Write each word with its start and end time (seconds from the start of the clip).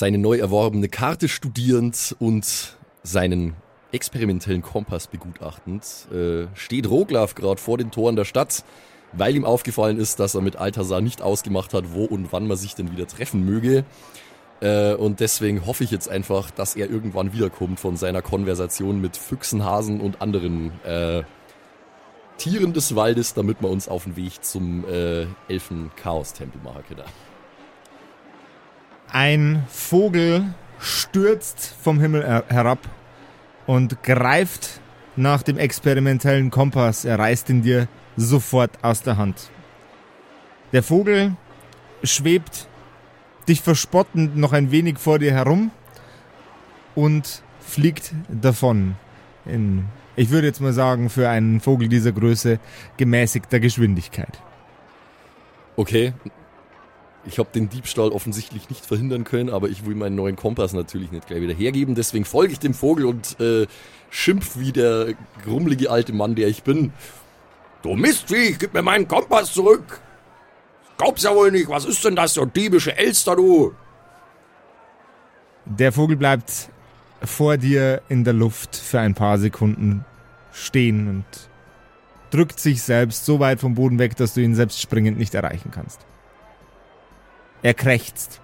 seine 0.00 0.16
neu 0.16 0.38
erworbene 0.38 0.88
Karte 0.88 1.28
studierend 1.28 2.16
und 2.18 2.78
seinen 3.02 3.54
experimentellen 3.92 4.62
Kompass 4.62 5.08
begutachtend, 5.08 5.84
äh, 6.10 6.46
steht 6.54 6.88
Roglaf 6.88 7.34
gerade 7.34 7.60
vor 7.60 7.76
den 7.76 7.90
Toren 7.90 8.16
der 8.16 8.24
Stadt, 8.24 8.64
weil 9.12 9.36
ihm 9.36 9.44
aufgefallen 9.44 9.98
ist, 9.98 10.18
dass 10.18 10.34
er 10.34 10.40
mit 10.40 10.56
Altasar 10.56 11.02
nicht 11.02 11.20
ausgemacht 11.20 11.74
hat, 11.74 11.92
wo 11.92 12.06
und 12.06 12.32
wann 12.32 12.48
man 12.48 12.56
sich 12.56 12.74
denn 12.74 12.90
wieder 12.90 13.06
treffen 13.06 13.44
möge. 13.44 13.84
Äh, 14.62 14.94
und 14.94 15.20
deswegen 15.20 15.66
hoffe 15.66 15.84
ich 15.84 15.90
jetzt 15.90 16.08
einfach, 16.08 16.50
dass 16.50 16.76
er 16.76 16.88
irgendwann 16.88 17.34
wiederkommt 17.34 17.78
von 17.78 17.98
seiner 17.98 18.22
Konversation 18.22 19.02
mit 19.02 19.18
Füchsen, 19.18 19.64
Hasen 19.64 20.00
und 20.00 20.22
anderen 20.22 20.72
äh, 20.84 21.24
Tieren 22.38 22.72
des 22.72 22.96
Waldes, 22.96 23.34
damit 23.34 23.60
wir 23.60 23.68
uns 23.68 23.86
auf 23.86 24.04
den 24.04 24.16
Weg 24.16 24.42
zum 24.42 24.86
äh, 24.88 25.26
Elfen-Chaos-Tempel 25.48 26.62
machen 26.62 26.84
können. 26.88 27.04
Ein 29.12 29.64
Vogel 29.68 30.54
stürzt 30.78 31.74
vom 31.82 32.00
Himmel 32.00 32.44
herab 32.48 32.78
und 33.66 34.02
greift 34.02 34.80
nach 35.16 35.42
dem 35.42 35.58
experimentellen 35.58 36.50
Kompass. 36.50 37.04
Er 37.04 37.18
reißt 37.18 37.50
ihn 37.50 37.62
dir 37.62 37.88
sofort 38.16 38.70
aus 38.82 39.02
der 39.02 39.16
Hand. 39.16 39.50
Der 40.72 40.82
Vogel 40.82 41.36
schwebt 42.04 42.68
dich 43.48 43.60
verspottend 43.60 44.36
noch 44.36 44.52
ein 44.52 44.70
wenig 44.70 44.98
vor 44.98 45.18
dir 45.18 45.32
herum 45.32 45.72
und 46.94 47.42
fliegt 47.60 48.12
davon. 48.28 48.94
In, 49.44 49.86
ich 50.14 50.30
würde 50.30 50.46
jetzt 50.46 50.60
mal 50.60 50.72
sagen, 50.72 51.10
für 51.10 51.28
einen 51.28 51.60
Vogel 51.60 51.88
dieser 51.88 52.12
Größe 52.12 52.60
gemäßigter 52.96 53.58
Geschwindigkeit. 53.58 54.38
Okay, 55.76 56.12
ich 57.26 57.38
habe 57.38 57.50
den 57.54 57.68
Diebstahl 57.68 58.10
offensichtlich 58.10 58.70
nicht 58.70 58.86
verhindern 58.86 59.24
können, 59.24 59.50
aber 59.50 59.68
ich 59.68 59.84
will 59.84 59.94
meinen 59.94 60.16
neuen 60.16 60.36
Kompass 60.36 60.72
natürlich 60.72 61.12
nicht 61.12 61.26
gleich 61.26 61.42
wieder 61.42 61.54
hergeben. 61.54 61.94
Deswegen 61.94 62.24
folge 62.24 62.52
ich 62.52 62.58
dem 62.58 62.74
Vogel 62.74 63.04
und 63.04 63.38
äh, 63.40 63.66
schimpf 64.08 64.58
wie 64.58 64.72
der 64.72 65.14
grummelige 65.44 65.90
alte 65.90 66.12
Mann, 66.12 66.34
der 66.34 66.48
ich 66.48 66.62
bin. 66.62 66.92
Du 67.82 67.94
Mistvieh, 67.94 68.56
gib 68.58 68.74
mir 68.74 68.82
meinen 68.82 69.08
Kompass 69.08 69.52
zurück! 69.52 70.00
Glaub's 70.96 71.22
ja 71.22 71.34
wohl 71.34 71.50
nicht, 71.50 71.68
was 71.68 71.86
ist 71.86 72.04
denn 72.04 72.14
das, 72.14 72.34
so 72.34 72.44
diebische 72.44 72.96
Elster, 72.96 73.36
du? 73.36 73.72
Der 75.64 75.92
Vogel 75.92 76.16
bleibt 76.16 76.68
vor 77.22 77.56
dir 77.56 78.02
in 78.08 78.24
der 78.24 78.34
Luft 78.34 78.76
für 78.76 79.00
ein 79.00 79.14
paar 79.14 79.38
Sekunden 79.38 80.04
stehen 80.52 81.08
und 81.08 81.24
drückt 82.30 82.60
sich 82.60 82.82
selbst 82.82 83.24
so 83.24 83.40
weit 83.40 83.60
vom 83.60 83.74
Boden 83.74 83.98
weg, 83.98 84.16
dass 84.16 84.34
du 84.34 84.42
ihn 84.42 84.54
selbst 84.54 84.80
springend 84.80 85.18
nicht 85.18 85.34
erreichen 85.34 85.70
kannst. 85.70 86.00
Er 87.62 87.74
krächzt. 87.74 88.40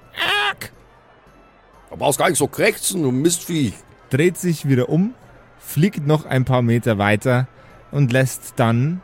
Arg! 0.49 0.73
Du 1.91 1.97
brauchst 1.97 2.19
gar 2.19 2.29
nicht 2.29 2.39
so 2.39 2.49
krächzen, 2.49 3.03
du 3.03 3.11
Mistvieh. 3.11 3.73
Dreht 4.11 4.37
sich 4.37 4.69
wieder 4.69 4.89
um, 4.89 5.15
fliegt 5.59 6.07
noch 6.07 6.27
ein 6.27 6.45
paar 6.45 6.63
Meter 6.63 6.99
weiter 6.99 7.49
und 7.91 8.13
lässt 8.13 8.55
dann, 8.57 9.01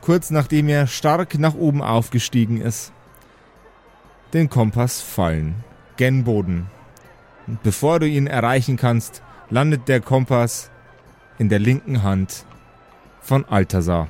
kurz 0.00 0.30
nachdem 0.30 0.68
er 0.68 0.86
stark 0.86 1.38
nach 1.38 1.54
oben 1.54 1.82
aufgestiegen 1.82 2.60
ist, 2.60 2.92
den 4.32 4.48
Kompass 4.48 5.00
fallen. 5.00 5.64
Gen 5.96 6.24
Boden. 6.24 6.70
Und 7.46 7.62
bevor 7.62 7.98
du 7.98 8.06
ihn 8.06 8.26
erreichen 8.26 8.76
kannst, 8.76 9.22
landet 9.50 9.88
der 9.88 10.00
Kompass 10.00 10.70
in 11.38 11.48
der 11.48 11.58
linken 11.58 12.02
Hand 12.02 12.44
von 13.20 13.44
Altasar. 13.44 14.08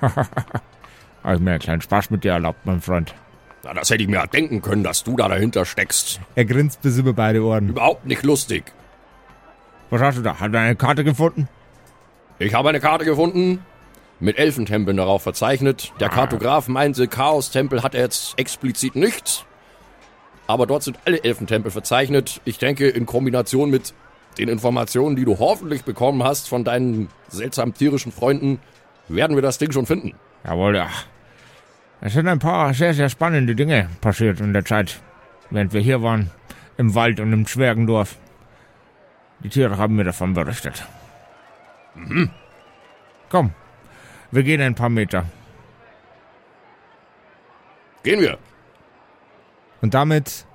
Habe 0.00 0.26
ich 1.34 1.40
mir 1.40 1.52
einen 1.52 1.60
kleinen 1.60 1.80
Spaß 1.80 2.10
mit 2.10 2.24
dir 2.24 2.32
erlaubt, 2.32 2.64
mein 2.64 2.80
Freund. 2.80 3.14
Na, 3.66 3.74
das 3.74 3.90
hätte 3.90 4.04
ich 4.04 4.08
mir 4.08 4.24
denken 4.28 4.62
können, 4.62 4.84
dass 4.84 5.02
du 5.02 5.16
da 5.16 5.28
dahinter 5.28 5.64
steckst. 5.64 6.20
Er 6.36 6.44
grinst 6.44 6.82
bis 6.82 6.98
über 6.98 7.12
beide 7.12 7.42
Ohren. 7.42 7.70
Überhaupt 7.70 8.06
nicht 8.06 8.22
lustig. 8.22 8.62
Was 9.90 10.00
hast 10.00 10.18
du 10.18 10.22
da? 10.22 10.38
Hast 10.38 10.52
du 10.52 10.58
eine 10.58 10.76
Karte 10.76 11.02
gefunden? 11.02 11.48
Ich 12.38 12.54
habe 12.54 12.68
eine 12.68 12.78
Karte 12.78 13.04
gefunden, 13.04 13.64
mit 14.20 14.38
Elfentempeln 14.38 14.96
darauf 14.96 15.22
verzeichnet. 15.22 15.92
Der 15.98 16.12
ah. 16.12 16.14
Kartograf 16.14 16.68
meinte, 16.68 17.08
Chaos-Tempel 17.08 17.82
hat 17.82 17.96
er 17.96 18.02
jetzt 18.02 18.38
explizit 18.38 18.94
nicht. 18.94 19.44
Aber 20.46 20.66
dort 20.66 20.84
sind 20.84 21.00
alle 21.04 21.24
Elfentempel 21.24 21.72
verzeichnet. 21.72 22.40
Ich 22.44 22.58
denke, 22.58 22.88
in 22.88 23.04
Kombination 23.04 23.68
mit 23.68 23.94
den 24.38 24.48
Informationen, 24.48 25.16
die 25.16 25.24
du 25.24 25.40
hoffentlich 25.40 25.82
bekommen 25.82 26.22
hast 26.22 26.48
von 26.48 26.62
deinen 26.62 27.08
seltsam 27.26 27.74
tierischen 27.74 28.12
Freunden, 28.12 28.60
werden 29.08 29.36
wir 29.36 29.42
das 29.42 29.58
Ding 29.58 29.72
schon 29.72 29.86
finden. 29.86 30.12
Jawohl, 30.44 30.76
ja. 30.76 30.88
Es 32.00 32.12
sind 32.12 32.28
ein 32.28 32.38
paar 32.38 32.74
sehr, 32.74 32.94
sehr 32.94 33.08
spannende 33.08 33.54
Dinge 33.54 33.88
passiert 34.00 34.40
in 34.40 34.52
der 34.52 34.64
Zeit, 34.64 35.00
während 35.50 35.72
wir 35.72 35.80
hier 35.80 36.02
waren, 36.02 36.30
im 36.76 36.94
Wald 36.94 37.20
und 37.20 37.32
im 37.32 37.46
Zwergendorf. 37.46 38.16
Die 39.40 39.48
Tiere 39.48 39.78
haben 39.78 39.96
mir 39.96 40.04
davon 40.04 40.34
berichtet. 40.34 40.86
Mhm. 41.94 42.30
Komm, 43.28 43.52
wir 44.30 44.42
gehen 44.42 44.60
ein 44.60 44.74
paar 44.74 44.88
Meter. 44.88 45.24
Gehen 48.02 48.20
wir. 48.20 48.38
Und 49.80 49.94
damit 49.94 50.46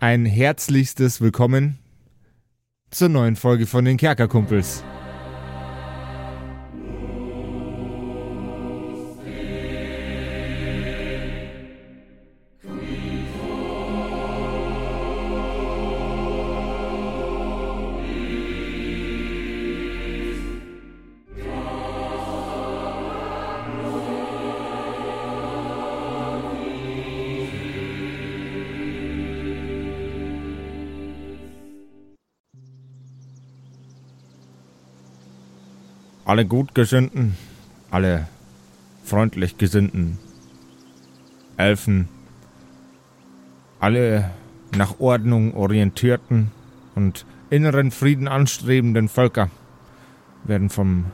ein 0.00 0.24
herzlichstes 0.24 1.20
Willkommen 1.20 1.78
zur 2.90 3.08
neuen 3.08 3.36
Folge 3.36 3.66
von 3.66 3.84
den 3.84 3.96
Kerkerkumpels. 3.96 4.84
Alle 36.28 36.44
Gutgesinnten, 36.44 37.38
alle 37.90 38.28
freundlich 39.02 39.56
Gesinnten, 39.56 40.18
Elfen, 41.56 42.06
alle 43.80 44.30
nach 44.76 45.00
Ordnung 45.00 45.54
orientierten 45.54 46.50
und 46.94 47.24
inneren 47.48 47.90
Frieden 47.90 48.28
anstrebenden 48.28 49.08
Völker 49.08 49.50
werden 50.44 50.68
vom 50.68 51.06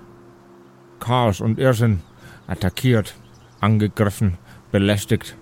Chaos 0.99 1.41
und 1.41 1.61
Irrsinn 1.61 2.01
attackiert, 2.49 3.15
angegriffen, 3.61 4.37
belästigt. 4.73 5.37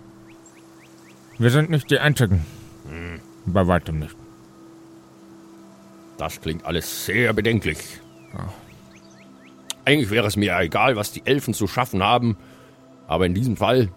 Wir 1.38 1.48
sind 1.48 1.70
nicht 1.70 1.90
die 1.90 1.98
Einzigen. 1.98 2.44
Hm. 2.90 3.20
Bei 3.46 3.66
weitem 3.66 4.00
nicht. 4.00 4.16
Das 6.18 6.42
klingt 6.42 6.66
alles 6.66 7.06
sehr 7.06 7.32
bedenklich. 7.32 7.78
Ja. 8.34 8.52
Eigentlich 9.84 10.10
wäre 10.10 10.26
es 10.26 10.36
mir 10.36 10.58
egal, 10.58 10.96
was 10.96 11.12
die 11.12 11.22
Elfen 11.24 11.54
zu 11.54 11.66
schaffen 11.66 12.02
haben, 12.02 12.36
aber 13.06 13.26
in 13.26 13.34
diesem 13.34 13.56
Fall 13.56 13.90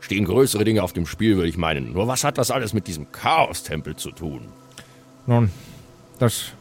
stehen 0.00 0.24
größere 0.24 0.64
Dinge 0.64 0.82
auf 0.82 0.92
dem 0.92 1.06
Spiel, 1.06 1.36
würde 1.36 1.48
ich 1.48 1.56
meinen. 1.56 1.92
Nur 1.92 2.08
was 2.08 2.24
hat 2.24 2.38
das 2.38 2.50
alles 2.50 2.72
mit 2.72 2.86
diesem 2.86 3.12
Chaos-Tempel 3.12 3.96
zu 3.96 4.10
tun? 4.10 4.48
Nun, 5.26 5.50
das. 6.18 6.52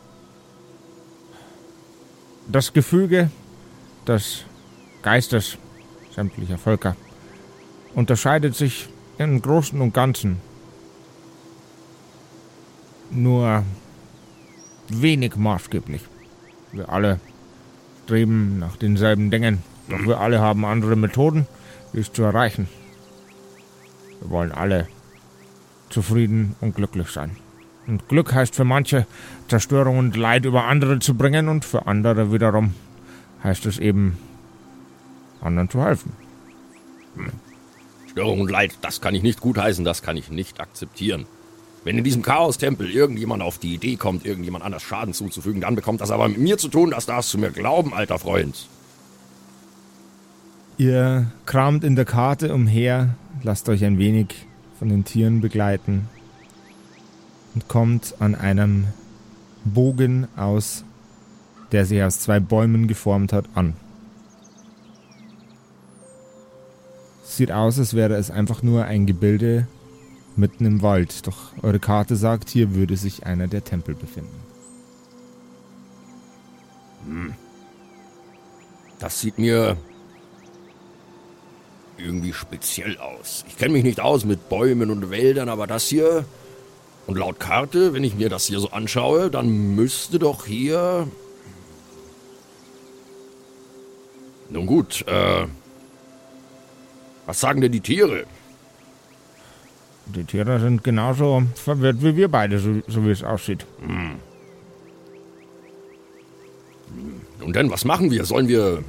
Das 2.48 2.74
Gefüge 2.74 3.30
des 4.08 4.44
Geistes 5.04 5.58
sämtlicher 6.16 6.58
Völker 6.58 6.96
unterscheidet 7.94 8.56
sich 8.56 8.90
im 9.18 9.42
Großen 9.42 9.80
und 9.80 9.94
Ganzen 9.94 10.42
nur 13.12 13.64
wenig 14.90 15.36
maßgeblich. 15.36 16.02
Wir 16.72 16.90
alle 16.90 17.20
streben 18.10 18.58
nach 18.58 18.76
denselben 18.76 19.30
Dingen. 19.30 19.60
Doch 19.88 20.00
wir 20.00 20.20
alle 20.20 20.40
haben 20.40 20.66
andere 20.66 20.96
Methoden, 20.96 21.46
dies 21.94 22.12
zu 22.12 22.24
erreichen. 22.24 22.68
Wir 24.20 24.32
wollen 24.32 24.52
alle 24.52 24.88
zufrieden 25.90 26.56
und 26.60 26.76
glücklich 26.76 27.10
sein. 27.10 27.38
Und 27.86 28.10
Glück 28.10 28.34
heißt 28.34 28.56
für 28.56 28.64
manche, 28.64 29.06
Zerstörung 29.48 30.00
und 30.00 30.18
Leid 30.18 30.46
über 30.46 30.66
andere 30.66 30.98
zu 30.98 31.14
bringen 31.14 31.50
und 31.50 31.66
für 31.66 31.86
andere 31.86 32.34
wiederum 32.34 32.74
heißt 33.44 33.68
es 33.68 33.78
eben, 33.78 34.18
anderen 35.40 35.70
zu 35.70 35.84
helfen. 35.84 36.14
Hm. 37.16 37.32
Störung 38.10 38.42
und 38.42 38.50
Leid, 38.50 38.72
das 38.82 39.02
kann 39.02 39.14
ich 39.14 39.22
nicht 39.22 39.40
gutheißen, 39.40 39.86
das 39.86 40.02
kann 40.02 40.18
ich 40.18 40.32
nicht 40.32 40.60
akzeptieren. 40.60 41.28
Wenn 41.84 41.98
in 41.98 42.04
diesem 42.04 42.22
Chaos-Tempel 42.22 42.90
irgendjemand 42.90 43.42
auf 43.42 43.58
die 43.58 43.74
Idee 43.74 43.96
kommt, 43.96 44.26
irgendjemand 44.26 44.66
anders 44.66 44.84
Schaden 44.84 45.14
zuzufügen, 45.14 45.62
dann 45.62 45.76
bekommt 45.76 46.02
das 46.02 46.12
aber 46.12 46.28
mit 46.28 46.38
mir 46.38 46.58
zu 46.58 46.68
tun, 46.68 46.92
das 46.92 47.06
darfst 47.06 47.34
du 47.34 47.38
mir 47.38 47.52
glauben, 47.52 47.94
alter 47.94 48.20
Freund. 48.20 48.68
Ihr 50.78 51.32
kramt 51.46 51.84
in 51.84 51.96
der 51.96 52.06
Karte 52.06 52.54
umher, 52.54 53.16
lasst 53.44 53.70
euch 53.70 53.84
ein 53.86 53.98
wenig 53.98 54.48
von 54.78 54.90
den 54.90 55.04
Tieren 55.04 55.42
begleiten. 55.42 56.08
und 57.56 57.68
kommt 57.68 58.16
an 58.20 58.36
einem 58.36 58.86
Bogen 59.66 60.28
aus, 60.38 60.84
der 61.72 61.86
sich 61.86 62.02
aus 62.04 62.20
zwei 62.20 62.40
Bäumen 62.40 62.88
geformt 62.88 63.34
hat, 63.34 63.46
an. 63.56 63.74
Sieht 67.24 67.52
aus, 67.52 67.80
als 67.80 67.94
wäre 67.94 68.16
es 68.16 68.32
einfach 68.32 68.64
nur 68.64 68.86
ein 68.86 69.06
Gebilde 69.06 69.68
mitten 70.40 70.66
im 70.66 70.82
Wald, 70.82 71.28
doch 71.28 71.52
eure 71.62 71.80
Karte 71.80 72.16
sagt, 72.16 72.50
hier 72.50 72.74
würde 72.74 72.98
sich 72.98 73.26
einer 73.26 73.48
der 73.48 73.64
Tempel 73.64 73.96
befinden. 73.96 74.40
Hm. 77.06 77.34
Das 79.00 79.22
sieht 79.22 79.38
mir 79.38 79.78
irgendwie 81.98 82.34
speziell 82.34 82.98
aus. 82.98 83.46
Ich 83.48 83.58
kenne 83.58 83.74
mich 83.74 83.84
nicht 83.84 84.00
aus 84.00 84.26
mit 84.26 84.50
Bäumen 84.50 84.90
und 84.90 85.10
Wäldern, 85.10 85.50
aber 85.50 85.68
das 85.68 85.88
hier. 85.88 86.26
Und 87.08 87.18
laut 87.18 87.40
Karte, 87.40 87.94
wenn 87.94 88.04
ich 88.04 88.16
mir 88.16 88.30
das 88.30 88.46
hier 88.46 88.60
so 88.60 88.72
anschaue, 88.72 89.32
dann 89.32 89.76
müsste 89.76 90.20
doch 90.20 90.46
hier. 90.46 91.08
Nun 94.50 94.66
gut, 94.66 95.06
äh. 95.08 95.48
Was 97.26 97.40
sagen 97.40 97.62
denn 97.62 97.72
die 97.72 97.82
Tiere? 97.82 98.26
Die 100.16 100.24
Tiere 100.24 100.60
sind 100.60 100.84
genauso 100.84 101.44
verwirrt 101.56 102.02
wie 102.02 102.16
wir 102.16 102.30
beide, 102.30 102.60
so, 102.60 102.82
so 102.88 103.06
wie 103.06 103.12
es 103.12 103.24
aussieht. 103.24 103.66
Hm. 103.86 104.16
Nun 107.40 107.54
denn, 107.54 107.70
was 107.70 107.86
machen 107.86 108.12
wir? 108.12 108.26
Sollen 108.26 108.48
wir. 108.48 108.84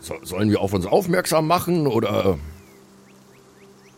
So, 0.00 0.14
sollen 0.22 0.50
wir 0.50 0.60
auf 0.60 0.72
uns 0.72 0.86
aufmerksam 0.86 1.46
machen 1.46 1.86
oder. 1.86 2.38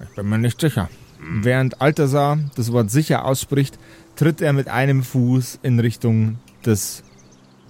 Ich 0.00 0.14
bin 0.14 0.28
mir 0.28 0.38
nicht 0.38 0.60
sicher. 0.60 0.88
Hm. 1.18 1.44
Während 1.44 1.80
Altasar 1.80 2.38
das 2.56 2.72
Wort 2.72 2.90
sicher 2.90 3.24
ausspricht, 3.24 3.78
tritt 4.16 4.40
er 4.40 4.52
mit 4.52 4.68
einem 4.68 5.02
Fuß 5.02 5.58
in 5.62 5.80
Richtung 5.80 6.38
des 6.64 7.02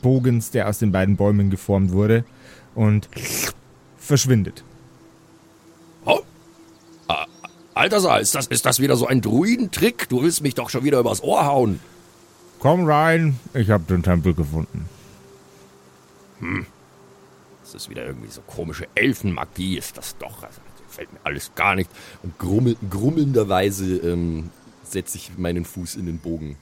Bogens, 0.03 0.51
der 0.51 0.69
aus 0.69 0.79
den 0.79 0.93
beiden 0.93 1.17
Bäumen 1.17 1.51
geformt 1.51 1.93
wurde, 1.93 2.25
und 2.75 3.09
verschwindet. 3.97 4.63
Oh. 6.05 6.21
Ah, 7.09 7.27
Altasar, 7.79 8.21
ist 8.21 8.35
das, 8.35 8.49
ist 8.49 8.67
das 8.67 8.81
wieder 8.81 8.97
so 8.97 9.07
ein 9.07 9.21
Druidentrick? 9.21 10.09
Du 10.09 10.23
willst 10.23 10.43
mich 10.43 10.57
doch 10.57 10.69
schon 10.69 10.83
wieder 10.83 10.99
übers 10.99 11.23
Ohr 11.23 11.47
hauen. 11.47 11.79
Komm 12.59 12.85
rein, 12.85 13.39
ich 13.55 13.71
habe 13.71 13.85
den 13.85 14.03
Tempel 14.03 14.35
gefunden. 14.35 14.89
Hm. 16.41 16.67
Das 17.63 17.75
ist 17.75 17.89
wieder 17.89 18.05
irgendwie 18.05 18.31
so 18.31 18.41
komische 18.41 18.89
Elfenmagie, 18.97 19.79
ist 19.79 19.97
das 19.97 20.17
doch. 20.19 20.43
Also, 20.43 20.61
gefällt 20.89 21.13
mir 21.13 21.21
alles 21.23 21.53
gar 21.55 21.77
nicht. 21.77 21.89
Und 22.25 22.37
grummel, 22.39 22.77
grummelnderweise 22.91 23.99
ähm, 23.99 24.51
setze 24.83 25.17
ich 25.17 25.39
meinen 25.39 25.65
Fuß 25.65 25.95
in 25.95 26.07
den 26.07 26.19
Bogen. 26.19 26.57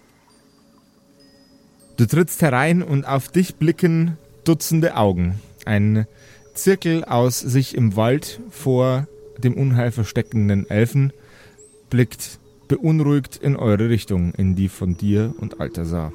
Du 1.97 2.05
trittst 2.05 2.43
herein 2.43 2.83
und 2.83 3.07
auf 3.07 3.29
dich 3.29 3.57
blicken 3.57 4.19
Dutzende 4.45 4.97
Augen. 4.97 5.41
Ein 5.65 6.07
Zirkel 6.53 7.05
aus 7.05 7.41
sich 7.41 7.75
im 7.75 7.97
Wald 7.97 8.41
vor 8.51 9.07
dem 9.39 9.55
Unheil 9.55 9.93
versteckenden 9.93 10.69
Elfen 10.69 11.13
blickt 11.91 12.39
beunruhigt 12.69 13.37
in 13.37 13.55
eure 13.55 13.89
Richtung, 13.89 14.33
in 14.35 14.57
die 14.57 14.69
von 14.69 14.97
dir 14.97 15.35
und 15.39 15.61
Altasar. 15.61 16.13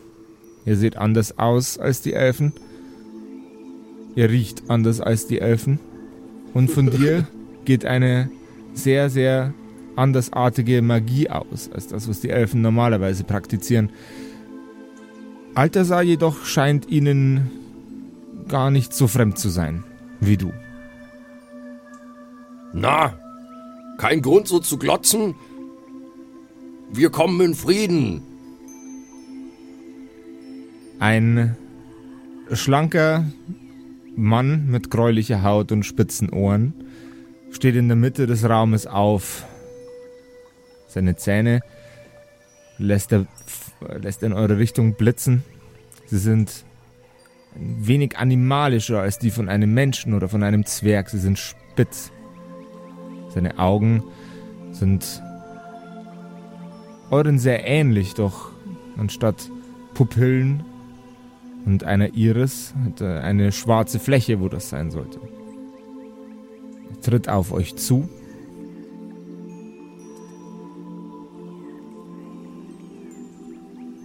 Ihr 0.65 0.75
seht 0.75 0.97
anders 0.97 1.37
aus 1.37 1.77
als 1.77 2.01
die 2.01 2.13
Elfen 2.13 2.53
Ihr 4.15 4.29
riecht 4.29 4.63
anders 4.69 4.99
als 4.99 5.27
die 5.27 5.39
Elfen. 5.39 5.79
Und 6.53 6.69
von 6.69 6.89
dir 6.89 7.27
geht 7.65 7.85
eine 7.85 8.29
sehr, 8.73 9.09
sehr 9.09 9.53
andersartige 9.95 10.81
Magie 10.81 11.29
aus, 11.29 11.69
als 11.71 11.87
das, 11.87 12.07
was 12.07 12.21
die 12.21 12.29
Elfen 12.29 12.61
normalerweise 12.61 13.23
praktizieren. 13.23 13.89
Altasar 15.53 16.03
jedoch 16.03 16.45
scheint 16.45 16.89
ihnen 16.89 17.51
gar 18.47 18.71
nicht 18.71 18.93
so 18.93 19.07
fremd 19.07 19.37
zu 19.37 19.49
sein 19.49 19.83
wie 20.19 20.37
du. 20.37 20.51
Na, 22.73 23.13
kein 23.97 24.21
Grund 24.21 24.47
so 24.47 24.59
zu 24.59 24.77
glotzen. 24.77 25.35
Wir 26.91 27.09
kommen 27.09 27.39
in 27.41 27.55
Frieden. 27.55 28.21
Ein 30.99 31.55
schlanker, 32.51 33.25
Mann 34.15 34.67
mit 34.67 34.91
gräulicher 34.91 35.41
Haut 35.43 35.71
und 35.71 35.83
spitzen 35.83 36.29
Ohren 36.29 36.73
steht 37.51 37.75
in 37.75 37.87
der 37.87 37.97
Mitte 37.97 38.27
des 38.27 38.47
Raumes 38.47 38.87
auf. 38.87 39.45
Seine 40.87 41.15
Zähne 41.15 41.61
lässt 42.77 43.11
er, 43.11 43.25
lässt 44.01 44.23
er 44.23 44.27
in 44.27 44.33
eure 44.33 44.57
Richtung 44.57 44.95
blitzen. 44.95 45.43
Sie 46.07 46.17
sind 46.17 46.63
ein 47.55 47.87
wenig 47.87 48.17
animalischer 48.17 49.01
als 49.01 49.19
die 49.19 49.31
von 49.31 49.49
einem 49.49 49.73
Menschen 49.73 50.13
oder 50.13 50.29
von 50.29 50.43
einem 50.43 50.65
Zwerg. 50.65 51.09
Sie 51.09 51.19
sind 51.19 51.37
spitz. 51.37 52.11
Seine 53.33 53.59
Augen 53.59 54.03
sind 54.71 55.21
euren 57.09 57.39
sehr 57.39 57.65
ähnlich, 57.67 58.13
doch 58.13 58.51
anstatt 58.97 59.49
Pupillen 59.93 60.63
und 61.65 61.83
einer 61.83 62.13
Iris 62.13 62.73
hat 62.85 63.01
eine 63.01 63.51
schwarze 63.51 63.99
Fläche, 63.99 64.39
wo 64.39 64.49
das 64.49 64.69
sein 64.69 64.91
sollte. 64.91 65.19
Er 66.89 67.01
tritt 67.01 67.29
auf 67.29 67.51
euch 67.51 67.75
zu. 67.75 68.09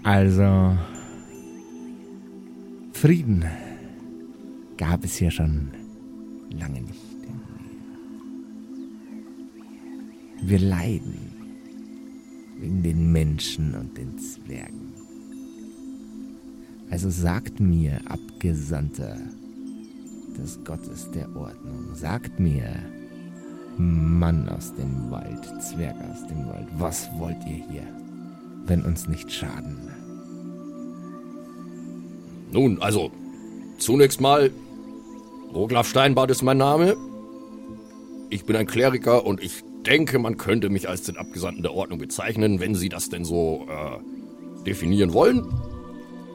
Also, 0.03 0.77
Frieden 2.93 3.45
gab 4.77 5.05
es 5.05 5.17
hier 5.17 5.31
schon 5.31 5.71
lange 6.51 6.81
nicht. 6.81 7.06
Wir 10.43 10.59
leiden 10.59 11.33
wegen 12.59 12.83
den 12.83 13.13
Menschen 13.13 13.75
und 13.75 13.97
den 13.97 14.19
Zwergen. 14.19 14.93
Also 16.91 17.11
sagt 17.11 17.59
mir, 17.59 18.01
Abgesandter 18.07 19.17
des 20.39 20.63
Gottes 20.65 21.11
der 21.11 21.35
Ordnung, 21.35 21.95
sagt 21.95 22.39
mir, 22.39 22.65
Mann 23.79 24.49
aus 24.49 24.75
dem 24.75 25.11
Wald, 25.11 25.45
Zwerg 25.63 25.97
aus 26.11 26.27
dem 26.29 26.47
Wald, 26.47 26.69
was 26.79 27.09
wollt 27.19 27.39
ihr 27.47 27.65
hier, 27.71 27.87
wenn 28.67 28.83
uns 28.83 29.09
nicht 29.09 29.31
schaden? 29.31 29.91
Nun, 32.53 32.81
also, 32.81 33.11
zunächst 33.79 34.21
mal, 34.21 34.51
Roglaf 35.53 35.89
Steinbart 35.89 36.31
ist 36.31 36.43
mein 36.43 36.59
Name. 36.59 36.97
Ich 38.31 38.45
bin 38.45 38.57
ein 38.57 38.67
Kleriker 38.67 39.27
und 39.27 39.43
ich 39.43 39.63
denke, 39.87 40.19
man 40.19 40.37
könnte 40.37 40.69
mich 40.69 40.89
als 40.89 41.03
den 41.03 41.17
Abgesandten 41.17 41.63
der 41.63 41.73
Ordnung 41.73 41.99
bezeichnen, 41.99 42.61
wenn 42.61 42.75
Sie 42.75 42.89
das 42.89 43.09
denn 43.09 43.25
so 43.25 43.67
äh, 43.69 44.65
definieren 44.65 45.13
wollen. 45.13 45.47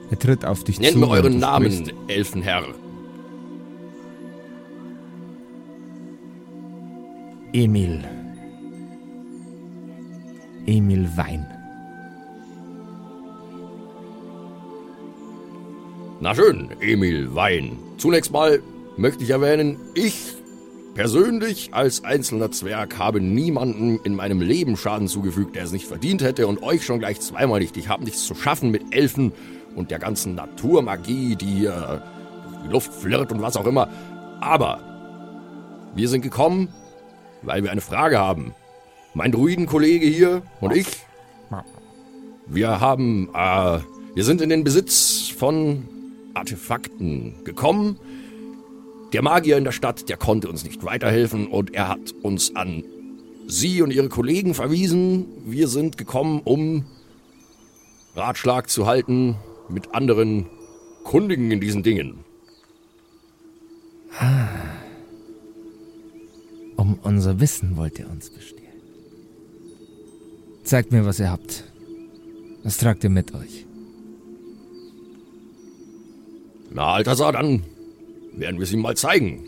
Er 0.09 0.19
tritt 0.19 0.45
auf 0.45 0.63
dich 0.63 0.79
Nennt 0.79 0.93
zu. 0.93 0.99
mir 0.99 1.07
euren 1.09 1.39
Namen, 1.39 1.71
sprichst. 1.71 1.93
Elfenherr. 2.07 2.65
Emil. 7.53 8.03
Emil 10.65 11.09
Wein. 11.15 11.45
Na 16.19 16.35
schön, 16.35 16.69
Emil 16.79 17.33
Wein. 17.33 17.77
Zunächst 17.97 18.31
mal 18.31 18.61
möchte 18.95 19.23
ich 19.23 19.31
erwähnen, 19.31 19.77
ich 19.95 20.35
persönlich 20.93 21.73
als 21.73 22.03
einzelner 22.03 22.51
Zwerg 22.51 22.97
habe 22.97 23.21
niemanden 23.21 23.99
in 24.03 24.15
meinem 24.15 24.41
Leben 24.41 24.77
Schaden 24.77 25.07
zugefügt, 25.07 25.55
der 25.55 25.63
es 25.63 25.71
nicht 25.71 25.87
verdient 25.87 26.21
hätte 26.21 26.47
und 26.47 26.61
euch 26.63 26.85
schon 26.85 26.99
gleich 26.99 27.19
zweimal 27.19 27.59
nicht. 27.59 27.77
Ich 27.77 27.89
habe 27.89 28.03
nichts 28.03 28.25
zu 28.25 28.35
schaffen 28.35 28.71
mit 28.71 28.93
Elfen 28.93 29.31
und 29.75 29.91
der 29.91 29.99
ganzen 29.99 30.35
Naturmagie, 30.35 31.35
die 31.35 31.45
hier 31.45 32.03
durch 32.43 32.63
die 32.63 32.69
Luft 32.69 32.93
flirrt 32.93 33.31
und 33.31 33.41
was 33.41 33.55
auch 33.55 33.67
immer. 33.67 33.89
Aber 34.41 34.79
wir 35.95 36.09
sind 36.09 36.21
gekommen, 36.21 36.69
weil 37.41 37.63
wir 37.63 37.71
eine 37.71 37.81
Frage 37.81 38.19
haben. 38.19 38.53
Mein 39.13 39.31
Druidenkollege 39.31 40.05
hier 40.05 40.41
und 40.61 40.75
ich, 40.75 40.87
wir 42.47 42.81
haben, 42.81 43.29
äh, 43.33 43.79
wir 44.13 44.23
sind 44.23 44.41
in 44.41 44.49
den 44.49 44.63
Besitz 44.63 45.29
von 45.29 45.87
Artefakten 46.33 47.43
gekommen. 47.43 47.97
Der 49.13 49.21
Magier 49.21 49.57
in 49.57 49.65
der 49.65 49.71
Stadt, 49.71 50.07
der 50.07 50.17
konnte 50.17 50.49
uns 50.49 50.63
nicht 50.63 50.85
weiterhelfen 50.85 51.47
und 51.47 51.73
er 51.73 51.89
hat 51.89 52.13
uns 52.21 52.55
an 52.55 52.83
Sie 53.47 53.81
und 53.81 53.91
Ihre 53.91 54.07
Kollegen 54.07 54.53
verwiesen. 54.53 55.25
Wir 55.45 55.67
sind 55.67 55.97
gekommen, 55.97 56.41
um 56.45 56.85
Ratschlag 58.15 58.69
zu 58.69 58.85
halten, 58.85 59.35
mit 59.67 59.93
anderen 59.93 60.45
Kundigen 61.03 61.51
in 61.51 61.59
diesen 61.59 61.83
Dingen. 61.83 62.23
Ah. 64.17 64.47
Um 66.77 66.97
unser 67.03 67.39
Wissen 67.39 67.77
wollt 67.77 67.99
ihr 67.99 68.09
uns 68.09 68.29
bestehlen. 68.29 68.61
Zeigt 70.63 70.91
mir, 70.91 71.05
was 71.05 71.19
ihr 71.19 71.29
habt. 71.29 71.65
Was 72.63 72.77
tragt 72.77 73.03
ihr 73.03 73.09
mit 73.09 73.33
euch? 73.33 73.65
Na, 76.69 76.93
Altasar, 76.93 77.33
dann 77.33 77.63
werden 78.33 78.57
wir 78.57 78.63
es 78.63 78.71
ihm 78.73 78.81
mal 78.81 78.95
zeigen. 78.95 79.43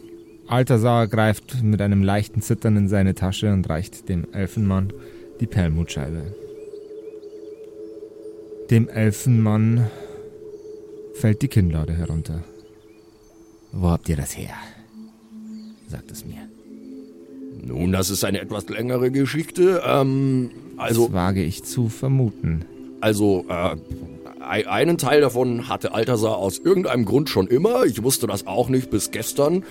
Altasar 0.48 1.08
greift 1.08 1.64
mit 1.64 1.82
einem 1.82 2.04
leichten 2.04 2.42
Zittern 2.42 2.76
in 2.78 2.88
seine 2.90 3.16
Tasche 3.16 3.52
und 3.54 3.70
reicht 3.70 4.10
dem 4.10 4.26
Elfenmann 4.34 4.92
die 5.40 5.48
Perlmutscheibe. 5.48 6.36
Dem 8.70 8.88
Elfenmann 8.90 9.88
fällt 11.16 11.42
die 11.42 11.48
Kinnlade 11.48 11.94
herunter. 11.94 12.44
Wo 13.72 13.90
habt 13.90 14.10
ihr 14.10 14.16
das 14.18 14.38
her? 14.38 14.54
Sagt 15.88 16.12
es 16.12 16.26
mir. 16.26 16.48
Nun, 17.62 17.92
das 17.92 18.10
ist 18.10 18.24
eine 18.24 18.42
etwas 18.42 18.68
längere 18.70 19.12
Geschichte. 19.12 19.82
Ähm, 19.86 20.52
also, 20.78 21.06
Das 21.06 21.14
wage 21.14 21.44
ich 21.44 21.64
zu 21.64 21.88
vermuten. 21.90 22.66
also 23.00 23.46
äh, 23.48 23.76
einen 24.44 24.98
Teil 24.98 25.22
davon 25.22 25.70
hatte 25.70 25.94
Altasar 25.94 26.38
aus 26.38 26.60
irgendeinem 26.60 27.06
Grund 27.06 27.30
schon 27.30 27.48
immer. 27.48 27.86
Ich 27.86 28.04
wusste 28.04 28.28
das 28.28 28.48
auch 28.48 28.70
nicht 28.70 28.90
bis 28.90 29.12
gestern. 29.12 29.64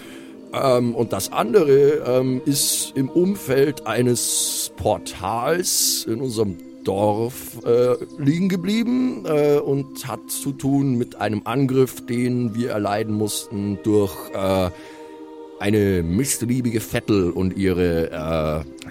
Ähm, 0.53 0.95
und 0.95 1.13
das 1.13 1.33
andere 1.33 2.03
ähm, 2.07 2.43
ist 2.45 2.93
im 2.95 3.09
Umfeld 3.09 3.87
eines 3.87 4.73
Portals 4.77 6.07
in 6.09 6.21
unserem 6.21 6.59
Dorf 6.85 7.65
äh, 7.65 7.95
liegen 8.19 8.49
geblieben 8.49 9.25
äh, 9.25 9.59
und 9.59 10.07
hat 10.07 10.31
zu 10.31 10.53
tun 10.53 10.99
mit 10.99 11.17
einem 11.17 11.43
Angriff, 11.45 12.05
den 12.05 12.55
wir 12.55 12.71
erleiden 12.71 13.15
mussten 13.15 13.79
durch 13.85 14.15
äh, 14.35 14.71
eine 15.61 16.03
missliebige 16.03 16.81
Vettel 16.81 17.31
und 17.31 17.57
ihre 17.57 18.65
äh, 18.67 18.89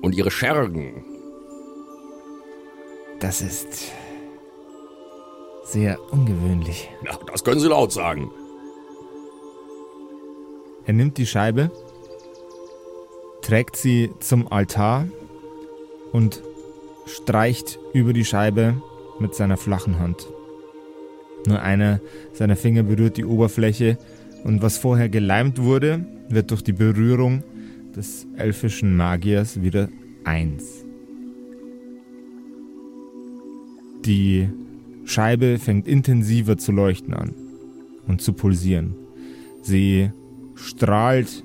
und 0.00 0.14
ihre 0.14 0.30
Schergen. 0.30 1.04
Das 3.20 3.42
ist 3.42 3.92
sehr 5.70 5.98
ungewöhnlich. 6.10 6.90
Ja, 7.04 7.18
das 7.30 7.44
können 7.44 7.60
Sie 7.60 7.68
laut 7.68 7.92
sagen. 7.92 8.30
Er 10.86 10.94
nimmt 10.94 11.18
die 11.18 11.26
Scheibe, 11.26 11.70
trägt 13.42 13.76
sie 13.76 14.10
zum 14.20 14.50
Altar 14.50 15.06
und 16.12 16.42
streicht 17.06 17.78
über 17.92 18.14
die 18.14 18.24
Scheibe 18.24 18.80
mit 19.18 19.34
seiner 19.34 19.58
flachen 19.58 19.98
Hand. 19.98 20.26
Nur 21.46 21.60
einer 21.60 22.00
seiner 22.32 22.56
Finger 22.56 22.84
berührt 22.84 23.18
die 23.18 23.26
Oberfläche 23.26 23.98
und 24.44 24.62
was 24.62 24.78
vorher 24.78 25.10
geleimt 25.10 25.62
wurde, 25.62 26.06
wird 26.30 26.50
durch 26.50 26.62
die 26.62 26.72
Berührung 26.72 27.42
des 27.94 28.26
elfischen 28.36 28.96
Magiers 28.96 29.60
wieder 29.60 29.88
eins. 30.24 30.84
Die 34.04 34.48
Scheibe 35.08 35.58
fängt 35.58 35.88
intensiver 35.88 36.58
zu 36.58 36.70
leuchten 36.70 37.14
an 37.14 37.34
und 38.06 38.20
zu 38.20 38.34
pulsieren. 38.34 38.94
Sie 39.62 40.10
strahlt 40.54 41.42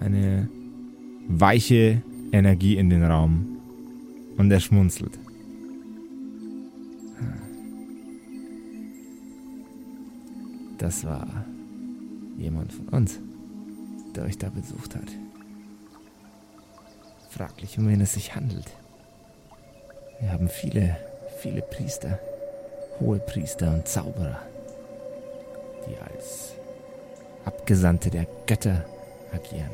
eine 0.00 0.48
weiche 1.28 2.00
Energie 2.32 2.76
in 2.76 2.88
den 2.88 3.04
Raum 3.04 3.58
und 4.38 4.50
er 4.50 4.60
schmunzelt. 4.60 5.18
Das 10.78 11.04
war 11.04 11.44
jemand 12.38 12.72
von 12.72 12.88
uns, 12.88 13.20
der 14.16 14.24
euch 14.24 14.38
da 14.38 14.48
besucht 14.48 14.96
hat. 14.96 15.12
Fraglich, 17.28 17.78
um 17.78 17.88
wen 17.88 18.00
es 18.00 18.14
sich 18.14 18.34
handelt. 18.34 18.70
Wir 20.18 20.32
haben 20.32 20.48
viele, 20.48 20.96
viele 21.40 21.60
Priester, 21.60 22.18
hohe 23.00 23.18
Priester 23.18 23.68
und 23.72 23.88
Zauberer, 23.88 24.38
die 25.86 25.96
als 26.12 26.52
Abgesandte 27.44 28.10
der 28.10 28.26
Götter 28.46 28.84
agieren. 29.32 29.70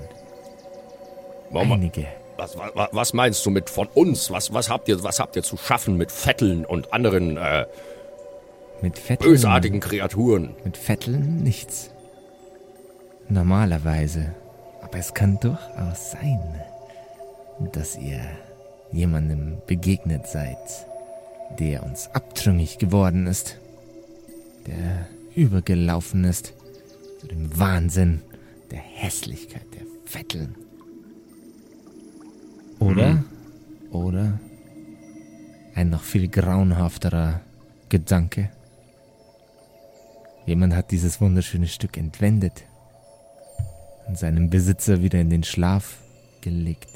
Warum, 1.50 1.72
Einige. 1.72 2.06
was, 2.37 2.56
was, 2.56 2.88
was 2.92 3.12
meinst 3.12 3.44
du 3.44 3.50
mit 3.50 3.70
von 3.70 3.88
uns? 3.94 4.30
Was, 4.30 4.52
was, 4.52 4.68
habt 4.70 4.88
ihr, 4.88 5.02
was 5.02 5.18
habt 5.20 5.37
ihr 5.37 5.42
zu 5.42 5.56
schaffen 5.56 5.96
mit 5.96 6.12
Vetteln 6.12 6.64
und 6.64 6.92
anderen 6.92 7.37
äh, 7.37 7.66
Mit 8.82 8.98
Vetteln, 8.98 9.32
bösartigen 9.32 9.80
Kreaturen? 9.80 10.54
mit 10.64 10.76
Vetteln 10.76 11.37
nichts. 11.42 11.90
Normalerweise. 13.28 14.34
Aber 14.82 14.98
es 14.98 15.12
kann 15.12 15.38
durchaus 15.40 16.12
sein, 16.12 16.40
dass 17.72 17.96
ihr 17.96 18.20
jemandem 18.92 19.58
begegnet 19.66 20.26
seid, 20.26 20.56
der 21.59 21.83
uns 21.83 22.09
abtrünnig 22.09 22.78
geworden 22.78 23.26
ist, 23.26 23.59
der 24.67 25.07
übergelaufen 25.35 26.25
ist 26.25 26.52
zu 27.21 27.26
dem 27.26 27.59
Wahnsinn 27.59 28.23
der 28.71 28.78
Hässlichkeit 28.78 29.67
der 29.75 29.87
Vetteln. 30.05 30.55
Oder, 32.78 33.25
oder 33.90 34.38
ein 35.75 35.90
noch 35.90 36.02
viel 36.02 36.28
grauenhafterer 36.28 37.40
Gedanke. 37.88 38.50
Jemand 40.47 40.75
hat 40.75 40.90
dieses 40.90 41.21
wunderschöne 41.21 41.67
Stück 41.67 41.97
entwendet 41.97 42.64
und 44.07 44.19
seinem 44.19 44.49
Besitzer 44.50 45.02
wieder 45.02 45.21
in 45.21 45.31
den 45.31 45.45
Schlaf 45.45 45.99
gelegt. 46.40 46.88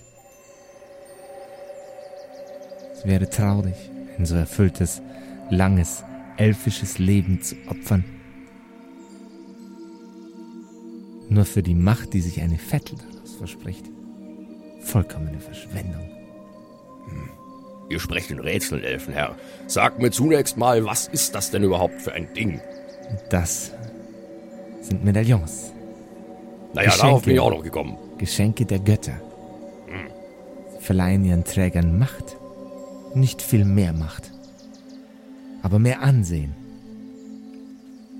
Es 2.95 3.05
wäre 3.05 3.29
traurig, 3.29 3.92
ein 4.23 4.27
so 4.27 4.37
erfülltes, 4.37 5.03
langes, 5.51 6.05
elfisches 6.37 6.99
Leben 6.99 7.43
zu 7.43 7.57
opfern. 7.69 8.05
Nur 11.29 11.45
für 11.45 11.63
die 11.63 11.75
Macht, 11.75 12.13
die 12.15 12.21
sich 12.21 12.41
eine 12.41 12.59
Vettel 12.59 12.99
daraus 12.99 13.35
verspricht. 13.35 13.87
Vollkommene 14.81 15.41
Verschwendung. 15.41 16.09
Ihr 17.89 18.01
sprecht 18.01 18.31
in 18.31 18.39
Rätseln, 18.39 18.85
Elfenherr. 18.85 19.37
Sagt 19.67 19.99
mir 19.99 20.11
zunächst 20.11 20.57
mal, 20.57 20.85
was 20.85 21.09
ist 21.09 21.35
das 21.35 21.51
denn 21.51 21.63
überhaupt 21.63 22.01
für 22.01 22.13
ein 22.13 22.33
Ding? 22.35 22.61
Das 23.29 23.73
sind 24.81 25.05
Medaillons. 25.05 25.73
Naja, 26.75 26.87
Geschenke. 26.87 27.07
darauf 27.07 27.23
bin 27.23 27.35
ich 27.35 27.41
auch 27.41 27.51
noch 27.51 27.63
gekommen. 27.63 27.99
Geschenke 28.19 28.65
der 28.65 28.79
Götter. 28.79 29.21
Sie 30.79 30.85
verleihen 30.85 31.25
ihren 31.25 31.45
Trägern 31.45 31.99
Macht. 31.99 32.37
Nicht 33.15 33.43
viel 33.43 33.65
mehr 33.65 33.93
Macht. 33.93 34.33
Aber 35.63 35.79
mehr 35.79 36.03
Ansehen. 36.03 36.55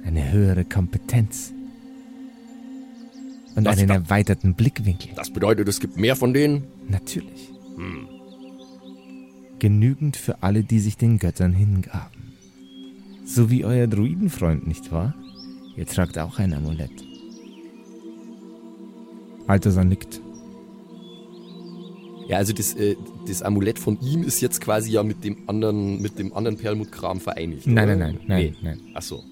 Eine 0.05 0.31
höhere 0.33 0.65
Kompetenz. 0.65 1.53
Und 3.55 3.65
Das 3.65 3.79
einen 3.79 3.91
erweiterten 3.91 4.55
Blickwinkel. 4.55 5.11
Das 5.15 5.31
bedeutet, 5.31 5.69
es 5.69 5.81
gibt 5.81 5.97
mehr 5.97 6.17
von 6.17 6.33
denen? 6.33 6.65
Natürlich. 6.89 7.51
Genügend 9.59 10.17
für 10.17 10.43
alle, 10.43 10.65
die 10.65 10.81
sich 10.81 10.97
den 10.97 11.19
Göttern 11.19 11.53
hingaben. 11.53 12.33
So 13.25 13.51
wie 13.51 13.65
euer 13.65 13.87
Druidenfreund, 13.87 14.67
nicht 14.67 14.91
wahr? 14.91 15.15
Ihr 15.77 15.87
tragt 15.87 16.19
auch 16.19 16.39
ein 16.39 16.53
Amulett. 16.53 16.91
Altosan 19.47 19.89
nickt. 19.89 20.21
Ja, 22.29 22.37
also 22.39 22.53
das, 22.53 22.75
äh, 22.75 22.97
das 23.27 23.43
Amulett 23.43 23.79
von 23.79 23.99
ihm 24.01 24.23
ist 24.23 24.41
jetzt 24.41 24.61
quasi 24.61 24.93
ja 24.93 25.03
mit 25.03 25.25
dem 25.25 25.49
anderen, 25.49 26.01
mit 26.01 26.19
dem 26.19 26.33
anderen 26.33 26.57
Perlmutt-Kram 26.57 27.21
vereinigt. 27.21 27.67
Nein, 27.67 27.85
oder? 27.89 27.97
nein, 27.97 28.15
nein, 28.15 28.27
nein, 28.27 28.43
Nee. 28.43 28.55
nein. 28.63 28.81
Ach 28.95 29.03
so. 29.03 29.23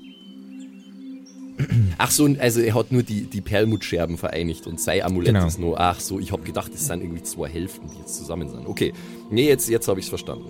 Ach 1.99 2.11
so, 2.11 2.27
also 2.39 2.61
er 2.61 2.75
hat 2.75 2.91
nur 2.91 3.03
die, 3.03 3.25
die 3.25 3.43
Perlmuttscherben 3.43 4.17
vereinigt 4.17 4.67
und 4.67 4.81
sein 4.81 5.03
Amulett 5.03 5.35
Genau. 5.35 5.47
ist 5.47 5.59
nur. 5.59 5.79
Ach 5.79 6.01
so, 6.01 6.19
ich 6.19 6.33
hab 6.33 6.45
gedacht, 6.45 6.73
es 6.75 6.87
sind 6.87 7.03
irgendwie 7.03 7.23
zwei 7.23 7.49
Hälften, 7.49 7.89
die 7.91 7.99
jetzt 7.99 8.17
zusammen 8.17 8.49
sind. 8.49 8.67
Okay, 8.67 8.95
nee, 9.31 9.47
jetzt, 9.47 9.69
jetzt 9.69 9.87
habe 9.87 10.01
ich's 10.01 10.09
verstanden. 10.09 10.47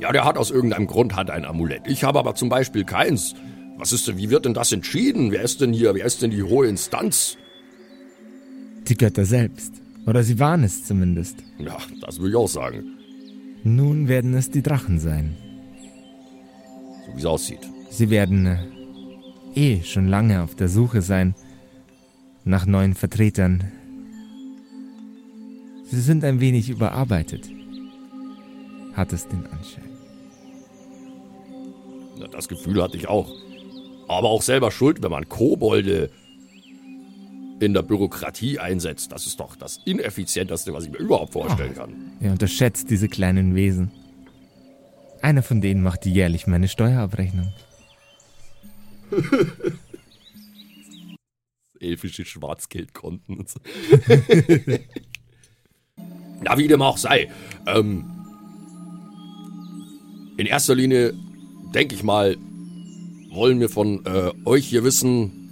Ja, 0.00 0.10
der 0.10 0.24
hat 0.24 0.38
aus 0.38 0.50
irgendeinem 0.50 0.86
Grund 0.86 1.14
hat 1.14 1.30
ein 1.30 1.44
Amulett. 1.44 1.82
Ich 1.86 2.02
habe 2.02 2.18
aber 2.18 2.34
zum 2.34 2.48
Beispiel 2.48 2.84
keins. 2.84 3.34
Was 3.76 3.92
ist 3.92 4.08
denn, 4.08 4.16
wie 4.16 4.30
wird 4.30 4.46
denn 4.46 4.54
das 4.54 4.72
entschieden? 4.72 5.30
Wer 5.32 5.42
ist 5.42 5.60
denn 5.60 5.72
hier, 5.72 5.94
wer 5.94 6.04
ist 6.06 6.22
denn 6.22 6.30
die 6.30 6.42
hohe 6.42 6.66
Instanz? 6.66 7.36
Die 8.88 8.96
Götter 8.96 9.24
selbst. 9.26 9.72
Oder 10.06 10.22
sie 10.22 10.38
waren 10.38 10.64
es 10.64 10.84
zumindest. 10.84 11.42
Ja, 11.58 11.78
das 12.00 12.20
will 12.20 12.30
ich 12.30 12.36
auch 12.36 12.48
sagen, 12.48 12.84
Nun 13.62 14.08
werden 14.08 14.34
es 14.34 14.50
die 14.50 14.62
Drachen 14.62 14.98
sein. 14.98 15.36
so 17.06 17.14
wie 17.14 17.20
es 17.20 17.26
aussieht. 17.26 17.60
Sie 17.90 18.10
werden 18.10 18.46
äh, 18.46 18.58
eh 19.54 19.82
schon 19.82 20.08
lange 20.08 20.42
auf 20.42 20.54
der 20.54 20.68
Suche 20.68 21.00
sein 21.00 21.34
nach 22.44 22.66
neuen 22.66 22.94
Vertretern. 22.94 23.64
Sie 25.84 26.00
sind 26.00 26.24
ein 26.24 26.40
wenig 26.40 26.68
überarbeitet. 26.68 27.48
Hat 28.94 29.12
es 29.12 29.26
den 29.28 29.46
Anschein. 29.46 29.84
Ja, 32.18 32.28
das 32.28 32.48
Gefühl 32.48 32.82
hatte 32.82 32.96
ich 32.96 33.08
auch. 33.08 33.30
Aber 34.08 34.28
auch 34.28 34.42
selber 34.42 34.70
schuld, 34.70 35.02
wenn 35.02 35.10
man 35.10 35.28
Kobolde 35.28 36.10
in 37.64 37.74
der 37.74 37.82
Bürokratie 37.82 38.58
einsetzt. 38.58 39.12
Das 39.12 39.26
ist 39.26 39.40
doch 39.40 39.56
das 39.56 39.80
ineffizienteste, 39.84 40.72
was 40.72 40.84
ich 40.84 40.90
mir 40.90 40.98
überhaupt 40.98 41.32
vorstellen 41.32 41.74
kann. 41.74 42.12
Ihr 42.20 42.30
unterschätzt 42.30 42.90
diese 42.90 43.08
kleinen 43.08 43.54
Wesen. 43.54 43.90
Einer 45.22 45.42
von 45.42 45.60
denen 45.60 45.82
macht 45.82 46.06
jährlich 46.06 46.46
meine 46.46 46.68
Steuerabrechnung. 46.68 47.52
Elfische 51.80 52.24
Schwarzgeldkonten 52.24 53.38
und 53.38 53.48
so. 53.48 53.60
Na, 56.42 56.58
wie 56.58 56.68
dem 56.68 56.82
auch 56.82 56.98
sei. 56.98 57.30
Ähm, 57.66 58.04
in 60.36 60.46
erster 60.46 60.74
Linie, 60.74 61.14
denke 61.74 61.94
ich 61.94 62.02
mal, 62.02 62.36
wollen 63.30 63.60
wir 63.60 63.68
von 63.68 64.04
äh, 64.04 64.32
euch 64.44 64.66
hier 64.66 64.84
wissen, 64.84 65.43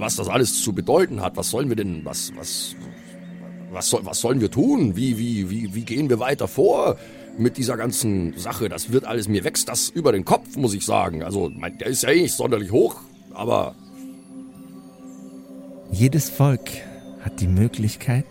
was 0.00 0.16
das 0.16 0.28
alles 0.28 0.62
zu 0.62 0.72
bedeuten 0.72 1.20
hat. 1.20 1.36
Was 1.36 1.50
sollen 1.50 1.68
wir 1.68 1.76
denn, 1.76 2.04
was, 2.04 2.32
was, 2.36 2.74
was, 3.70 3.88
soll, 3.88 4.04
was 4.04 4.20
sollen 4.20 4.40
wir 4.40 4.50
tun? 4.50 4.96
Wie, 4.96 5.18
wie, 5.18 5.50
wie, 5.50 5.74
wie 5.74 5.82
gehen 5.82 6.08
wir 6.08 6.18
weiter 6.18 6.48
vor 6.48 6.96
mit 7.38 7.56
dieser 7.56 7.76
ganzen 7.76 8.36
Sache? 8.36 8.68
Das 8.68 8.92
wird 8.92 9.04
alles, 9.04 9.28
mir 9.28 9.44
wächst 9.44 9.68
das 9.68 9.88
über 9.90 10.12
den 10.12 10.24
Kopf, 10.24 10.56
muss 10.56 10.74
ich 10.74 10.84
sagen. 10.84 11.22
Also, 11.22 11.50
mein, 11.54 11.78
der 11.78 11.88
ist 11.88 12.02
ja 12.02 12.10
eh 12.10 12.22
nicht 12.22 12.34
sonderlich 12.34 12.72
hoch, 12.72 12.96
aber 13.32 13.74
Jedes 15.92 16.30
Volk 16.30 16.70
hat 17.20 17.40
die 17.40 17.48
Möglichkeit, 17.48 18.26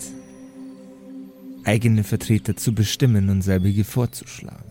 eigene 1.66 2.06
Vertreter 2.06 2.56
zu 2.56 2.74
bestimmen 2.74 3.30
und 3.30 3.42
selbige 3.42 3.84
vorzuschlagen. 3.84 4.64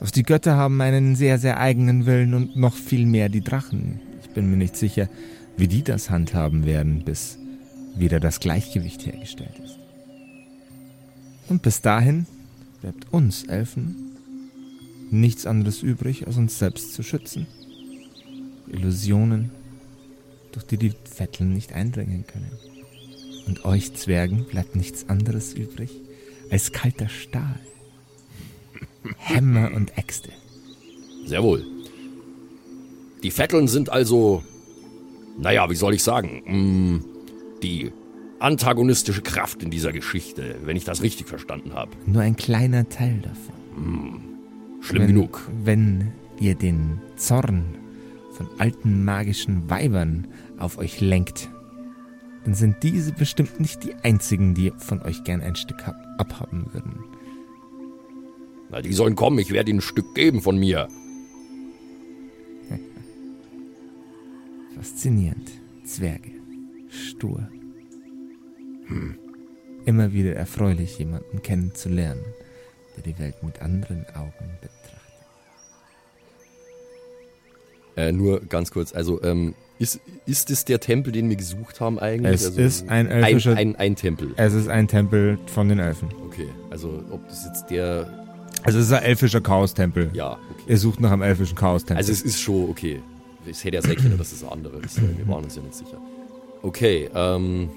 Doch 0.00 0.10
die 0.10 0.24
Götter 0.24 0.56
haben 0.56 0.80
einen 0.80 1.14
sehr, 1.14 1.38
sehr 1.38 1.58
eigenen 1.58 2.04
Willen 2.04 2.34
und 2.34 2.56
noch 2.56 2.74
viel 2.74 3.06
mehr 3.06 3.28
die 3.28 3.40
Drachen. 3.40 4.00
Ich 4.20 4.30
bin 4.30 4.50
mir 4.50 4.56
nicht 4.56 4.76
sicher, 4.76 5.08
wie 5.56 5.68
die 5.68 5.82
das 5.82 6.10
handhaben 6.10 6.66
werden, 6.66 7.04
bis 7.04 7.38
wieder 7.94 8.20
das 8.20 8.40
Gleichgewicht 8.40 9.06
hergestellt 9.06 9.58
ist. 9.64 9.78
Und 11.48 11.62
bis 11.62 11.80
dahin 11.80 12.26
bleibt 12.80 13.12
uns 13.12 13.44
Elfen 13.44 14.06
nichts 15.10 15.46
anderes 15.46 15.82
übrig, 15.82 16.26
als 16.26 16.36
uns 16.36 16.58
selbst 16.58 16.94
zu 16.94 17.02
schützen. 17.02 17.46
Illusionen, 18.68 19.50
durch 20.52 20.66
die 20.66 20.76
die 20.76 20.92
Vetteln 21.04 21.52
nicht 21.52 21.72
eindringen 21.72 22.26
können. 22.26 22.50
Und 23.46 23.64
euch 23.64 23.94
Zwergen 23.94 24.44
bleibt 24.44 24.74
nichts 24.74 25.08
anderes 25.08 25.54
übrig 25.54 25.90
als 26.50 26.72
kalter 26.72 27.08
Stahl. 27.08 27.60
Hämmer 29.18 29.72
und 29.72 29.96
Äxte. 29.96 30.30
Sehr 31.26 31.42
wohl. 31.42 31.64
Die 33.22 33.30
Vetteln 33.30 33.68
sind 33.68 33.90
also, 33.90 34.42
naja, 35.38 35.68
wie 35.70 35.74
soll 35.74 35.94
ich 35.94 36.02
sagen, 36.02 36.42
mh, 36.46 37.00
die 37.62 37.92
antagonistische 38.38 39.22
Kraft 39.22 39.62
in 39.62 39.70
dieser 39.70 39.92
Geschichte, 39.92 40.56
wenn 40.64 40.76
ich 40.76 40.84
das 40.84 41.02
richtig 41.02 41.26
verstanden 41.28 41.74
habe. 41.74 41.90
Nur 42.06 42.22
ein 42.22 42.36
kleiner 42.36 42.88
Teil 42.88 43.20
davon. 43.22 44.20
Schlimm 44.80 45.02
wenn, 45.02 45.08
genug. 45.08 45.48
Wenn 45.64 46.12
ihr 46.38 46.54
den 46.54 47.00
Zorn 47.16 47.64
von 48.32 48.46
alten 48.58 49.04
magischen 49.04 49.68
Weibern 49.70 50.26
auf 50.58 50.76
euch 50.78 51.00
lenkt, 51.00 51.48
dann 52.44 52.54
sind 52.54 52.76
diese 52.82 53.12
bestimmt 53.12 53.58
nicht 53.58 53.82
die 53.84 53.94
einzigen, 54.02 54.54
die 54.54 54.72
von 54.76 55.00
euch 55.02 55.24
gern 55.24 55.40
ein 55.40 55.56
Stück 55.56 55.86
hab- 55.86 55.96
abhaben 56.18 56.66
würden. 56.72 57.00
Na, 58.70 58.82
die 58.82 58.92
sollen 58.92 59.16
kommen, 59.16 59.38
ich 59.38 59.50
werde 59.52 59.70
ihnen 59.70 59.78
ein 59.78 59.82
Stück 59.82 60.14
geben 60.14 60.42
von 60.42 60.58
mir. 60.58 60.88
Faszinierend. 64.76 65.50
Zwerge. 65.84 66.30
Stur. 66.88 67.48
Immer 69.84 70.12
wieder 70.12 70.34
erfreulich, 70.34 70.98
jemanden 70.98 71.42
kennenzulernen, 71.42 72.24
der 72.96 73.02
die 73.02 73.18
Welt 73.18 73.42
mit 73.42 73.60
anderen 73.62 74.04
Augen 74.14 74.50
betrachtet. 74.60 74.82
Äh, 77.96 78.12
nur 78.12 78.40
ganz 78.40 78.70
kurz, 78.70 78.94
also, 78.94 79.22
ähm, 79.22 79.54
ist, 79.78 80.00
ist 80.26 80.50
es 80.50 80.64
der 80.64 80.80
Tempel, 80.80 81.12
den 81.12 81.28
wir 81.28 81.36
gesucht 81.36 81.80
haben 81.80 81.98
eigentlich? 81.98 82.34
Es 82.34 82.46
also, 82.46 82.60
ist 82.60 82.88
ein 82.88 83.08
ein, 83.08 83.24
elfischer- 83.24 83.56
ein, 83.56 83.76
ein 83.76 83.96
Tempel. 83.96 84.32
Es 84.36 84.52
ist 84.54 84.68
ein 84.68 84.86
Tempel 84.88 85.38
von 85.46 85.68
den 85.68 85.78
Elfen. 85.78 86.08
Okay, 86.26 86.48
also 86.70 87.02
ob 87.10 87.26
das 87.28 87.44
jetzt 87.46 87.66
der, 87.70 88.26
Also 88.64 88.78
es 88.78 88.86
ist 88.86 88.92
ein 88.92 89.02
elfischer 89.02 89.40
Chaos-Tempel. 89.40 90.10
ja, 90.12 90.32
okay. 90.32 90.62
Ihr 90.68 90.78
sucht 90.78 91.00
nach 91.00 91.10
einem 91.12 91.22
elfischen 91.22 91.56
Chaos-Tempel. 91.56 91.96
Also 91.96 92.12
es 92.12 92.22
ist 92.22 92.40
schon 92.40 92.68
okay. 92.70 93.00
Es 93.48 93.64
hätte 93.64 93.76
ja 93.76 93.82
sein 93.82 93.96
können, 93.96 94.18
dass 94.18 94.32
es 94.32 94.40
das 94.40 94.50
andere 94.50 94.78
ist. 94.78 95.00
Wir 95.00 95.28
waren 95.28 95.44
uns 95.44 95.56
ja 95.56 95.62
nicht 95.62 95.74
sicher. 95.74 96.00
Okay, 96.62 97.08
ähm. 97.14 97.68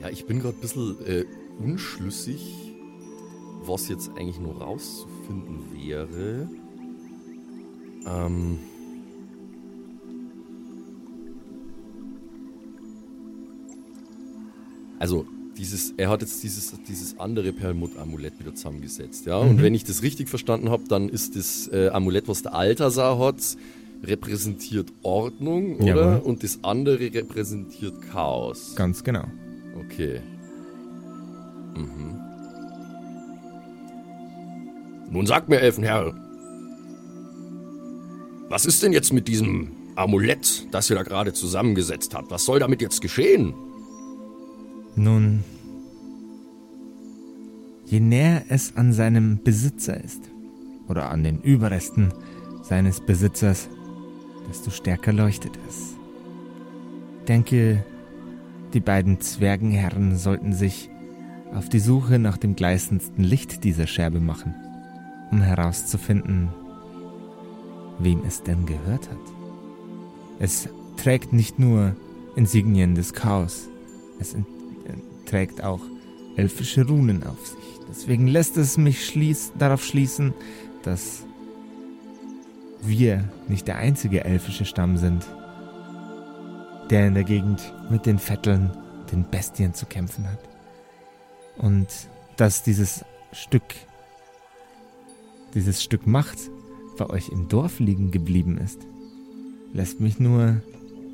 Ja, 0.00 0.10
ich 0.10 0.26
bin 0.26 0.40
gerade 0.40 0.56
ein 0.56 0.60
bisschen 0.60 0.96
äh, 1.06 1.24
unschlüssig, 1.58 2.72
was 3.62 3.88
jetzt 3.88 4.10
eigentlich 4.16 4.38
nur 4.38 4.60
rauszufinden 4.60 5.60
wäre. 5.74 6.48
Ähm. 8.06 8.58
Also, 14.98 15.26
dieses, 15.56 15.92
er 15.96 16.10
hat 16.10 16.20
jetzt 16.22 16.42
dieses, 16.42 16.74
dieses 16.88 17.18
andere 17.18 17.52
Perlmutt-Amulett 17.52 18.38
wieder 18.38 18.54
zusammengesetzt, 18.54 19.26
ja. 19.26 19.38
Und 19.38 19.62
wenn 19.62 19.74
ich 19.74 19.84
das 19.84 20.02
richtig 20.02 20.28
verstanden 20.28 20.70
habe, 20.70 20.84
dann 20.88 21.08
ist 21.08 21.36
das 21.36 21.68
äh, 21.68 21.88
Amulett, 21.88 22.28
was 22.28 22.42
der 22.42 22.54
Altasar 22.54 23.18
hat, 23.18 23.56
repräsentiert 24.02 24.92
Ordnung, 25.02 25.76
oder? 25.76 25.86
Jawohl. 25.86 26.20
Und 26.24 26.42
das 26.42 26.58
andere 26.62 27.00
repräsentiert 27.00 27.94
Chaos. 28.10 28.74
Ganz 28.76 29.02
genau. 29.02 29.24
Okay. 29.78 30.20
Mhm. 31.74 32.20
Nun 35.10 35.26
sagt 35.26 35.48
mir, 35.48 35.60
Elfenherr, 35.60 36.14
was 38.48 38.66
ist 38.66 38.82
denn 38.82 38.92
jetzt 38.92 39.12
mit 39.12 39.28
diesem 39.28 39.72
Amulett, 39.96 40.66
das 40.72 40.90
ihr 40.90 40.96
da 40.96 41.02
gerade 41.02 41.32
zusammengesetzt 41.32 42.14
habt? 42.14 42.30
Was 42.30 42.44
soll 42.44 42.58
damit 42.58 42.82
jetzt 42.82 43.00
geschehen? 43.00 43.54
Nun, 44.94 45.44
je 47.86 48.00
näher 48.00 48.44
es 48.48 48.76
an 48.76 48.92
seinem 48.92 49.42
Besitzer 49.42 50.02
ist, 50.02 50.22
oder 50.88 51.10
an 51.10 51.24
den 51.24 51.40
Überresten 51.40 52.12
seines 52.62 53.00
Besitzers, 53.00 53.68
desto 54.48 54.70
stärker 54.70 55.12
leuchtet 55.12 55.58
es. 55.68 55.94
Denke, 57.28 57.84
die 58.72 58.80
beiden 58.80 59.20
Zwergenherren 59.20 60.16
sollten 60.16 60.52
sich 60.52 60.90
auf 61.54 61.68
die 61.68 61.78
Suche 61.78 62.18
nach 62.18 62.36
dem 62.36 62.56
gleißendsten 62.56 63.24
Licht 63.24 63.64
dieser 63.64 63.86
Scherbe 63.86 64.20
machen, 64.20 64.54
um 65.30 65.40
herauszufinden, 65.40 66.48
wem 67.98 68.22
es 68.26 68.42
denn 68.42 68.66
gehört 68.66 69.08
hat. 69.10 69.18
Es 70.38 70.68
trägt 70.96 71.32
nicht 71.32 71.58
nur 71.58 71.96
Insignien 72.34 72.94
des 72.94 73.14
Chaos, 73.14 73.68
es 74.20 74.34
äh, 74.34 74.42
trägt 75.24 75.62
auch 75.64 75.80
elfische 76.36 76.86
Runen 76.86 77.22
auf 77.22 77.46
sich. 77.46 77.80
Deswegen 77.88 78.26
lässt 78.26 78.56
es 78.56 78.76
mich 78.76 79.06
schließ 79.06 79.52
darauf 79.58 79.84
schließen, 79.84 80.34
dass 80.82 81.24
wir 82.88 83.24
nicht 83.48 83.66
der 83.66 83.76
einzige 83.76 84.24
elfische 84.24 84.64
Stamm 84.64 84.96
sind, 84.96 85.26
der 86.90 87.06
in 87.08 87.14
der 87.14 87.24
Gegend 87.24 87.72
mit 87.90 88.06
den 88.06 88.18
Vetteln, 88.18 88.70
den 89.10 89.28
Bestien 89.28 89.74
zu 89.74 89.86
kämpfen 89.86 90.24
hat. 90.30 90.40
Und 91.58 91.88
dass 92.36 92.62
dieses 92.62 93.04
Stück, 93.32 93.74
dieses 95.54 95.82
Stück 95.82 96.06
Macht 96.06 96.38
bei 96.96 97.08
euch 97.08 97.28
im 97.28 97.48
Dorf 97.48 97.80
liegen 97.80 98.10
geblieben 98.10 98.58
ist, 98.58 98.80
lässt 99.72 100.00
mich 100.00 100.18
nur 100.18 100.60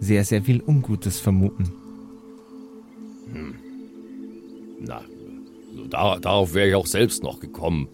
sehr, 0.00 0.24
sehr 0.24 0.42
viel 0.42 0.62
Ungutes 0.62 1.20
vermuten. 1.20 1.72
Na, 4.80 5.02
also 5.70 5.86
da, 5.88 6.18
darauf 6.18 6.54
wäre 6.54 6.68
ich 6.68 6.74
auch 6.74 6.86
selbst 6.86 7.22
noch 7.22 7.40
gekommen. 7.40 7.88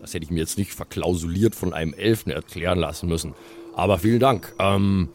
Das 0.00 0.14
hätte 0.14 0.24
ich 0.24 0.30
mir 0.30 0.40
jetzt 0.40 0.58
nicht 0.58 0.72
verklausuliert 0.72 1.54
von 1.54 1.74
einem 1.74 1.94
Elfen 1.94 2.32
erklären 2.32 2.78
lassen 2.78 3.08
müssen. 3.08 3.34
Aber 3.74 3.98
vielen 3.98 4.20
Dank. 4.20 4.54
Ähm, 4.58 5.08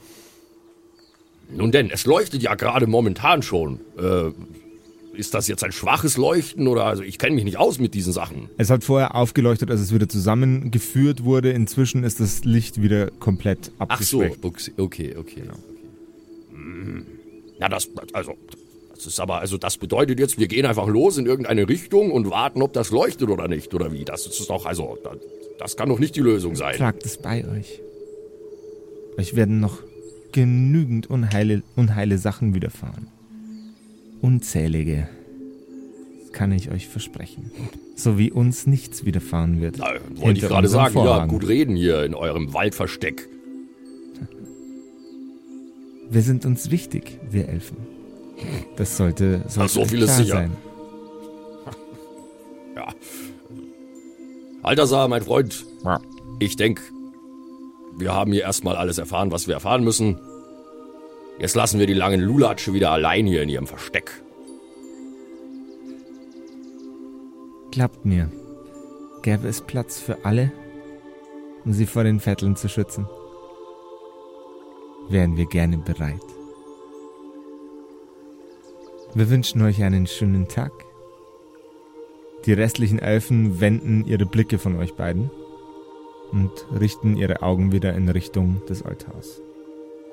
nun 1.49 1.71
denn, 1.71 1.89
es 1.89 2.05
leuchtet 2.05 2.41
ja 2.41 2.55
gerade 2.55 2.87
momentan 2.87 3.41
schon. 3.41 3.79
Äh, 3.97 4.31
ist 5.17 5.33
das 5.33 5.47
jetzt 5.47 5.63
ein 5.63 5.71
schwaches 5.71 6.17
Leuchten 6.17 6.67
oder 6.67 6.85
also 6.85 7.01
ich 7.01 7.17
kenne 7.17 7.35
mich 7.35 7.45
nicht 7.45 7.57
aus 7.57 7.79
mit 7.79 7.93
diesen 7.93 8.13
Sachen. 8.13 8.49
Es 8.57 8.69
hat 8.69 8.83
vorher 8.83 9.15
aufgeleuchtet, 9.15 9.71
als 9.71 9.79
es 9.79 9.93
wieder 9.93 10.09
zusammengeführt 10.09 11.23
wurde. 11.23 11.51
Inzwischen 11.51 12.03
ist 12.03 12.19
das 12.19 12.43
Licht 12.43 12.81
wieder 12.81 13.11
komplett 13.11 13.71
Ach 13.79 14.01
so, 14.01 14.23
okay, 14.41 14.73
okay, 14.77 15.15
okay. 15.17 15.43
Hm. 16.51 17.05
Na, 17.59 17.69
das, 17.69 17.89
also, 18.11 18.33
das 18.95 19.05
ist 19.05 19.19
aber, 19.19 19.39
also 19.39 19.57
das 19.57 19.77
bedeutet 19.77 20.19
jetzt, 20.19 20.39
wir 20.39 20.47
gehen 20.47 20.65
einfach 20.65 20.87
los 20.87 21.17
in 21.17 21.25
irgendeine 21.25 21.67
Richtung 21.67 22.11
und 22.11 22.29
warten, 22.29 22.61
ob 22.61 22.71
das 22.73 22.91
leuchtet 22.91 23.29
oder 23.29 23.47
nicht, 23.47 23.73
oder 23.73 23.91
wie? 23.91 24.05
Das 24.05 24.25
ist 24.25 24.49
doch, 24.49 24.65
also, 24.65 24.97
das, 25.59 25.75
kann 25.75 25.89
doch 25.89 25.99
nicht 25.99 26.15
die 26.15 26.21
Lösung 26.21 26.55
sein. 26.55 26.75
Tragt 26.75 27.05
es 27.05 27.17
bei 27.17 27.45
euch. 27.45 27.81
Euch 29.17 29.35
werden 29.35 29.59
noch 29.59 29.79
genügend 30.31 31.09
unheile, 31.09 31.61
unheile 31.75 32.17
Sachen 32.17 32.55
widerfahren. 32.55 33.07
Unzählige 34.21 35.09
kann 36.31 36.51
ich 36.51 36.71
euch 36.71 36.87
versprechen. 36.87 37.51
So 37.95 38.17
wie 38.17 38.31
uns 38.31 38.65
nichts 38.65 39.05
widerfahren 39.05 39.61
wird. 39.61 39.77
Na, 39.77 39.87
wollte 40.15 40.39
ich 40.39 40.47
gerade 40.47 40.67
sagen, 40.67 40.97
ja, 40.97 41.03
Vorhang. 41.03 41.29
gut 41.29 41.47
reden 41.47 41.75
hier 41.75 42.03
in 42.03 42.13
eurem 42.13 42.53
Waldversteck. 42.53 43.27
Wir 46.09 46.21
sind 46.21 46.45
uns 46.45 46.71
wichtig, 46.71 47.19
wir 47.29 47.49
Elfen. 47.49 47.94
Das 48.75 48.97
sollte, 48.97 49.43
sollte 49.47 49.73
so 49.73 49.81
euch 49.81 49.89
viel 49.89 50.01
ist 50.03 50.17
sicher. 50.17 50.33
sein. 50.35 50.57
Ja. 52.75 52.87
Alter 54.63 55.07
mein 55.07 55.21
Freund, 55.21 55.65
ich 56.39 56.57
denke, 56.57 56.81
wir 57.97 58.13
haben 58.13 58.33
hier 58.33 58.41
erstmal 58.41 58.75
alles 58.75 58.97
erfahren, 58.97 59.31
was 59.31 59.47
wir 59.47 59.53
erfahren 59.53 59.83
müssen. 59.83 60.19
Jetzt 61.39 61.55
lassen 61.55 61.79
wir 61.79 61.87
die 61.87 61.93
langen 61.93 62.19
Lulatsche 62.19 62.73
wieder 62.73 62.91
allein 62.91 63.27
hier 63.27 63.43
in 63.43 63.49
ihrem 63.49 63.67
Versteck. 63.67 64.11
Glaubt 67.71 68.05
mir, 68.05 68.29
gäbe 69.21 69.47
es 69.47 69.61
Platz 69.61 69.99
für 69.99 70.23
alle, 70.25 70.51
um 71.63 71.73
sie 71.73 71.85
vor 71.85 72.03
den 72.03 72.19
Vetteln 72.19 72.55
zu 72.55 72.67
schützen, 72.69 73.07
wären 75.09 75.35
wir 75.37 75.45
gerne 75.45 75.77
bereit. 75.77 76.34
Wir 79.17 79.29
wünschen 79.29 79.61
euch 79.61 79.81
einen 79.81 80.07
schönen 80.07 80.49
Tag. 80.49 80.73
Die 82.45 82.51
restlichen 82.51 82.99
Elfen 82.99 83.61
wenden 83.61 84.05
ihre 84.05 84.25
Blicke 84.25 84.57
von 84.57 84.75
euch 84.75 84.93
beiden 84.95 85.31
und 86.33 86.51
richten 86.77 87.15
ihre 87.15 87.41
Augen 87.41 87.71
wieder 87.71 87.93
in 87.93 88.09
Richtung 88.09 88.61
des 88.67 88.83
Altars. 88.83 89.41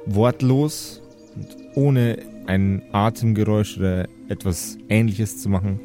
Wortlos 0.07 1.03
und 1.35 1.49
ohne 1.75 2.19
ein 2.47 2.81
Atemgeräusch 2.93 3.77
oder 3.77 4.09
etwas 4.29 4.79
ähnliches 4.89 5.43
zu 5.43 5.49
machen, 5.49 5.81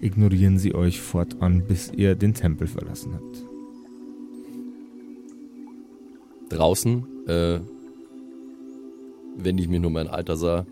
ignorieren 0.00 0.56
sie 0.56 0.76
euch 0.76 1.00
fortan, 1.00 1.64
bis 1.66 1.90
ihr 1.90 2.14
den 2.14 2.32
Tempel 2.32 2.68
verlassen 2.68 3.14
habt. 3.14 3.44
Draußen, 6.50 7.26
äh, 7.26 7.58
wende 9.36 9.64
ich 9.64 9.68
mir 9.68 9.80
nur 9.80 9.90
mein 9.90 10.06
Alter 10.06 10.36
sah. 10.36 10.64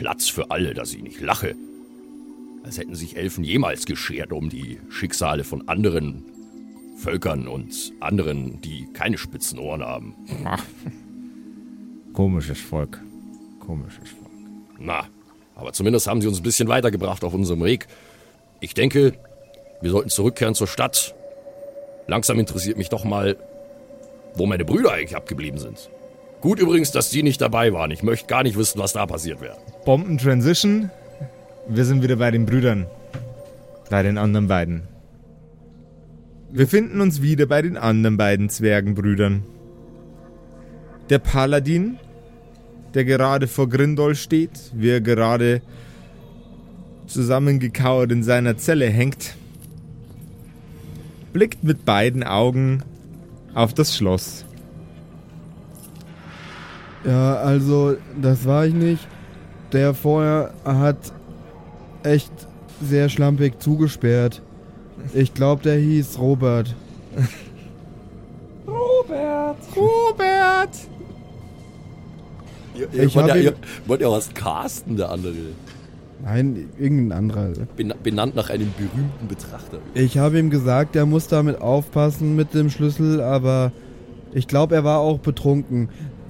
Platz 0.00 0.30
für 0.30 0.50
alle, 0.50 0.72
dass 0.72 0.94
ich 0.94 1.02
nicht 1.02 1.20
lache. 1.20 1.54
Als 2.64 2.78
hätten 2.78 2.94
sich 2.94 3.18
Elfen 3.18 3.44
jemals 3.44 3.84
geschert 3.84 4.32
um 4.32 4.48
die 4.48 4.78
Schicksale 4.88 5.44
von 5.44 5.68
anderen 5.68 6.24
Völkern 6.96 7.46
und 7.46 7.92
anderen, 8.00 8.62
die 8.62 8.88
keine 8.94 9.18
spitzen 9.18 9.58
Ohren 9.58 9.82
haben. 9.82 10.14
Komisches 12.14 12.58
Volk. 12.58 12.98
Komisches 13.58 14.08
Volk. 14.08 14.32
Na, 14.78 15.04
aber 15.54 15.74
zumindest 15.74 16.06
haben 16.06 16.22
sie 16.22 16.28
uns 16.28 16.40
ein 16.40 16.44
bisschen 16.44 16.68
weitergebracht 16.68 17.22
auf 17.22 17.34
unserem 17.34 17.62
Weg. 17.62 17.86
Ich 18.60 18.72
denke, 18.72 19.12
wir 19.82 19.90
sollten 19.90 20.08
zurückkehren 20.08 20.54
zur 20.54 20.66
Stadt. 20.66 21.14
Langsam 22.06 22.38
interessiert 22.38 22.78
mich 22.78 22.88
doch 22.88 23.04
mal, 23.04 23.36
wo 24.34 24.46
meine 24.46 24.64
Brüder 24.64 24.92
eigentlich 24.92 25.16
abgeblieben 25.16 25.58
sind. 25.58 25.90
Gut 26.40 26.58
übrigens, 26.58 26.90
dass 26.90 27.10
die 27.10 27.22
nicht 27.22 27.42
dabei 27.42 27.74
waren. 27.74 27.90
Ich 27.90 28.02
möchte 28.02 28.28
gar 28.28 28.42
nicht 28.42 28.56
wissen, 28.56 28.78
was 28.78 28.94
da 28.94 29.04
passiert 29.04 29.42
wäre. 29.42 29.58
Bomben 29.84 30.18
Transition. 30.18 30.90
Wir 31.66 31.86
sind 31.86 32.02
wieder 32.02 32.16
bei 32.16 32.30
den 32.30 32.44
Brüdern. 32.44 32.86
Bei 33.88 34.02
den 34.02 34.18
anderen 34.18 34.46
beiden. 34.46 34.82
Wir 36.52 36.68
finden 36.68 37.00
uns 37.00 37.22
wieder 37.22 37.46
bei 37.46 37.62
den 37.62 37.78
anderen 37.78 38.18
beiden 38.18 38.50
Zwergenbrüdern. 38.50 39.42
Der 41.08 41.18
Paladin, 41.18 41.96
der 42.92 43.06
gerade 43.06 43.46
vor 43.46 43.70
Grindol 43.70 44.16
steht, 44.16 44.70
wie 44.74 44.90
er 44.90 45.00
gerade 45.00 45.62
zusammengekauert 47.06 48.12
in 48.12 48.22
seiner 48.22 48.58
Zelle 48.58 48.86
hängt, 48.86 49.34
blickt 51.32 51.64
mit 51.64 51.86
beiden 51.86 52.22
Augen 52.22 52.82
auf 53.54 53.72
das 53.72 53.96
Schloss. 53.96 54.44
Ja, 57.06 57.36
also, 57.36 57.96
das 58.20 58.44
war 58.44 58.66
ich 58.66 58.74
nicht. 58.74 59.08
Der 59.72 59.94
vorher 59.94 60.52
hat 60.64 61.12
echt 62.02 62.32
sehr 62.82 63.08
schlampig 63.08 63.60
zugesperrt. 63.60 64.42
Ich 65.14 65.34
glaube, 65.34 65.62
der 65.62 65.76
hieß 65.76 66.18
Robert. 66.18 66.74
Robert! 69.76 70.74
Ihr, 72.74 73.04
Ich 73.04 73.16
hab 73.16 73.24
wollt, 73.24 73.36
ja, 73.36 73.40
ihr 73.50 73.54
wollt 73.86 74.00
ja 74.00 74.10
was 74.10 74.32
casten, 74.32 74.96
der 74.96 75.10
andere. 75.10 75.34
Nein, 76.22 76.68
irgendein 76.78 77.18
anderer. 77.18 77.52
Ben, 77.76 77.94
benannt 78.02 78.34
nach 78.34 78.50
einem 78.50 78.72
berühmten 78.76 79.26
Betrachter. 79.28 79.78
Ich 79.94 80.18
habe 80.18 80.38
ihm 80.38 80.50
gesagt, 80.50 80.94
er 80.96 81.06
muss 81.06 81.28
damit 81.28 81.60
aufpassen 81.60 82.36
mit 82.36 82.52
dem 82.54 82.70
Schlüssel, 82.70 83.20
aber 83.20 83.72
ich 84.32 84.46
glaube, 84.46 84.74
er 84.74 84.84
war 84.84 84.98
auch 84.98 85.18
betrunken. 85.18 85.88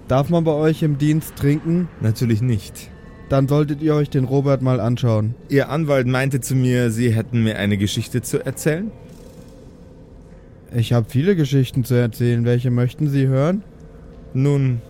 Darf 0.08 0.28
man 0.30 0.44
bei 0.44 0.52
euch 0.52 0.82
im 0.82 0.98
Dienst 0.98 1.36
trinken? 1.36 1.88
Natürlich 2.00 2.40
nicht. 2.40 2.90
Dann 3.30 3.46
solltet 3.46 3.80
ihr 3.80 3.94
euch 3.94 4.10
den 4.10 4.24
Robert 4.24 4.60
mal 4.60 4.80
anschauen. 4.80 5.36
Ihr 5.48 5.68
Anwalt 5.70 6.08
meinte 6.08 6.40
zu 6.40 6.56
mir, 6.56 6.90
Sie 6.90 7.14
hätten 7.14 7.44
mir 7.44 7.56
eine 7.58 7.78
Geschichte 7.78 8.22
zu 8.22 8.44
erzählen. 8.44 8.90
Ich 10.74 10.92
habe 10.92 11.06
viele 11.08 11.36
Geschichten 11.36 11.84
zu 11.84 11.94
erzählen. 11.94 12.44
Welche 12.44 12.72
möchten 12.72 13.08
Sie 13.08 13.28
hören? 13.28 13.62
Nun, 14.34 14.82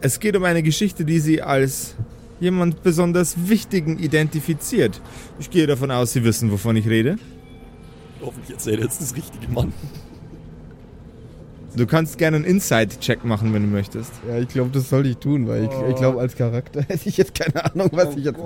es 0.00 0.18
geht 0.18 0.36
um 0.36 0.42
eine 0.42 0.64
Geschichte, 0.64 1.04
die 1.04 1.20
Sie 1.20 1.42
als 1.42 1.94
jemand 2.40 2.82
besonders 2.82 3.48
Wichtigen 3.48 4.00
identifiziert. 4.00 5.00
Ich 5.38 5.48
gehe 5.48 5.68
davon 5.68 5.92
aus, 5.92 6.12
Sie 6.12 6.24
wissen, 6.24 6.50
wovon 6.50 6.74
ich 6.74 6.88
rede. 6.88 7.18
Hoffentlich 8.20 8.50
erzählt 8.50 8.80
jetzt 8.80 9.00
das 9.00 9.14
richtige 9.14 9.46
Mann. 9.52 9.72
Du 11.76 11.86
kannst 11.86 12.18
gerne 12.18 12.36
einen 12.36 12.44
Inside-Check 12.44 13.24
machen, 13.24 13.52
wenn 13.52 13.62
du 13.62 13.68
möchtest. 13.68 14.12
Ja, 14.28 14.38
ich 14.38 14.48
glaube, 14.48 14.70
das 14.72 14.88
sollte 14.88 15.08
ich 15.08 15.16
tun, 15.18 15.48
weil 15.48 15.64
ich, 15.64 15.70
ich 15.90 15.96
glaube, 15.96 16.20
als 16.20 16.36
Charakter 16.36 16.82
hätte 16.88 17.08
ich 17.08 17.16
jetzt 17.16 17.34
keine 17.34 17.64
Ahnung, 17.64 17.88
was 17.92 18.16
ich 18.16 18.24
jetzt. 18.24 18.38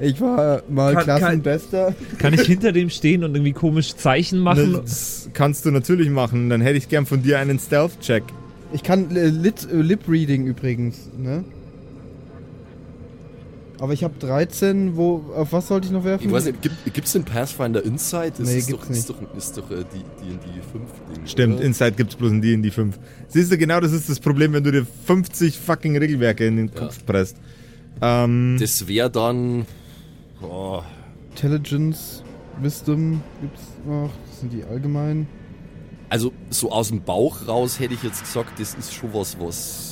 Ich 0.00 0.20
war 0.20 0.62
mal 0.68 0.94
Kann- 0.94 1.06
kann- 1.06 1.18
Klassenbester. 1.18 1.94
Kann 2.18 2.34
ich 2.34 2.42
hinter 2.42 2.72
dem 2.72 2.90
stehen 2.90 3.24
und 3.24 3.34
irgendwie 3.34 3.52
komisch 3.52 3.94
Zeichen 3.94 4.38
machen? 4.40 4.72
Das 4.72 5.28
kannst 5.32 5.64
du 5.64 5.70
natürlich 5.70 6.10
machen. 6.10 6.48
Dann 6.48 6.60
hätte 6.60 6.78
ich 6.78 6.88
gern 6.88 7.06
von 7.06 7.22
dir 7.22 7.38
einen 7.38 7.58
Stealth-Check. 7.58 8.24
Ich 8.72 8.82
kann 8.82 9.14
äh, 9.14 9.26
Lit, 9.26 9.66
äh, 9.70 9.76
Lip-Reading 9.76 10.46
übrigens, 10.46 11.10
ne? 11.16 11.44
Aber 13.82 13.92
ich 13.94 14.04
habe 14.04 14.14
13, 14.20 14.96
wo, 14.96 15.24
auf 15.34 15.52
was 15.52 15.66
sollte 15.66 15.88
ich 15.88 15.92
noch 15.92 16.04
werfen? 16.04 16.28
Ich 16.28 16.32
weiß 16.32 16.44
nicht, 16.44 16.62
gibt 16.62 17.04
es 17.04 17.12
den 17.14 17.24
Pathfinder 17.24 17.84
Insight? 17.84 18.38
Das 18.38 18.46
Nee, 18.48 18.58
ist, 18.58 18.68
gibt's 18.68 18.86
doch, 18.86 18.90
ist 18.90 19.10
doch, 19.10 19.36
ist 19.36 19.58
doch 19.58 19.70
äh, 19.72 19.84
die, 19.92 20.04
die, 20.24 20.36
die 20.38 20.60
5 20.60 20.72
Ding. 21.16 21.26
Stimmt, 21.26 21.54
oder? 21.56 21.64
Inside 21.64 21.92
gibt's 21.96 22.14
bloß 22.14 22.30
in 22.30 22.40
die 22.40 22.52
in 22.52 22.62
die 22.62 22.70
5. 22.70 22.96
Siehst 23.26 23.50
du, 23.50 23.58
genau 23.58 23.80
das 23.80 23.90
ist 23.90 24.08
das 24.08 24.20
Problem, 24.20 24.52
wenn 24.52 24.62
du 24.62 24.70
dir 24.70 24.86
50 25.06 25.58
fucking 25.58 25.96
Regelwerke 25.98 26.46
in 26.46 26.58
den 26.58 26.68
Ja. 26.68 26.74
Kopf 26.80 27.04
presst. 27.04 27.38
Ähm, 28.00 28.56
Das 28.60 28.86
wäre 28.86 29.10
dann. 29.10 29.66
Oh, 30.40 30.80
Intelligence, 31.30 32.22
Wisdom 32.60 33.20
gibt's 33.40 33.62
noch. 33.84 34.10
Das 34.30 34.40
sind 34.40 34.52
die 34.52 34.62
allgemeinen. 34.62 35.26
also, 36.08 36.32
so 36.50 36.70
aus 36.70 36.86
dem 36.90 37.02
Bauch 37.02 37.48
raus 37.48 37.80
hätte 37.80 37.94
ich 37.94 38.02
jetzt 38.04 38.22
gesagt, 38.22 38.60
das 38.60 38.74
ist 38.74 38.94
schon 38.94 39.12
was, 39.12 39.36
was 39.40 39.91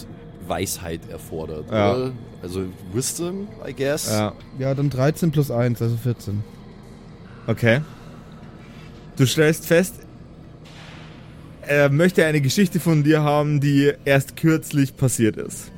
Weisheit 0.51 1.01
erfordert. 1.11 1.71
Ja. 1.73 1.95
Oder? 1.95 2.13
Also, 2.43 2.65
Wisdom, 2.93 3.49
I 3.67 3.73
guess. 3.73 4.11
ja, 4.11 4.35
Ja, 4.59 4.75
dann 4.75 4.91
13 4.91 5.31
plus 5.31 5.51
1, 5.51 5.81
also 5.81 5.97
14. 5.97 6.45
okay. 7.47 7.81
Du 9.17 9.27
stellst 9.27 9.65
fest, 9.67 9.95
er 11.63 11.89
möchte 11.91 12.25
eine 12.27 12.41
Geschichte 12.43 12.81
von 12.81 13.03
dir 13.03 13.23
haben, 13.23 13.61
die 13.61 13.93
erst 14.05 14.37
kürzlich 14.37 14.97
passiert 14.97 15.37
ist. 15.37 15.71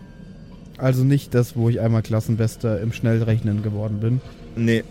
Also 0.78 1.04
nicht 1.04 1.34
das, 1.34 1.54
wo 1.56 1.68
ich 1.68 1.80
einmal 1.80 2.02
Klassenbester 2.02 2.80
im 2.80 2.92
Schnellrechnen 2.92 3.62
geworden 3.62 4.00
bin. 4.00 4.20
Nee, 4.56 4.84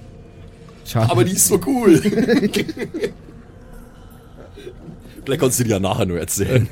Schade. 0.85 1.11
Aber 1.11 1.23
die 1.23 1.33
ist 1.33 1.47
so 1.47 1.59
cool. 1.65 1.97
Vielleicht 5.23 5.41
kannst 5.41 5.59
du 5.59 5.63
dir 5.63 5.69
ja 5.71 5.79
nachher 5.79 6.05
nur 6.05 6.19
erzählen. 6.19 6.67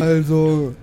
Also, 0.00 0.74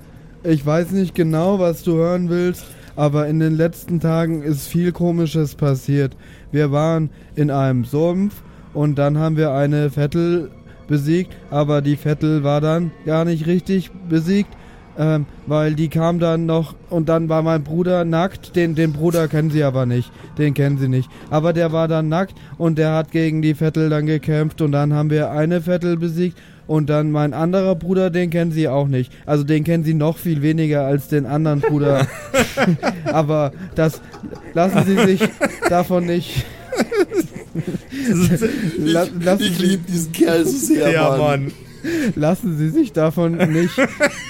ich 0.43 0.65
weiß 0.65 0.91
nicht 0.91 1.15
genau, 1.15 1.59
was 1.59 1.83
du 1.83 1.93
hören 1.93 2.29
willst, 2.29 2.65
aber 2.95 3.27
in 3.27 3.39
den 3.39 3.55
letzten 3.55 3.99
Tagen 3.99 4.43
ist 4.43 4.67
viel 4.67 4.91
Komisches 4.91 5.55
passiert. 5.55 6.15
Wir 6.51 6.71
waren 6.71 7.09
in 7.35 7.49
einem 7.49 7.85
Sumpf 7.85 8.41
und 8.73 8.95
dann 8.97 9.17
haben 9.17 9.37
wir 9.37 9.51
eine 9.51 9.89
Vettel 9.89 10.51
besiegt, 10.87 11.33
aber 11.49 11.81
die 11.81 11.95
Vettel 11.95 12.43
war 12.43 12.61
dann 12.61 12.91
gar 13.05 13.25
nicht 13.25 13.47
richtig 13.47 13.91
besiegt. 14.09 14.49
Ähm, 14.95 15.25
weil 15.47 15.73
die 15.73 15.87
kam 15.87 16.19
dann 16.19 16.45
noch 16.45 16.75
und 16.91 17.09
dann 17.09 17.27
war 17.27 17.41
mein 17.41 17.63
Bruder 17.63 18.05
nackt. 18.05 18.55
Den, 18.55 18.75
den 18.75 18.93
Bruder 18.93 19.27
kennen 19.27 19.49
sie 19.49 19.63
aber 19.63 19.87
nicht. 19.87 20.11
Den 20.37 20.53
kennen 20.53 20.77
sie 20.77 20.87
nicht. 20.87 21.09
Aber 21.31 21.51
der 21.51 21.71
war 21.71 21.87
dann 21.87 22.09
nackt 22.09 22.35
und 22.59 22.77
der 22.77 22.93
hat 22.93 23.09
gegen 23.09 23.41
die 23.41 23.55
Vettel 23.55 23.89
dann 23.89 24.05
gekämpft 24.05 24.61
und 24.61 24.71
dann 24.71 24.93
haben 24.93 25.09
wir 25.09 25.31
eine 25.31 25.61
Vettel 25.61 25.97
besiegt 25.97 26.37
und 26.67 26.89
dann 26.89 27.11
mein 27.11 27.33
anderer 27.33 27.75
Bruder, 27.75 28.09
den 28.09 28.29
kennen 28.29 28.51
sie 28.51 28.67
auch 28.67 28.87
nicht. 28.87 29.11
Also 29.25 29.43
den 29.43 29.63
kennen 29.63 29.83
sie 29.83 29.93
noch 29.93 30.17
viel 30.17 30.41
weniger 30.41 30.85
als 30.85 31.07
den 31.07 31.25
anderen 31.25 31.61
Bruder. 31.61 32.07
aber 33.05 33.51
das 33.75 34.01
lassen 34.53 34.83
sie 34.85 35.05
sich 35.05 35.21
davon 35.69 36.05
nicht. 36.05 36.45
La- 38.77 39.07
lassen 39.21 39.43
ich 39.43 39.57
Sie- 39.57 39.63
liebe 39.63 39.83
diesen 39.91 40.11
Kerl 40.11 40.45
so 40.45 40.57
sehr, 40.57 40.91
Ja, 40.91 41.09
Mann. 41.09 41.19
Mann. 41.19 41.51
lassen 42.15 42.57
Sie 42.57 42.69
sich 42.69 42.93
davon 42.93 43.37
nicht, 43.37 43.77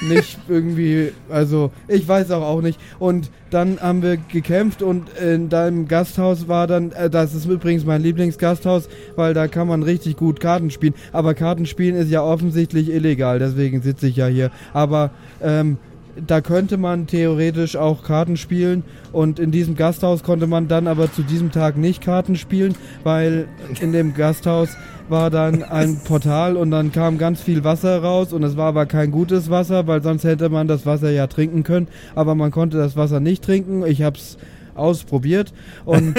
nicht 0.02 0.40
irgendwie, 0.48 1.12
also 1.30 1.72
ich 1.88 2.08
weiß 2.08 2.32
auch 2.32 2.44
auch 2.44 2.62
nicht. 2.62 2.80
Und 3.00 3.30
dann 3.50 3.80
haben 3.80 4.02
wir 4.02 4.18
gekämpft 4.18 4.82
und 4.82 5.10
in 5.18 5.50
deinem 5.50 5.88
Gasthaus 5.88 6.48
war 6.48 6.68
dann, 6.68 6.92
äh, 6.92 7.10
das 7.10 7.34
ist 7.34 7.46
übrigens 7.46 7.86
mein 7.86 8.02
Lieblingsgasthaus, 8.02 8.90
weil 9.16 9.34
da 9.34 9.48
kann 9.48 9.68
man 9.68 9.84
richtig 9.84 10.18
gut 10.18 10.40
Karten 10.40 10.72
spielen. 10.72 10.96
Aber 11.12 11.34
Kartenspielen 11.34 11.96
ist 11.96 12.10
ja 12.10 12.24
offensichtlich 12.24 12.90
illegal, 12.90 13.40
deswegen 13.40 13.82
sitze 13.82 14.08
ich 14.08 14.16
ja 14.16 14.28
hier. 14.28 14.52
Aber 14.74 15.12
ähm, 15.42 15.78
da 16.16 16.42
könnte 16.42 16.78
man 16.78 17.08
theoretisch 17.08 17.76
auch 17.76 18.04
Karten 18.04 18.38
spielen 18.38 18.84
und 19.12 19.40
in 19.40 19.52
diesem 19.52 19.76
Gasthaus 19.76 20.24
konnte 20.24 20.48
man 20.48 20.68
dann 20.68 20.88
aber 20.88 21.12
zu 21.12 21.24
diesem 21.24 21.52
Tag 21.52 21.78
nicht 21.78 22.02
Karten 22.02 22.36
spielen, 22.36 22.76
weil 23.04 23.48
in 23.82 23.92
dem 23.92 24.14
Gasthaus 24.14 24.70
war 25.10 25.30
dann 25.30 25.64
ein 25.64 26.00
Portal 26.04 26.56
und 26.56 26.72
dann 26.72 26.92
kam 26.92 27.18
ganz 27.18 27.42
viel 27.42 27.64
Wasser 27.64 28.02
raus 28.02 28.34
und 28.34 28.44
es 28.44 28.58
war 28.58 28.68
aber 28.68 28.86
kein 28.86 29.12
gutes 29.12 29.50
Wasser, 29.50 29.88
weil 29.88 30.02
sonst 30.02 30.24
hätte 30.24 30.50
man 30.50 30.68
das 30.68 30.86
Wasser 30.86 31.12
ja 31.12 31.28
trinken 31.28 31.64
können, 31.64 31.88
aber 32.16 32.36
man 32.36 32.52
konnte 32.52 32.78
das 32.78 32.96
Wasser 32.96 33.20
nicht 33.20 33.44
trinken. 33.44 33.86
Ich 33.86 34.02
hab's 34.02 34.38
ausprobiert 34.76 35.54
und 35.86 36.16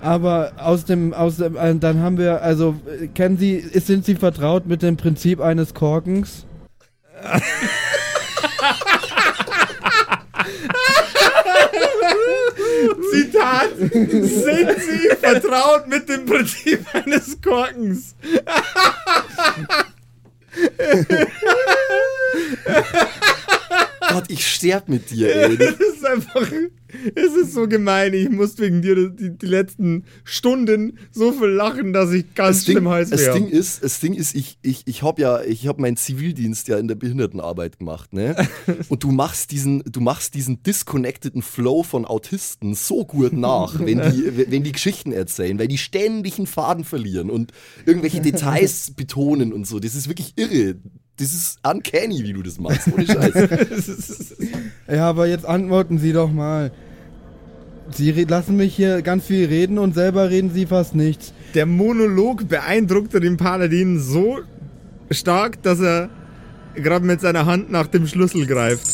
aber 0.00 0.52
aus 0.56 0.86
dem 0.86 1.12
aus 1.12 1.36
dem 1.36 1.56
äh, 1.56 1.74
dann 1.74 2.00
haben 2.00 2.16
wir 2.16 2.42
also 2.42 2.76
äh, 3.02 3.08
kennen 3.08 3.36
Sie 3.36 3.60
sind 3.60 4.06
Sie 4.06 4.14
vertraut 4.14 4.66
mit 4.66 4.82
dem 4.82 4.96
Prinzip 4.96 5.40
eines 5.40 5.74
Korkens? 5.74 6.46
Zitat. 13.12 13.70
Sind 13.78 14.70
Sie 14.80 15.08
vertraut 15.20 15.88
mit 15.88 16.08
dem 16.08 16.26
Prinzip 16.26 16.84
eines 16.94 17.40
Korkens? 17.40 18.14
Gott, 24.08 24.24
ich 24.28 24.46
sterb 24.46 24.88
mit 24.88 25.10
dir, 25.10 25.34
ey. 25.48 25.56
Das 25.56 25.74
ist 25.76 26.04
einfach. 26.04 26.46
Es 27.14 27.34
ist 27.34 27.54
so 27.54 27.66
gemein. 27.68 28.14
Ich 28.14 28.28
muss 28.30 28.58
wegen 28.58 28.82
dir 28.82 29.10
die, 29.10 29.36
die 29.36 29.46
letzten 29.46 30.04
Stunden 30.24 30.98
so 31.10 31.32
viel 31.32 31.48
lachen, 31.48 31.92
dass 31.92 32.12
ich 32.12 32.34
ganz 32.34 32.58
Das 32.58 32.64
schlimm 32.64 32.88
heiß 32.88 33.10
das 33.10 33.20
wäre. 33.20 33.34
Ding 33.34 33.48
ist, 33.48 33.82
das 33.82 34.00
Ding 34.00 34.14
ist, 34.14 34.34
ich, 34.34 34.58
ich, 34.62 34.82
ich 34.86 35.02
habe 35.02 35.22
ja, 35.22 35.42
ich 35.42 35.66
habe 35.66 35.80
meinen 35.80 35.96
Zivildienst 35.96 36.68
ja 36.68 36.78
in 36.78 36.88
der 36.88 36.94
Behindertenarbeit 36.94 37.78
gemacht, 37.78 38.12
ne? 38.12 38.36
Und 38.88 39.02
du 39.02 39.10
machst 39.10 39.50
diesen, 39.50 39.82
du 39.90 40.00
machst 40.00 40.34
diesen 40.34 40.62
disconnecteden 40.62 41.42
Flow 41.42 41.82
von 41.82 42.04
Autisten 42.04 42.74
so 42.74 43.04
gut 43.04 43.32
nach, 43.32 43.78
wenn 43.80 43.98
die, 43.98 44.46
wenn 44.50 44.62
die 44.62 44.72
Geschichten 44.72 45.12
erzählen, 45.12 45.58
weil 45.58 45.68
die 45.68 45.78
ständig 45.78 46.38
einen 46.38 46.46
Faden 46.46 46.84
verlieren 46.84 47.30
und 47.30 47.52
irgendwelche 47.86 48.20
Details 48.20 48.90
betonen 48.96 49.52
und 49.52 49.66
so. 49.66 49.78
Das 49.78 49.94
ist 49.94 50.08
wirklich 50.08 50.34
irre. 50.36 50.76
Das 51.16 51.32
ist 51.34 51.58
uncanny, 51.62 52.24
wie 52.24 52.32
du 52.32 52.42
das 52.42 52.58
machst. 52.58 52.88
Ohne 52.92 53.06
Scheiß. 53.06 53.34
Ja, 54.88 55.10
aber 55.10 55.26
jetzt 55.26 55.44
antworten 55.44 55.98
Sie 55.98 56.12
doch 56.12 56.32
mal. 56.32 56.72
Sie 57.96 58.10
lassen 58.24 58.56
mich 58.56 58.74
hier 58.74 59.02
ganz 59.02 59.26
viel 59.26 59.46
reden 59.46 59.78
und 59.78 59.94
selber 59.94 60.30
reden 60.30 60.50
Sie 60.52 60.66
fast 60.66 60.94
nichts. 60.94 61.32
Der 61.54 61.66
Monolog 61.66 62.48
beeindruckte 62.48 63.20
den 63.20 63.36
Paladin 63.36 64.00
so 64.00 64.38
stark, 65.10 65.62
dass 65.62 65.80
er 65.80 66.08
gerade 66.74 67.04
mit 67.04 67.20
seiner 67.20 67.46
Hand 67.46 67.70
nach 67.70 67.86
dem 67.86 68.06
Schlüssel 68.06 68.46
greift. 68.46 68.86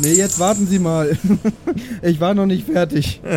Nee, 0.00 0.14
jetzt 0.14 0.38
warten 0.38 0.66
Sie 0.66 0.78
mal. 0.78 1.16
ich 2.02 2.20
war 2.20 2.34
noch 2.34 2.46
nicht 2.46 2.66
fertig. 2.66 3.20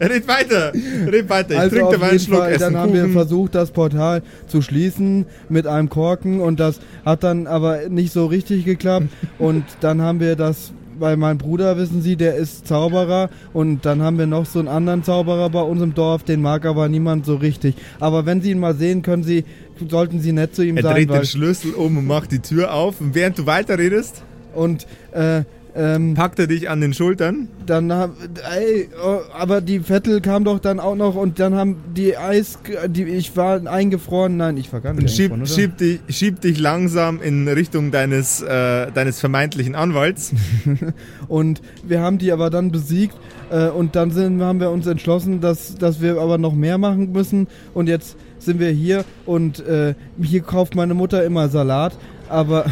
Red 0.00 0.28
weiter, 0.28 0.72
red 1.06 1.30
weiter. 1.30 1.54
Ich 1.54 1.58
also 1.58 1.76
trinke 1.76 1.96
auf 1.96 2.12
jeden 2.12 2.20
Schluck 2.20 2.40
Fall, 2.40 2.58
dann 2.58 2.76
haben 2.76 2.92
wir 2.92 3.02
Kuchen. 3.02 3.12
versucht, 3.12 3.54
das 3.54 3.70
Portal 3.70 4.22
zu 4.46 4.60
schließen 4.60 5.24
mit 5.48 5.66
einem 5.66 5.88
Korken 5.88 6.40
und 6.40 6.60
das 6.60 6.80
hat 7.06 7.24
dann 7.24 7.46
aber 7.46 7.88
nicht 7.88 8.12
so 8.12 8.26
richtig 8.26 8.64
geklappt. 8.64 9.06
und 9.38 9.64
dann 9.80 10.02
haben 10.02 10.20
wir 10.20 10.36
das, 10.36 10.72
weil 10.98 11.16
mein 11.16 11.38
Bruder, 11.38 11.76
wissen 11.76 12.02
Sie, 12.02 12.16
der 12.16 12.36
ist 12.36 12.66
Zauberer 12.66 13.30
und 13.52 13.84
dann 13.86 14.02
haben 14.02 14.18
wir 14.18 14.26
noch 14.26 14.46
so 14.46 14.58
einen 14.58 14.68
anderen 14.68 15.04
Zauberer 15.04 15.50
bei 15.50 15.62
uns 15.62 15.82
im 15.82 15.94
Dorf, 15.94 16.22
den 16.24 16.42
mag 16.42 16.64
aber 16.66 16.88
niemand 16.88 17.26
so 17.26 17.36
richtig. 17.36 17.74
Aber 18.00 18.26
wenn 18.26 18.40
Sie 18.42 18.50
ihn 18.50 18.58
mal 18.58 18.74
sehen, 18.74 19.02
können 19.02 19.22
Sie, 19.22 19.44
sollten 19.88 20.20
Sie 20.20 20.32
nett 20.32 20.54
zu 20.54 20.62
ihm 20.62 20.76
Er 20.76 20.82
sein. 20.82 20.94
dreht 20.94 21.08
weil, 21.08 21.20
den 21.20 21.26
Schlüssel 21.26 21.72
um 21.74 21.96
und 21.98 22.06
macht 22.06 22.32
die 22.32 22.40
Tür 22.40 22.72
auf. 22.74 23.00
Und 23.00 23.14
während 23.14 23.38
du 23.38 23.46
weiterredest, 23.46 24.22
und 24.54 24.86
äh, 25.12 25.42
ähm, 25.74 26.14
packt 26.14 26.38
er 26.38 26.46
dich 26.46 26.68
an 26.68 26.80
den 26.80 26.94
Schultern. 26.94 27.48
Dann 27.66 27.92
hab, 27.92 28.10
ey, 28.56 28.88
oh, 29.04 29.20
aber 29.32 29.60
die 29.60 29.80
Vettel 29.80 30.20
kam 30.20 30.44
doch 30.44 30.58
dann 30.58 30.80
auch 30.80 30.96
noch 30.96 31.14
und 31.14 31.38
dann 31.38 31.54
haben 31.54 31.76
die 31.94 32.16
Eis, 32.16 32.58
die, 32.86 33.04
ich 33.04 33.36
war 33.36 33.66
eingefroren, 33.66 34.36
nein, 34.36 34.56
ich 34.56 34.72
war 34.72 34.80
gar 34.80 34.94
nicht 34.94 35.02
Und 35.02 35.10
eingefroren, 35.10 35.42
oder? 35.42 35.50
schieb 35.50 35.76
dich, 35.78 36.00
schieb 36.08 36.40
dich 36.40 36.58
langsam 36.58 37.20
in 37.20 37.46
Richtung 37.48 37.90
deines, 37.90 38.42
äh, 38.42 38.90
deines 38.92 39.20
vermeintlichen 39.20 39.74
Anwalts. 39.74 40.32
Und 41.28 41.62
wir 41.84 42.00
haben 42.00 42.18
die 42.18 42.32
aber 42.32 42.50
dann 42.50 42.70
besiegt 42.70 43.14
äh, 43.50 43.68
und 43.68 43.96
dann 43.96 44.10
sind, 44.10 44.40
haben 44.42 44.60
wir 44.60 44.70
uns 44.70 44.86
entschlossen, 44.86 45.40
dass, 45.40 45.74
dass 45.76 46.00
wir 46.00 46.18
aber 46.18 46.38
noch 46.38 46.54
mehr 46.54 46.78
machen 46.78 47.12
müssen 47.12 47.48
und 47.74 47.88
jetzt 47.88 48.16
sind 48.38 48.60
wir 48.60 48.70
hier 48.70 49.04
und 49.26 49.60
äh, 49.60 49.94
hier 50.20 50.40
kauft 50.42 50.74
meine 50.74 50.94
Mutter 50.94 51.24
immer 51.24 51.48
Salat, 51.48 51.96
aber 52.28 52.66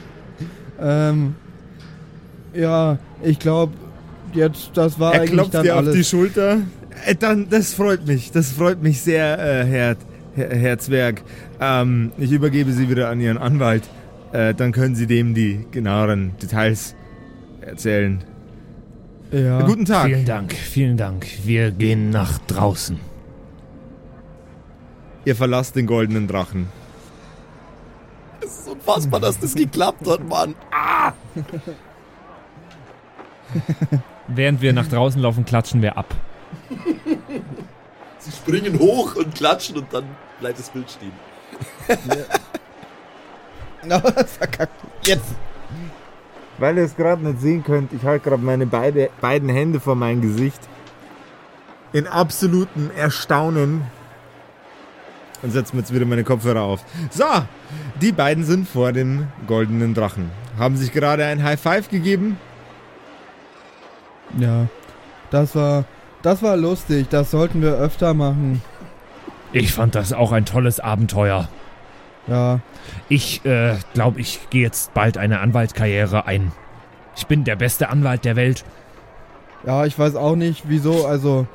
ähm, 0.80 1.34
ja, 2.54 2.98
ich 3.22 3.38
glaube, 3.38 3.72
jetzt, 4.32 4.70
das 4.74 4.98
war 4.98 5.14
Er 5.14 5.20
eigentlich 5.20 5.32
klopft 5.32 5.54
dann 5.54 5.62
dir 5.64 5.72
auf 5.74 5.78
alles. 5.80 5.94
die 5.96 6.04
Schulter. 6.04 6.58
Äh, 7.06 7.14
dann, 7.14 7.48
das 7.50 7.74
freut 7.74 8.06
mich. 8.06 8.30
Das 8.32 8.52
freut 8.52 8.82
mich 8.82 9.00
sehr, 9.00 9.38
äh, 9.38 9.64
Herr, 9.66 9.96
Herr, 10.34 10.50
Herr 10.56 10.78
Zwerg. 10.78 11.22
Ähm, 11.60 12.12
ich 12.18 12.30
übergebe 12.32 12.72
Sie 12.72 12.88
wieder 12.88 13.08
an 13.08 13.20
Ihren 13.20 13.38
Anwalt. 13.38 13.82
Äh, 14.32 14.54
dann 14.54 14.72
können 14.72 14.94
Sie 14.94 15.06
dem 15.06 15.34
die 15.34 15.66
genaueren 15.70 16.32
Details 16.42 16.94
erzählen. 17.60 18.22
ja. 19.32 19.62
Guten 19.62 19.84
Tag. 19.84 20.06
Vielen 20.06 20.24
Dank, 20.24 20.52
vielen 20.52 20.96
Dank. 20.96 21.26
Wir 21.44 21.70
gehen 21.70 22.10
nach 22.10 22.38
draußen. 22.46 22.98
Ihr 25.24 25.36
verlasst 25.36 25.74
den 25.76 25.86
goldenen 25.86 26.28
Drachen. 26.28 26.66
Es 28.44 28.58
ist 28.58 28.68
unfassbar, 28.68 29.20
dass 29.20 29.38
das 29.40 29.54
geklappt 29.54 30.06
hat, 30.06 30.28
Mann. 30.28 30.54
Während 34.28 34.60
wir 34.60 34.72
nach 34.72 34.88
draußen 34.88 35.20
laufen, 35.20 35.44
klatschen 35.44 35.82
wir 35.82 35.98
ab. 35.98 36.06
Sie 38.18 38.32
springen 38.32 38.78
hoch 38.78 39.16
und 39.16 39.34
klatschen 39.34 39.76
und 39.76 39.92
dann 39.92 40.04
bleibt 40.40 40.58
das 40.58 40.70
Bild 40.70 40.90
stehen. 40.90 41.12
Verkackt. 44.38 44.72
Jetzt. 45.04 45.34
Weil 46.58 46.78
ihr 46.78 46.84
es 46.84 46.96
gerade 46.96 47.24
nicht 47.24 47.40
sehen 47.40 47.64
könnt, 47.64 47.92
ich 47.92 48.04
halte 48.04 48.30
gerade 48.30 48.42
meine 48.42 48.66
beide, 48.66 49.10
beiden 49.20 49.48
Hände 49.48 49.80
vor 49.80 49.94
mein 49.94 50.22
Gesicht. 50.22 50.60
In 51.92 52.06
absolutem 52.06 52.90
Erstaunen. 52.96 53.82
Und 55.42 55.50
setze 55.50 55.74
mir 55.74 55.82
jetzt 55.82 55.92
wieder 55.92 56.06
meine 56.06 56.24
Kopfhörer 56.24 56.62
auf. 56.62 56.82
So, 57.10 57.24
die 58.00 58.12
beiden 58.12 58.44
sind 58.44 58.66
vor 58.66 58.92
dem 58.92 59.28
goldenen 59.46 59.92
Drachen. 59.92 60.30
Haben 60.58 60.76
sich 60.76 60.92
gerade 60.92 61.26
ein 61.26 61.42
High 61.42 61.60
Five 61.60 61.90
gegeben. 61.90 62.38
Ja, 64.38 64.68
das 65.30 65.54
war, 65.54 65.84
das 66.22 66.42
war 66.42 66.56
lustig. 66.56 67.08
Das 67.10 67.30
sollten 67.30 67.62
wir 67.62 67.74
öfter 67.74 68.14
machen. 68.14 68.62
Ich 69.52 69.72
fand 69.72 69.94
das 69.94 70.12
auch 70.12 70.32
ein 70.32 70.44
tolles 70.46 70.80
Abenteuer. 70.80 71.48
Ja, 72.26 72.60
Ich 73.08 73.44
äh, 73.44 73.76
glaube, 73.92 74.20
ich 74.20 74.48
gehe 74.50 74.62
jetzt 74.62 74.94
bald 74.94 75.18
eine 75.18 75.40
Anwaltskarriere 75.40 76.26
ein. 76.26 76.52
Ich 77.16 77.26
bin 77.26 77.44
der 77.44 77.56
beste 77.56 77.88
Anwalt 77.90 78.24
der 78.24 78.34
Welt. 78.36 78.64
ja, 79.64 79.84
ich 79.84 79.98
weiß 79.98 80.16
auch 80.16 80.34
nicht, 80.36 80.64
wieso. 80.66 81.06
Also, 81.06 81.46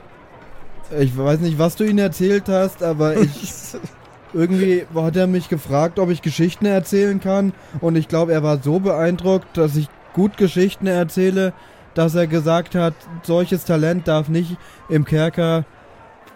ich 0.97 1.17
weiß 1.17 1.39
nicht, 1.41 1.59
was 1.59 1.75
du 1.75 1.83
ihnen 1.83 1.99
erzählt 1.99 2.47
hast, 2.49 2.83
aber 2.83 3.17
ich 3.17 3.51
irgendwie 4.33 4.85
hat 4.95 5.15
er 5.15 5.27
mich 5.27 5.49
gefragt, 5.49 5.97
ob 5.99 6.09
ich 6.11 6.21
Geschichten 6.21 6.65
erzählen 6.65 7.19
kann. 7.19 7.53
Und 7.81 7.95
ich 7.97 8.07
glaube, 8.07 8.31
er 8.33 8.43
war 8.43 8.59
so 8.61 8.79
beeindruckt, 8.79 9.57
dass 9.57 9.75
ich 9.75 9.87
gut 10.13 10.37
Geschichten 10.37 10.87
erzähle, 10.87 11.53
dass 11.93 12.15
er 12.15 12.27
gesagt 12.27 12.75
hat, 12.75 12.93
solches 13.23 13.65
Talent 13.65 14.07
darf 14.07 14.29
nicht 14.29 14.57
im 14.89 15.05
Kerker 15.05 15.65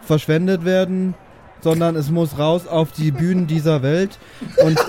verschwendet 0.01 0.65
werden, 0.65 1.13
sondern 1.61 1.95
es 1.95 2.09
muss 2.11 2.37
raus 2.37 2.67
auf 2.67 2.91
die 2.91 3.11
Bühnen 3.11 3.47
dieser 3.47 3.81
Welt. 3.83 4.17
Und 4.63 4.77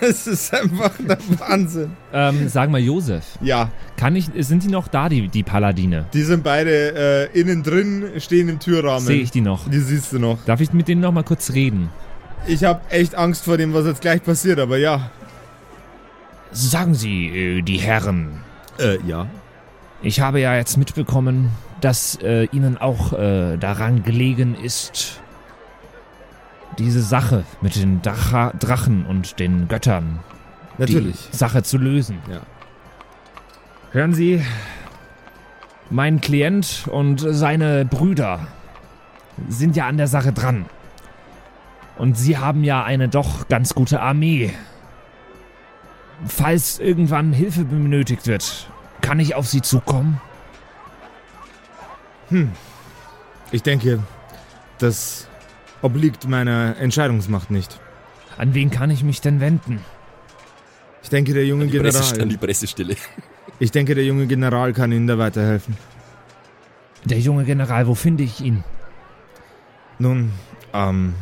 Das 0.00 0.26
ist 0.26 0.52
einfach 0.52 0.90
der 0.98 1.16
Wahnsinn. 1.38 1.92
Ähm, 2.12 2.48
sag 2.48 2.70
mal, 2.70 2.80
Josef, 2.80 3.24
Ja, 3.40 3.70
kann 3.96 4.16
ich, 4.16 4.28
sind 4.38 4.64
die 4.64 4.68
noch 4.68 4.88
da, 4.88 5.08
die, 5.08 5.28
die 5.28 5.44
Paladine? 5.44 6.06
die 6.12 6.22
sind 6.22 6.42
beide 6.42 7.30
äh, 7.32 7.38
innen 7.40 7.62
drin, 7.62 8.04
stehen 8.18 8.48
im 8.48 8.58
Türrahmen. 8.58 9.06
Sehe 9.06 9.20
ich 9.22 9.30
die 9.30 9.42
noch? 9.42 9.68
Die 9.70 9.78
siehst 9.78 10.12
du 10.12 10.18
noch. 10.18 10.38
Darf 10.44 10.60
ich 10.60 10.72
mit 10.72 10.88
denen 10.88 11.02
noch 11.02 11.12
mal 11.12 11.22
kurz 11.22 11.52
reden? 11.52 11.90
Ich 12.48 12.64
habe 12.64 12.80
echt 12.90 13.14
Angst 13.14 13.44
vor 13.44 13.58
dem, 13.58 13.74
was 13.74 13.86
jetzt 13.86 14.00
gleich 14.00 14.24
passiert, 14.24 14.58
aber 14.58 14.76
ja. 14.76 15.08
Sagen 16.50 16.94
Sie, 16.94 17.28
äh, 17.28 17.62
die 17.62 17.78
Herren, 17.78 18.40
Äh, 18.80 18.98
ja. 19.06 19.26
Ich 20.02 20.20
habe 20.20 20.40
ja 20.40 20.54
jetzt 20.54 20.76
mitbekommen, 20.76 21.50
dass 21.80 22.16
äh, 22.22 22.44
Ihnen 22.52 22.78
auch 22.78 23.12
äh, 23.12 23.56
daran 23.56 24.02
gelegen 24.02 24.54
ist, 24.54 25.20
diese 26.78 27.02
Sache 27.02 27.44
mit 27.60 27.76
den 27.76 28.02
Dracha 28.02 28.52
Drachen 28.58 29.06
und 29.06 29.38
den 29.38 29.68
Göttern, 29.68 30.20
Natürlich. 30.78 31.30
die 31.32 31.36
Sache 31.36 31.62
zu 31.62 31.78
lösen. 31.78 32.18
Ja. 32.30 32.40
Hören 33.92 34.12
Sie, 34.12 34.42
mein 35.90 36.20
Klient 36.20 36.86
und 36.90 37.20
seine 37.20 37.84
Brüder 37.84 38.46
sind 39.48 39.76
ja 39.76 39.86
an 39.86 39.96
der 39.96 40.08
Sache 40.08 40.32
dran. 40.32 40.66
Und 41.96 42.18
Sie 42.18 42.36
haben 42.36 42.62
ja 42.62 42.84
eine 42.84 43.08
doch 43.08 43.48
ganz 43.48 43.74
gute 43.74 44.00
Armee. 44.00 44.52
Falls 46.26 46.78
irgendwann 46.78 47.32
Hilfe 47.32 47.64
benötigt 47.64 48.26
wird, 48.26 48.68
kann 49.00 49.20
ich 49.20 49.34
auf 49.34 49.46
Sie 49.46 49.62
zukommen? 49.62 50.20
Ich 53.52 53.62
denke, 53.62 54.02
das 54.78 55.28
obliegt 55.82 56.28
meiner 56.28 56.76
Entscheidungsmacht 56.78 57.50
nicht. 57.50 57.78
An 58.36 58.54
wen 58.54 58.70
kann 58.70 58.90
ich 58.90 59.02
mich 59.04 59.20
denn 59.20 59.40
wenden? 59.40 59.80
Ich 61.02 61.08
denke, 61.08 61.32
der 61.34 61.46
junge 61.46 61.66
Die 61.68 61.78
Presse, 61.78 62.00
an 62.00 62.14
die 62.14 62.18
General. 62.20 62.38
Pressestelle. 62.38 62.96
Ich 63.58 63.70
denke, 63.70 63.94
der 63.94 64.04
junge 64.04 64.26
General 64.26 64.74
kann 64.74 64.92
Ihnen 64.92 65.06
da 65.06 65.16
weiterhelfen. 65.16 65.78
Der 67.04 67.18
junge 67.18 67.44
General, 67.44 67.86
wo 67.86 67.94
finde 67.94 68.22
ich 68.22 68.42
ihn? 68.42 68.64
Nun, 69.98 70.30
ähm, 70.74 71.14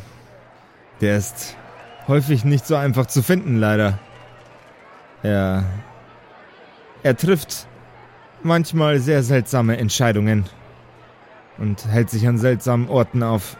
der 1.00 1.18
ist 1.18 1.54
häufig 2.08 2.44
nicht 2.44 2.66
so 2.66 2.74
einfach 2.74 3.06
zu 3.06 3.22
finden, 3.22 3.56
leider. 3.56 4.00
Er, 5.22 5.64
er 7.04 7.16
trifft 7.16 7.68
manchmal 8.42 8.98
sehr 8.98 9.22
seltsame 9.22 9.76
Entscheidungen 9.76 10.44
und 11.58 11.86
hält 11.86 12.10
sich 12.10 12.26
an 12.26 12.38
seltsamen 12.38 12.88
Orten 12.88 13.22
auf. 13.22 13.56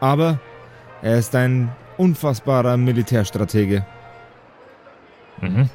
Aber 0.00 0.40
er 1.02 1.18
ist 1.18 1.34
ein 1.34 1.70
unfassbarer 1.98 2.76
Militärstratege. 2.76 3.84
Mhm. 5.40 5.68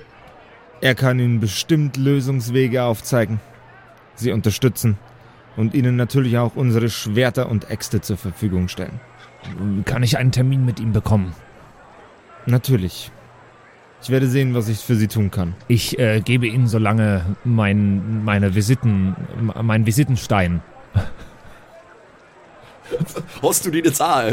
Er 0.81 0.95
kann 0.95 1.19
Ihnen 1.19 1.41
bestimmt 1.41 1.97
Lösungswege 1.97 2.83
aufzeigen, 2.83 3.41
Sie 4.15 4.31
unterstützen 4.31 4.97
und 5.57 5.73
Ihnen 5.73 5.97
natürlich 5.97 6.37
auch 6.37 6.55
unsere 6.55 6.89
Schwerter 6.89 7.49
und 7.49 7.69
Äxte 7.69 7.99
zur 7.99 8.15
Verfügung 8.15 8.69
stellen. 8.69 9.01
Kann 9.83 10.03
ich 10.03 10.17
einen 10.17 10.31
Termin 10.31 10.65
mit 10.65 10.79
ihm 10.79 10.93
bekommen? 10.93 11.35
Natürlich. 12.45 13.11
Ich 14.01 14.09
werde 14.09 14.27
sehen, 14.27 14.53
was 14.53 14.69
ich 14.69 14.79
für 14.79 14.95
Sie 14.95 15.07
tun 15.07 15.29
kann. 15.29 15.55
Ich 15.67 15.99
äh, 15.99 16.21
gebe 16.21 16.47
Ihnen 16.47 16.67
so 16.67 16.77
lange 16.77 17.35
mein, 17.43 18.23
meine 18.23 18.55
Visiten, 18.55 19.15
meinen 19.61 19.85
Visitenstein. 19.85 20.61
Hast 23.41 23.65
du 23.65 23.71
den 23.71 23.85
jetzt 23.85 24.01
auch? 24.01 24.07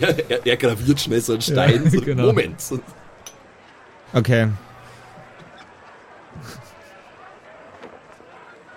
er, 0.00 0.30
er, 0.30 0.46
er 0.46 0.56
graviert 0.56 1.00
schnell 1.00 1.20
so 1.20 1.32
einen 1.32 1.42
Stein. 1.42 1.84
Ja, 1.84 1.90
so, 1.90 2.00
genau. 2.00 2.26
Moment. 2.26 2.56
Okay. 4.12 4.48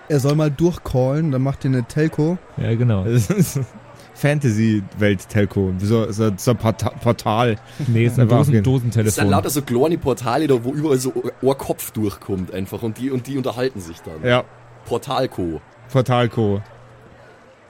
Er 0.09 0.19
soll 0.19 0.35
mal 0.35 0.51
durchcallen, 0.51 1.31
dann 1.31 1.41
macht 1.41 1.63
ihr 1.63 1.71
eine 1.71 1.85
Telco. 1.85 2.37
Ja, 2.57 2.75
genau. 2.75 3.05
Fantasy-Welt-Telco. 4.23 5.73
So, 5.79 6.09
so, 6.11 6.31
so 6.37 6.51
ein 6.51 6.57
Porta 6.57 6.89
Portal. 6.91 7.57
Nee, 7.87 8.05
ist 8.05 8.17
ein 8.17 8.29
Dosen, 8.29 8.53
gehen. 8.53 8.63
Das 8.63 8.73
sind 8.73 8.93
Dosentelefon. 8.93 9.29
lauter 9.29 9.49
so 9.49 9.61
kleine 9.61 9.97
Portale 9.97 10.47
da, 10.47 10.63
wo 10.63 10.71
überall 10.71 10.97
so 10.97 11.11
ein 11.41 11.57
Kopf 11.57 11.91
durchkommt 11.91 12.53
einfach 12.53 12.81
und 12.83 12.97
die, 12.97 13.11
und 13.11 13.27
die 13.27 13.37
unterhalten 13.37 13.81
sich 13.81 13.97
dann. 13.99 14.23
Ja, 14.27 14.45
Portalco. 14.85 15.59
Portalco. 15.91 16.61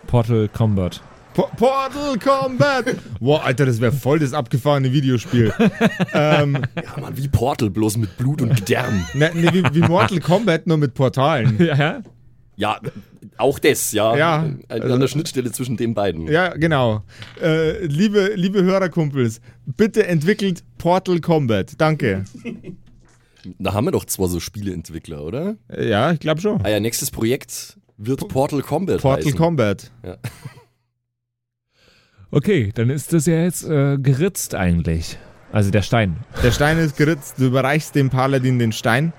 Portal 0.06 0.48
Combat. 0.50 1.02
Po 1.34 1.48
Portal 1.58 2.20
Combat! 2.20 2.86
Boah, 3.20 3.44
Alter, 3.44 3.66
das 3.66 3.82
wäre 3.82 3.92
voll 3.92 4.20
das 4.20 4.34
abgefahrene 4.34 4.94
Videospiel. 4.94 5.52
ähm, 6.14 6.60
Ja, 6.76 7.02
Mann, 7.02 7.18
wie 7.18 7.28
Portal, 7.28 7.72
bloß 7.72 7.98
mit 7.98 8.16
Blut 8.18 8.44
und 8.44 8.56
Gedärm. 8.56 9.04
ne, 9.16 9.32
ne, 9.34 9.52
wie, 9.52 9.64
wie 9.74 9.88
Mortal 9.88 10.20
Kombat, 10.20 10.68
nur 10.68 10.78
mit 10.78 10.94
Portalen. 10.94 11.58
Ja, 11.66 12.02
Ja, 12.56 12.80
auch 13.38 13.58
das, 13.60 13.92
ja. 13.94 14.16
Ja, 14.16 14.36
An, 14.40 14.64
also- 14.70 14.98
der 14.98 15.08
Schnittstelle 15.08 15.52
zwischen 15.52 15.76
den 15.78 15.94
beiden. 15.94 16.28
Ja, 16.28 16.50
genau. 16.56 17.04
Äh, 17.42 17.86
liebe, 17.86 18.34
liebe 18.36 18.64
Hörerkumpels, 18.64 19.42
bitte 19.66 20.06
entwickelt 20.08 20.64
Portal 20.78 21.20
Combat. 21.20 21.74
Danke. 21.80 22.26
Da 23.60 23.74
haben 23.74 23.86
wir 23.86 23.92
doch 23.92 24.06
zwar 24.06 24.28
so 24.28 24.40
Spieleentwickler, 24.40 25.24
oder? 25.24 25.56
Ja, 25.78 26.12
ich 26.12 26.20
glaube 26.20 26.42
schon. 26.42 26.64
Ah 26.64 26.70
ja, 26.70 26.80
nächstes 26.80 27.12
Projekt 27.12 27.78
wird 27.98 28.28
Portal 28.28 28.62
Combat 28.62 29.02
Portal 29.02 29.26
heißen. 29.26 29.38
Combat. 29.38 29.92
Okay, 32.32 32.72
dann 32.74 32.90
ist 32.90 33.14
das 33.14 33.28
ja 33.28 33.44
jetzt 33.44 33.64
äh, 33.64 33.98
geritzt 34.00 34.56
eigentlich. 34.56 35.20
Also 35.52 35.70
der 35.70 35.84
Stein. 35.84 36.18
Der 36.42 36.52
Stein 36.52 36.80
ist 36.80 36.98
geritzt. 36.98 37.36
Du 37.38 37.46
überreichst 37.46 37.94
dem 37.94 38.10
Paladin 38.10 38.58
den 38.58 38.72
Stein. 38.72 39.14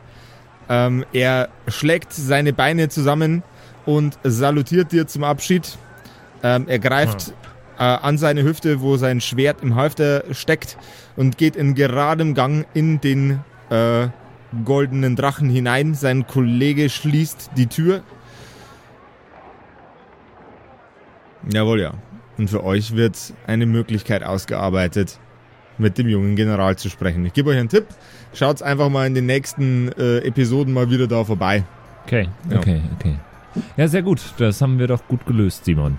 Ähm, 0.69 1.05
er 1.13 1.49
schlägt 1.69 2.13
seine 2.13 2.53
Beine 2.53 2.89
zusammen 2.89 3.43
und 3.87 4.19
salutiert 4.23 4.93
dir 4.93 5.07
zum 5.07 5.25
Abschied. 5.25 5.79
Ähm, 6.43 6.67
er 6.69 6.79
greift 6.79 7.35
äh, 7.79 7.83
an 7.83 8.19
seine 8.19 8.43
Hüfte, 8.43 8.81
wo 8.81 8.97
sein 8.97 9.21
Schwert 9.21 9.63
im 9.63 9.75
Halfter 9.75 10.25
steckt 10.33 10.77
und 11.17 11.39
geht 11.39 11.57
in 11.57 11.75
geradem 11.75 12.35
Gang 12.35 12.67
in 12.75 13.01
den 13.01 13.41
äh, 13.71 14.09
goldenen 14.65 15.17
Drachen 15.17 15.51
hinein. 15.51 15.95
Sein 15.95 16.27
Kollege 16.27 16.89
schließt 16.89 17.51
die 17.57 17.67
Tür. 17.67 18.03
Jawohl, 21.53 21.81
ja. 21.81 21.95
Und 22.37 22.51
für 22.51 22.65
euch 22.65 22.97
wird 22.97 23.17
eine 23.47 23.67
Möglichkeit 23.67 24.25
ausgearbeitet, 24.25 25.19
mit 25.79 25.99
dem 25.99 26.09
jungen 26.09 26.37
General 26.37 26.77
zu 26.77 26.89
sprechen. 26.89 27.25
Ich 27.27 27.33
gebe 27.33 27.51
euch 27.51 27.59
einen 27.59 27.69
Tipp. 27.69 27.87
Schaut 28.33 28.63
einfach 28.63 28.89
mal 28.89 29.07
in 29.07 29.15
den 29.15 29.27
nächsten 29.27 29.89
äh, 29.93 30.19
Episoden 30.19 30.73
mal 30.75 30.91
wieder 30.91 31.07
da 31.07 31.25
vorbei. 31.25 31.65
Okay, 32.07 32.29
Ja. 32.51 32.59
okay, 32.59 32.81
okay. 32.99 33.15
Ja, 33.77 33.87
sehr 33.89 34.03
gut. 34.03 34.21
Das 34.39 34.61
haben 34.61 34.79
wir 34.79 34.89
doch 34.89 35.07
gut 35.07 35.25
gelöst, 35.27 35.65
Simon. 35.65 35.99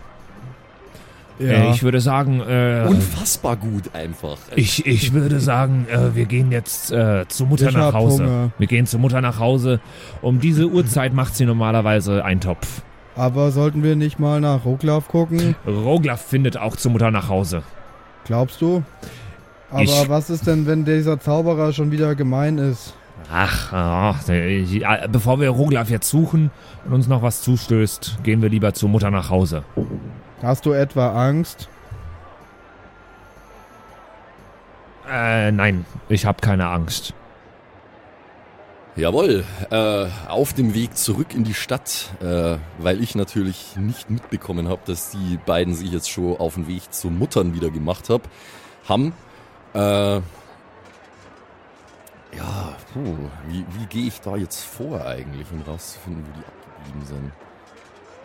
Äh, 1.40 1.72
ich 1.72 1.84
würde 1.84 2.00
sagen, 2.00 2.40
äh, 2.42 2.86
Unfassbar 2.88 3.58
gut 3.58 3.94
einfach. 3.94 4.38
ich, 4.56 4.86
ich 4.86 5.12
würde 5.14 5.40
sagen, 5.42 5.86
äh, 5.92 6.16
wir 6.16 6.26
gehen 6.26 6.52
jetzt 6.52 6.92
äh, 6.92 7.26
zur 7.28 7.48
Mutter 7.48 7.70
Ich 7.70 7.76
nach 7.76 7.94
Hause. 7.94 8.24
Hunger. 8.24 8.52
Wir 8.58 8.68
gehen 8.68 8.86
zur 8.86 9.00
Mutter 9.02 9.20
nach 9.22 9.40
Hause. 9.40 9.80
Um 10.22 10.40
diese 10.40 10.68
Uhrzeit 10.68 11.14
macht 11.14 11.36
sie 11.36 11.46
normalerweise 11.46 12.24
Eintopf. 12.24 12.82
Aber 13.18 13.52
sollten 13.52 13.84
wir 13.84 13.96
nicht 13.96 14.20
mal 14.20 14.40
nach 14.42 14.64
Roglaf 14.66 15.08
gucken? 15.10 15.56
Roglaf 15.68 16.22
findet 16.26 16.58
auch 16.58 16.76
zur 16.78 16.92
Mutter 16.92 17.12
nach 17.12 17.28
Hause. 17.30 17.64
Glaubst 18.26 18.62
du? 18.62 18.84
Aber 19.72 19.82
Ich- 19.82 20.10
was 20.10 20.30
ist 20.30 20.48
denn, 20.48 20.66
wenn 20.66 20.86
dieser 20.86 21.20
Zauberer 21.20 21.74
schon 21.74 21.92
wieder 21.92 22.16
gemein 22.16 22.58
ist? 22.58 22.94
Ach, 23.32 23.74
ah, 23.74 24.16
äh, 24.28 25.08
bevor 25.10 25.40
wir 25.40 25.50
Roglaf 25.50 25.90
jetzt 25.90 26.10
suchen 26.10 26.52
und 26.86 26.94
uns 26.94 27.08
noch 27.08 27.22
was 27.24 27.42
zustößt, 27.42 28.20
gehen 28.24 28.42
wir 28.42 28.50
lieber 28.50 28.74
zur 28.74 28.90
Mutter 28.90 29.10
nach 29.10 29.30
Hause. 29.30 29.64
Hast 30.44 30.66
du 30.66 30.74
etwa 30.74 31.28
Angst? 31.28 31.68
Äh, 35.12 35.52
nein, 35.52 35.86
ich 36.10 36.26
habe 36.26 36.40
keine 36.42 36.68
Angst. 36.68 37.14
Jawohl, 38.96 39.44
äh, 39.72 40.06
auf 40.30 40.54
dem 40.54 40.74
Weg 40.74 40.96
zurück 40.96 41.34
in 41.34 41.44
die 41.44 41.54
Stadt, 41.54 42.12
äh, 42.22 42.58
weil 42.80 43.04
ich 43.04 43.14
natürlich 43.16 43.76
nicht 43.76 44.10
mitbekommen 44.10 44.70
habe, 44.70 44.82
dass 44.86 45.10
die 45.12 45.38
beiden 45.46 45.74
sich 45.76 45.92
jetzt 45.92 46.10
schon 46.10 46.38
auf 46.38 46.54
den 46.56 46.68
Weg 46.68 46.94
zu 46.94 47.10
Muttern 47.10 47.54
wieder 47.54 47.70
gemacht 47.70 48.10
hab, 48.10 48.22
haben. 48.88 49.14
Äh, 49.76 50.22
ja, 52.38 52.76
puh, 52.94 53.18
wie, 53.48 53.66
wie 53.78 53.86
gehe 53.88 54.08
ich 54.08 54.22
da 54.22 54.38
jetzt 54.38 54.64
vor 54.64 55.06
eigentlich, 55.06 55.48
um 55.52 55.62
rauszufinden, 55.62 56.24
wo 56.26 56.40
die 56.40 56.46
abgeblieben 56.46 57.06
sind? 57.06 57.32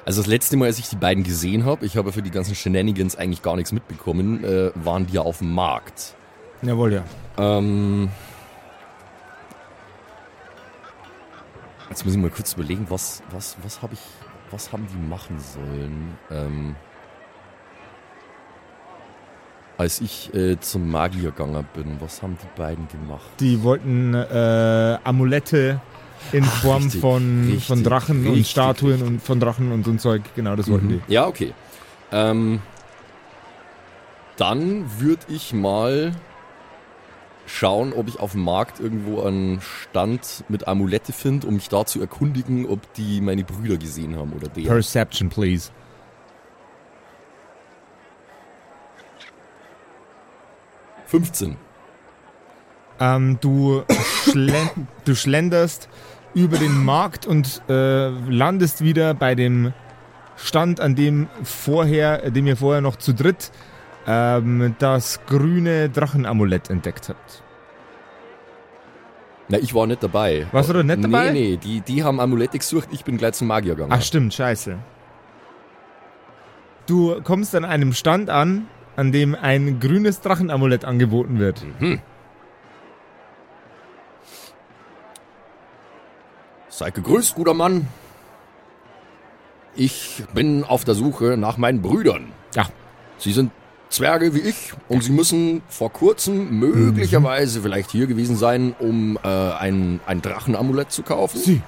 Also 0.05 0.23
das 0.23 0.29
letzte 0.29 0.57
Mal, 0.57 0.67
als 0.67 0.79
ich 0.79 0.89
die 0.89 0.97
beiden 0.97 1.25
gesehen 1.25 1.65
habe, 1.65 1.85
ich 1.85 1.97
habe 1.97 2.13
für 2.13 2.23
die 2.23 2.31
ganzen 2.31 2.55
Shenanigans 2.55 3.17
eigentlich 3.17 3.43
gar 3.43 3.57
nichts 3.57 3.73
mitbekommen, 3.73 4.45
äh, 4.45 4.71
waren 4.77 5.07
die 5.07 5.15
ja 5.15 5.23
auf 5.23 5.39
dem 5.39 5.53
Markt. 5.53 6.15
Jawohl, 6.63 6.93
ja. 6.93 7.05
Ähm. 7.37 8.11
Jetzt 11.89 12.05
muss 12.05 12.15
ich 12.15 12.21
mal 12.21 12.31
kurz 12.31 12.55
überlegen, 12.55 12.87
was, 12.89 13.23
was, 13.33 13.57
was 13.65 13.83
habe 13.83 13.95
ich, 13.95 14.01
was 14.53 14.73
haben 14.73 14.87
die 14.87 15.09
machen 15.09 15.39
sollen? 15.41 16.17
Ähm. 16.31 16.77
Als 19.81 20.03
ich 20.03 20.33
äh, 20.35 20.61
zum 20.61 20.91
Magier 20.91 21.31
gegangen 21.31 21.67
bin, 21.73 21.97
was 22.01 22.21
haben 22.21 22.37
die 22.43 22.61
beiden 22.61 22.87
gemacht? 22.89 23.25
Die 23.41 23.63
wollten 23.63 24.13
äh, 24.13 24.99
Amulette 25.05 25.81
in 26.33 26.45
Ach, 26.45 26.63
Form 26.63 26.83
richtig, 26.83 27.01
von, 27.01 27.45
richtig, 27.47 27.67
von 27.67 27.83
Drachen 27.83 28.27
und 28.27 28.33
richtig, 28.35 28.51
Statuen 28.51 28.93
richtig. 28.93 29.09
und 29.09 29.23
von 29.23 29.41
Drachen 29.41 29.73
und 29.73 29.87
so 29.87 29.91
ein 29.91 29.99
Zeug. 29.99 30.21
Genau, 30.37 30.55
das 30.55 30.71
wollten 30.71 30.89
Mhm. 30.89 31.03
Ja, 31.09 31.27
okay. 31.27 31.55
Ähm, 32.13 32.61
dann 34.37 34.85
würde 34.99 35.23
ich 35.29 35.55
mal 35.55 36.13
schauen, 37.47 37.95
ob 37.95 38.07
ich 38.09 38.21
auf 38.21 38.33
dem 38.33 38.45
Markt 38.45 38.81
irgendwo 38.81 39.23
einen 39.23 39.63
Stand 39.63 40.45
mit 40.51 40.69
Amulette 40.69 41.15
finde, 41.15 41.47
um 41.47 41.55
mich 41.55 41.71
da 41.71 41.87
zu 41.87 42.03
erkundigen, 42.03 42.67
ob 42.67 42.93
die 42.95 43.23
meine 43.23 43.45
Brüder 43.45 43.79
gesehen 43.79 44.15
haben 44.15 44.35
oder 44.35 44.49
die. 44.49 44.65
der. 44.65 44.73
Perception, 44.73 45.31
please. 45.31 45.71
15. 51.11 51.57
Ähm, 53.01 53.39
du, 53.41 53.83
schlen 54.31 54.89
du 55.05 55.15
schlenderst 55.15 55.89
über 56.35 56.57
den 56.57 56.85
Markt 56.85 57.27
und 57.27 57.63
äh, 57.69 58.09
landest 58.09 58.85
wieder 58.85 59.15
bei 59.15 59.35
dem 59.35 59.73
Stand, 60.37 60.81
an 60.81 60.95
dem 60.95 61.29
vorher, 61.43 62.31
dem 62.31 62.47
ihr 62.47 62.57
vorher 62.57 62.81
noch 62.81 62.97
zu 62.97 63.13
dritt 63.13 63.51
ähm, 64.07 64.77
das 64.79 65.21
grüne 65.27 65.91
Drachenamulett 65.91 66.71
entdeckt 66.71 67.09
habt. 67.09 67.43
Na, 69.49 69.59
ich 69.59 69.75
war 69.75 69.89
nicht 69.89 70.03
dabei. 70.03 70.47
Warst 70.53 70.71
du 70.71 70.83
nicht 70.85 71.03
dabei? 71.03 71.33
Nee, 71.33 71.41
nee, 71.41 71.57
die, 71.57 71.81
die 71.81 72.05
haben 72.05 72.21
Amulette 72.21 72.59
gesucht, 72.59 72.89
ich 72.93 73.03
bin 73.05 73.17
gleich 73.17 73.33
zum 73.33 73.49
Magier 73.49 73.75
gegangen. 73.75 73.93
Ach 73.93 74.01
stimmt, 74.03 74.33
scheiße. 74.33 74.79
Du 76.87 77.21
kommst 77.23 77.55
an 77.57 77.65
einem 77.65 77.93
Stand 77.93 78.31
an, 78.31 78.69
an 78.97 79.13
dem 79.13 79.35
ein 79.35 79.81
grünes 79.81 80.21
Drachenamulett 80.21 80.85
angeboten 80.85 81.39
wird. 81.39 81.65
Mhm. 81.81 82.01
Seid 86.69 86.95
gegrüßt, 86.95 87.35
guter 87.35 87.55
Mann. 87.55 87.89
Ich 89.75 90.25
bin 90.35 90.65
auf 90.65 90.85
der 90.85 90.95
Suche 90.95 91.37
nach 91.37 91.57
meinen 91.57 91.83
Brüdern. 91.83 92.33
Ja. 92.55 92.69
Sie 93.19 93.33
sind 93.33 93.53
Zwerge 93.91 94.35
wie 94.35 94.41
ich 94.41 94.73
und 94.89 95.03
sie 95.03 95.11
müssen 95.11 95.63
vor 95.69 95.93
kurzem 95.93 96.59
möglicherweise 96.59 97.61
vielleicht 97.61 97.91
hier 97.91 98.07
gewesen 98.07 98.37
sein, 98.37 98.75
um 98.79 99.19
äh, 99.23 99.29
ein, 99.29 100.01
ein 100.07 100.23
Drachenamulett 100.23 100.93
zu 100.93 101.03
kaufen. 101.03 101.39
Sie 101.39 101.61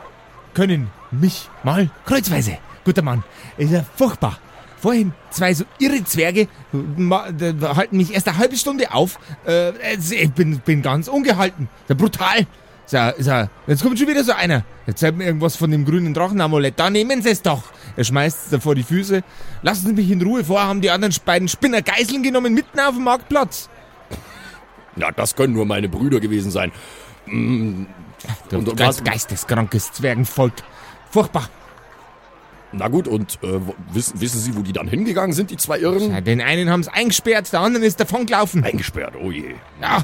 können 0.55 0.91
mich 1.11 1.49
mal 1.65 1.91
kreuzweise. 2.07 2.59
Guter 2.85 3.03
Mann, 3.03 3.25
ist 3.57 3.73
ja 3.73 3.85
furchtbar. 3.97 4.39
Vorhin 4.83 5.13
zwei 5.31 5.55
so 5.55 5.65
irre 5.79 6.03
Zwerge 6.03 6.49
halten 6.73 7.97
mich 7.97 8.13
erst 8.13 8.27
eine 8.29 8.37
halbe 8.39 8.57
Stunde 8.57 8.93
auf. 8.93 9.21
Äh, 9.47 9.73
ich 9.97 10.33
bin, 10.33 10.59
bin 10.59 10.83
ganz 10.83 11.07
ungehalten. 11.07 11.69
Brutal. 11.87 12.47
Ist 12.85 12.93
ja, 13.27 13.49
jetzt 13.69 13.83
kommt 13.83 13.97
schon 13.99 14.09
wieder 14.09 14.25
so 14.25 14.33
einer. 14.33 14.65
Jetzt 14.89 14.99
zeigt 14.99 15.17
mir 15.17 15.25
irgendwas 15.25 15.55
von 15.55 15.71
dem 15.71 15.85
grünen 15.85 16.15
Drachenamulett. 16.15 16.81
Da 16.81 16.91
nehmen 16.91 17.23
Sie 17.23 17.31
es 17.31 17.41
doch. 17.43 17.63
Er 17.97 18.03
schmeißt 18.03 18.39
es 18.47 18.51
da 18.51 18.59
vor 18.59 18.75
die 18.75 18.83
Füße. 18.83 19.23
Lassen 19.63 19.87
Sie 19.87 19.93
mich 19.93 20.11
in 20.11 20.21
Ruhe. 20.21 20.45
Vorher 20.45 20.67
haben 20.69 20.81
die 20.81 20.91
anderen 20.91 21.15
beiden 21.25 21.47
Spinner 21.47 21.81
Geiseln 21.81 22.25
genommen 22.25 22.53
mitten 22.53 22.81
auf 22.81 22.95
dem 22.97 23.05
Marktplatz. 23.05 23.71
Na, 24.97 25.13
das 25.13 25.37
können 25.37 25.55
nur 25.55 25.65
meine 25.65 25.89
Brüder 25.89 26.19
gewesen 26.19 26.51
sein. 26.51 26.73
Mm, 27.27 27.85
Du 28.51 28.59
Und- 28.59 28.69
und 28.69 29.05
geisteskrankes 29.05 29.93
Zwergenvolk. 29.93 30.55
Furchtbar. 31.11 31.49
Na 32.73 32.89
gut, 32.89 33.07
und 33.07 33.39
äh, 33.43 33.61
wissen, 33.93 34.21
wissen 34.21 34.41
Sie, 34.41 34.57
wo 34.57 34.61
die 34.63 34.73
dann 34.73 34.89
hingegangen 34.89 35.33
sind, 35.35 35.51
die 35.51 35.57
zwei 35.59 35.79
Irren? 35.79 36.11
Ja, 36.13 36.21
den 36.23 36.41
einen 36.41 36.71
haben 36.71 36.83
sie 36.83 36.93
eingesperrt, 36.93 37.53
der 37.53 37.61
andere 37.61 37.85
ist 37.85 38.01
davongelaufen. 38.01 38.65
Eingesperrt, 38.65 39.15
oh 39.23 39.31
je. 39.31 39.55
Ja. 39.81 40.03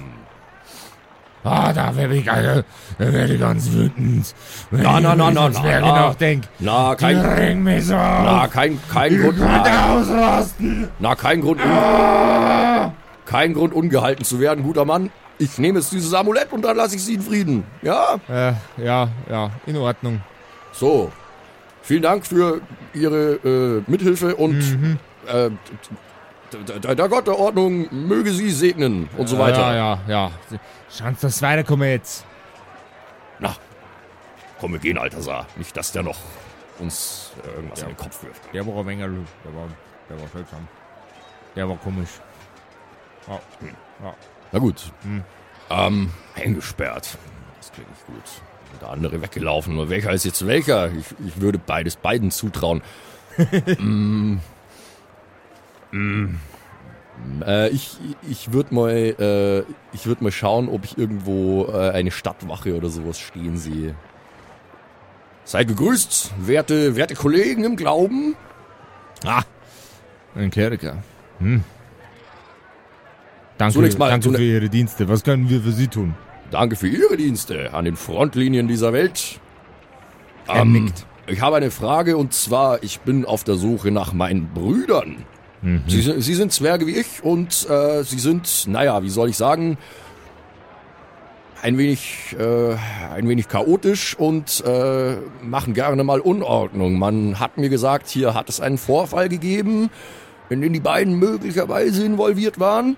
Ah, 1.45 1.73
da 1.73 1.97
werde 1.97 2.17
ich, 2.17 2.31
also, 2.31 2.63
da 2.99 3.13
werde 3.13 3.35
ich 3.35 3.41
ganz 3.41 3.71
wütend. 3.73 4.35
Wenn 4.71 4.83
Na, 4.83 5.01
na, 5.01 5.15
na, 5.15 5.31
na, 5.31 5.49
na, 5.49 5.53
Zwerge 5.53 5.87
na. 5.87 5.93
nachdenk. 6.09 6.45
Na, 6.59 6.95
kein, 6.95 7.17
regen 7.21 7.63
mich 7.63 7.87
so 7.87 7.95
na, 7.95 8.49
kein, 8.49 8.79
kein 8.93 9.15
Ich 9.15 9.23
Grund, 9.23 9.39
na, 9.39 9.95
ausrasten. 9.95 10.89
na, 10.99 11.15
kein 11.15 11.41
Grund, 11.41 11.61
un, 11.65 11.71
Ah. 11.71 12.93
kein 13.25 13.55
Grund, 13.55 13.73
ungehalten 13.73 14.25
zu 14.25 14.41
werden, 14.41 14.63
guter 14.65 14.85
Mann. 14.85 15.11
Ich 15.39 15.57
nehme 15.59 15.79
jetzt 15.79 15.93
dieses 15.93 16.13
Amulett 16.13 16.53
und 16.53 16.63
dann 16.63 16.77
lasse 16.77 16.97
ich 16.97 17.05
Sie 17.05 17.15
in 17.15 17.23
Frieden. 17.23 17.65
Ja? 17.83 18.17
Äh, 18.29 18.53
ja, 18.85 19.09
ja, 19.31 19.51
in 19.67 19.77
Ordnung. 19.77 20.21
So. 20.73 21.11
Vielen 21.89 22.03
Dank 22.03 22.27
für 22.27 22.61
Ihre 22.93 23.37
äh, 23.37 23.91
Mithilfe 23.91 24.37
und 24.37 24.59
Mhm. 24.59 24.99
äh, 25.27 25.49
der 26.95 27.09
Gott 27.09 27.27
der 27.27 27.39
Ordnung 27.39 27.89
möge 27.91 28.31
Sie 28.31 28.51
segnen 28.51 29.09
und 29.17 29.27
so 29.27 29.39
weiter. 29.39 29.75
Ja, 29.75 29.99
ja, 30.07 30.31
ja. 30.51 30.59
Schauen 30.91 31.15
Sie, 31.15 31.23
dass 31.23 31.41
weiterkommen 31.41 31.89
jetzt. 31.89 32.27
Na, 33.39 33.55
komm, 34.61 34.73
wir 34.73 34.81
gehen, 34.81 34.99
Altasar. 34.99 35.47
Nicht, 35.57 35.75
dass 35.79 35.91
der 35.93 36.03
noch 36.03 36.19
uns 36.79 37.33
äh, 37.43 37.57
irgendwas 37.57 37.81
in 37.81 37.89
den 37.89 37.97
Kopf 37.97 38.23
wirft. 38.23 38.43
Der 38.53 38.67
war 38.67 38.77
ein 38.81 38.87
wenig, 38.87 39.07
der 39.07 39.55
war, 39.55 39.69
der 40.11 40.21
war 40.21 40.29
seltsam. 40.29 40.69
Der 41.57 41.69
war 41.71 41.77
komisch. 41.79 42.11
Ja, 43.27 43.41
ja. 44.05 44.15
Na 44.53 44.59
gut. 44.59 44.93
Hm. 45.05 45.25
Ähm, 45.71 46.11
eingesperrt. 46.37 47.17
Das 47.57 47.73
klingt 47.73 47.89
nicht 47.89 48.07
gut. 48.07 48.43
Der 48.81 48.91
andere 48.91 49.21
weggelaufen. 49.23 49.75
Nur 49.75 49.91
welcher 49.91 50.13
ist 50.13 50.25
jetzt 50.25 50.47
welcher? 50.47 50.91
Ich, 50.93 51.07
ich 51.27 51.41
würde 51.41 51.59
beides 51.59 51.97
beiden 51.97 52.31
zutrauen. 52.31 52.83
mm, 53.79 54.39
mm, 55.93 56.39
äh, 57.47 57.69
ich 57.69 57.99
ich 58.29 58.53
würde 58.53 58.75
mal, 58.75 58.93
äh, 58.93 59.61
ich 59.93 60.07
würd 60.07 60.23
mal 60.23 60.33
schauen, 60.33 60.69
ob 60.69 60.85
ich 60.85 60.99
irgendwo 60.99 61.67
äh, 61.67 61.91
eine 61.91 62.11
Stadtwache 62.11 62.77
oder 62.77 62.89
sowas 62.89 63.19
stehen 63.19 63.57
sehe. 63.57 63.95
Sei 65.45 65.65
gegrüßt, 65.65 66.33
werte, 66.41 66.95
werte 66.97 67.15
Kollegen 67.15 67.65
im 67.65 67.77
Glauben. 67.77 68.37
Ah, 69.25 69.43
ein 70.37 70.51
Kleriker. 70.51 71.03
Hm. 71.39 71.65
Danke, 73.57 73.75
Zunächst 73.75 73.99
mal- 73.99 74.11
danke 74.11 74.31
für 74.31 74.43
Ihre 74.43 74.69
Dienste. 74.69 75.09
Was 75.09 75.25
können 75.25 75.49
wir 75.49 75.61
für 75.61 75.73
Sie 75.73 75.89
tun? 75.89 76.15
Danke 76.51 76.77
für 76.77 76.89
Ihre 76.89 77.17
Dienste 77.17 77.75
an 77.75 77.85
den 77.85 77.97
Frontlinien 77.97 78.69
dieser 78.69 78.93
Welt. 78.93 79.39
Er 80.47 80.63
Ähm, 80.63 80.73
nickt. 80.73 81.07
Ich 81.27 81.43
habe 81.43 81.57
eine 81.57 81.71
Frage 81.71 82.17
und 82.17 82.33
zwar, 82.33 82.83
ich 82.83 83.01
bin 83.01 83.27
auf 83.27 83.45
der 83.45 83.57
Suche 83.57 83.91
nach 83.91 84.15
meinen 84.15 84.49
Brüdern. 84.55 85.25
Mhm. 85.61 85.83
Sie, 85.87 86.01
sind- 86.01 86.23
sie 86.23 86.35
sind 86.35 86.53
Zwerge 86.53 86.87
wie 86.87 86.97
ich 86.97 87.23
und 87.23 87.69
äh, 87.69 88.03
sie 88.03 88.19
sind, 88.19 88.65
naja, 88.67 89.03
wie 89.03 89.11
soll 89.11 89.29
ich 89.29 89.37
sagen, 89.37 89.77
ein 91.61 91.77
wenig, 91.77 92.35
äh, 92.39 92.77
ein 93.15 93.29
wenig 93.29 93.49
chaotisch 93.49 94.15
und 94.17 94.63
äh, 94.65 95.17
machen 95.43 95.75
gerne 95.75 96.03
mal 96.05 96.21
Unordnung. 96.21 96.99
Man 96.99 97.41
hat 97.41 97.59
mir 97.59 97.69
gesagt, 97.69 98.09
hier 98.09 98.33
hat 98.33 98.49
es 98.49 98.61
einen 98.61 98.79
Vorfall 98.79 99.29
gegeben, 99.29 99.91
in 100.49 100.61
den 100.63 100.73
die 100.73 100.81
beiden 100.81 101.15
möglicherweise 101.19 102.07
involviert 102.07 102.59
waren. 102.61 102.97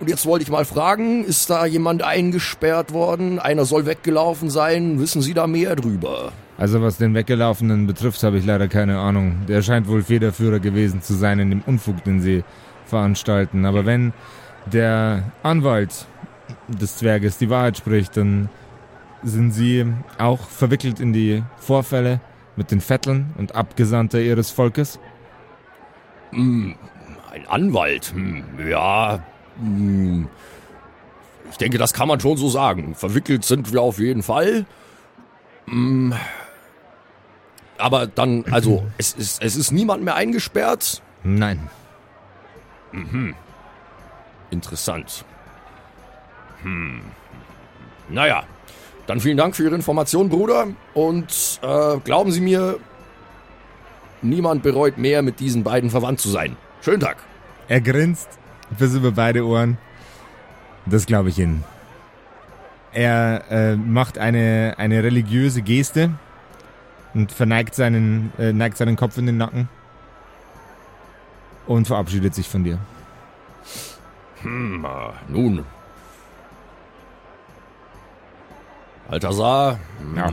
Und 0.00 0.08
jetzt 0.08 0.24
wollte 0.24 0.42
ich 0.44 0.50
mal 0.50 0.64
fragen, 0.64 1.24
ist 1.24 1.50
da 1.50 1.66
jemand 1.66 2.02
eingesperrt 2.02 2.94
worden? 2.94 3.38
Einer 3.38 3.66
soll 3.66 3.84
weggelaufen 3.84 4.48
sein. 4.48 4.98
Wissen 4.98 5.20
Sie 5.20 5.34
da 5.34 5.46
mehr 5.46 5.76
drüber? 5.76 6.32
Also 6.56 6.80
was 6.80 6.96
den 6.96 7.14
Weggelaufenen 7.14 7.86
betrifft, 7.86 8.22
habe 8.22 8.38
ich 8.38 8.46
leider 8.46 8.66
keine 8.66 8.98
Ahnung. 8.98 9.42
Der 9.46 9.60
scheint 9.60 9.88
wohl 9.88 10.02
Federführer 10.02 10.58
gewesen 10.58 11.02
zu 11.02 11.12
sein 11.12 11.38
in 11.38 11.50
dem 11.50 11.60
Unfug, 11.66 12.02
den 12.04 12.22
sie 12.22 12.44
veranstalten. 12.86 13.66
Aber 13.66 13.84
wenn 13.84 14.14
der 14.64 15.22
Anwalt 15.42 16.06
des 16.68 16.96
Zwerges 16.96 17.36
die 17.36 17.50
Wahrheit 17.50 17.76
spricht, 17.76 18.16
dann 18.16 18.48
sind 19.22 19.52
sie 19.52 19.86
auch 20.16 20.48
verwickelt 20.48 20.98
in 20.98 21.12
die 21.12 21.42
Vorfälle 21.58 22.20
mit 22.56 22.70
den 22.70 22.80
Vetteln 22.80 23.34
und 23.36 23.54
Abgesandter 23.54 24.18
ihres 24.18 24.50
Volkes. 24.50 24.98
Hm, 26.30 26.74
ein 27.30 27.46
Anwalt? 27.48 28.12
Hm, 28.14 28.44
ja. 28.66 29.20
Hm, 29.60 30.28
ich 31.50 31.56
denke, 31.58 31.78
das 31.78 31.92
kann 31.92 32.08
man 32.08 32.20
schon 32.20 32.36
so 32.36 32.48
sagen. 32.48 32.94
Verwickelt 32.94 33.44
sind 33.44 33.72
wir 33.72 33.82
auf 33.82 33.98
jeden 33.98 34.22
Fall. 34.22 34.66
Hm, 35.66 36.14
aber 37.78 38.06
dann, 38.06 38.44
also, 38.50 38.86
es 38.98 39.12
ist, 39.12 39.42
es 39.42 39.56
ist 39.56 39.70
niemand 39.72 40.04
mehr 40.04 40.14
eingesperrt. 40.14 41.02
Nein. 41.22 41.68
Interessant. 44.50 45.24
Hm. 46.62 47.02
Naja, 48.08 48.44
dann 49.06 49.20
vielen 49.20 49.36
Dank 49.36 49.56
für 49.56 49.64
Ihre 49.64 49.74
Information, 49.74 50.28
Bruder. 50.28 50.68
Und 50.94 51.60
äh, 51.62 51.98
glauben 51.98 52.32
Sie 52.32 52.40
mir, 52.40 52.78
niemand 54.22 54.62
bereut 54.62 54.98
mehr, 54.98 55.22
mit 55.22 55.40
diesen 55.40 55.62
beiden 55.62 55.90
verwandt 55.90 56.20
zu 56.20 56.28
sein. 56.28 56.56
Schönen 56.80 57.00
Tag. 57.00 57.18
Er 57.68 57.80
grinst 57.80 58.28
bis 58.78 58.94
über 58.94 59.12
beide 59.12 59.44
Ohren. 59.46 59.78
Das 60.86 61.06
glaube 61.06 61.28
ich 61.28 61.38
Ihnen. 61.38 61.64
Er 62.92 63.44
äh, 63.50 63.76
macht 63.76 64.18
eine, 64.18 64.74
eine 64.78 65.02
religiöse 65.02 65.62
Geste 65.62 66.10
und 67.14 67.30
verneigt 67.32 67.74
seinen, 67.74 68.32
äh, 68.38 68.52
neigt 68.52 68.76
seinen 68.76 68.96
Kopf 68.96 69.16
in 69.18 69.26
den 69.26 69.36
Nacken 69.36 69.68
und 71.66 71.86
verabschiedet 71.86 72.34
sich 72.34 72.48
von 72.48 72.64
dir. 72.64 72.78
Hm, 74.42 74.84
äh, 74.84 75.30
nun. 75.30 75.64
Balthasar, 79.08 79.78
hm, 79.98 80.16
Ja. 80.16 80.32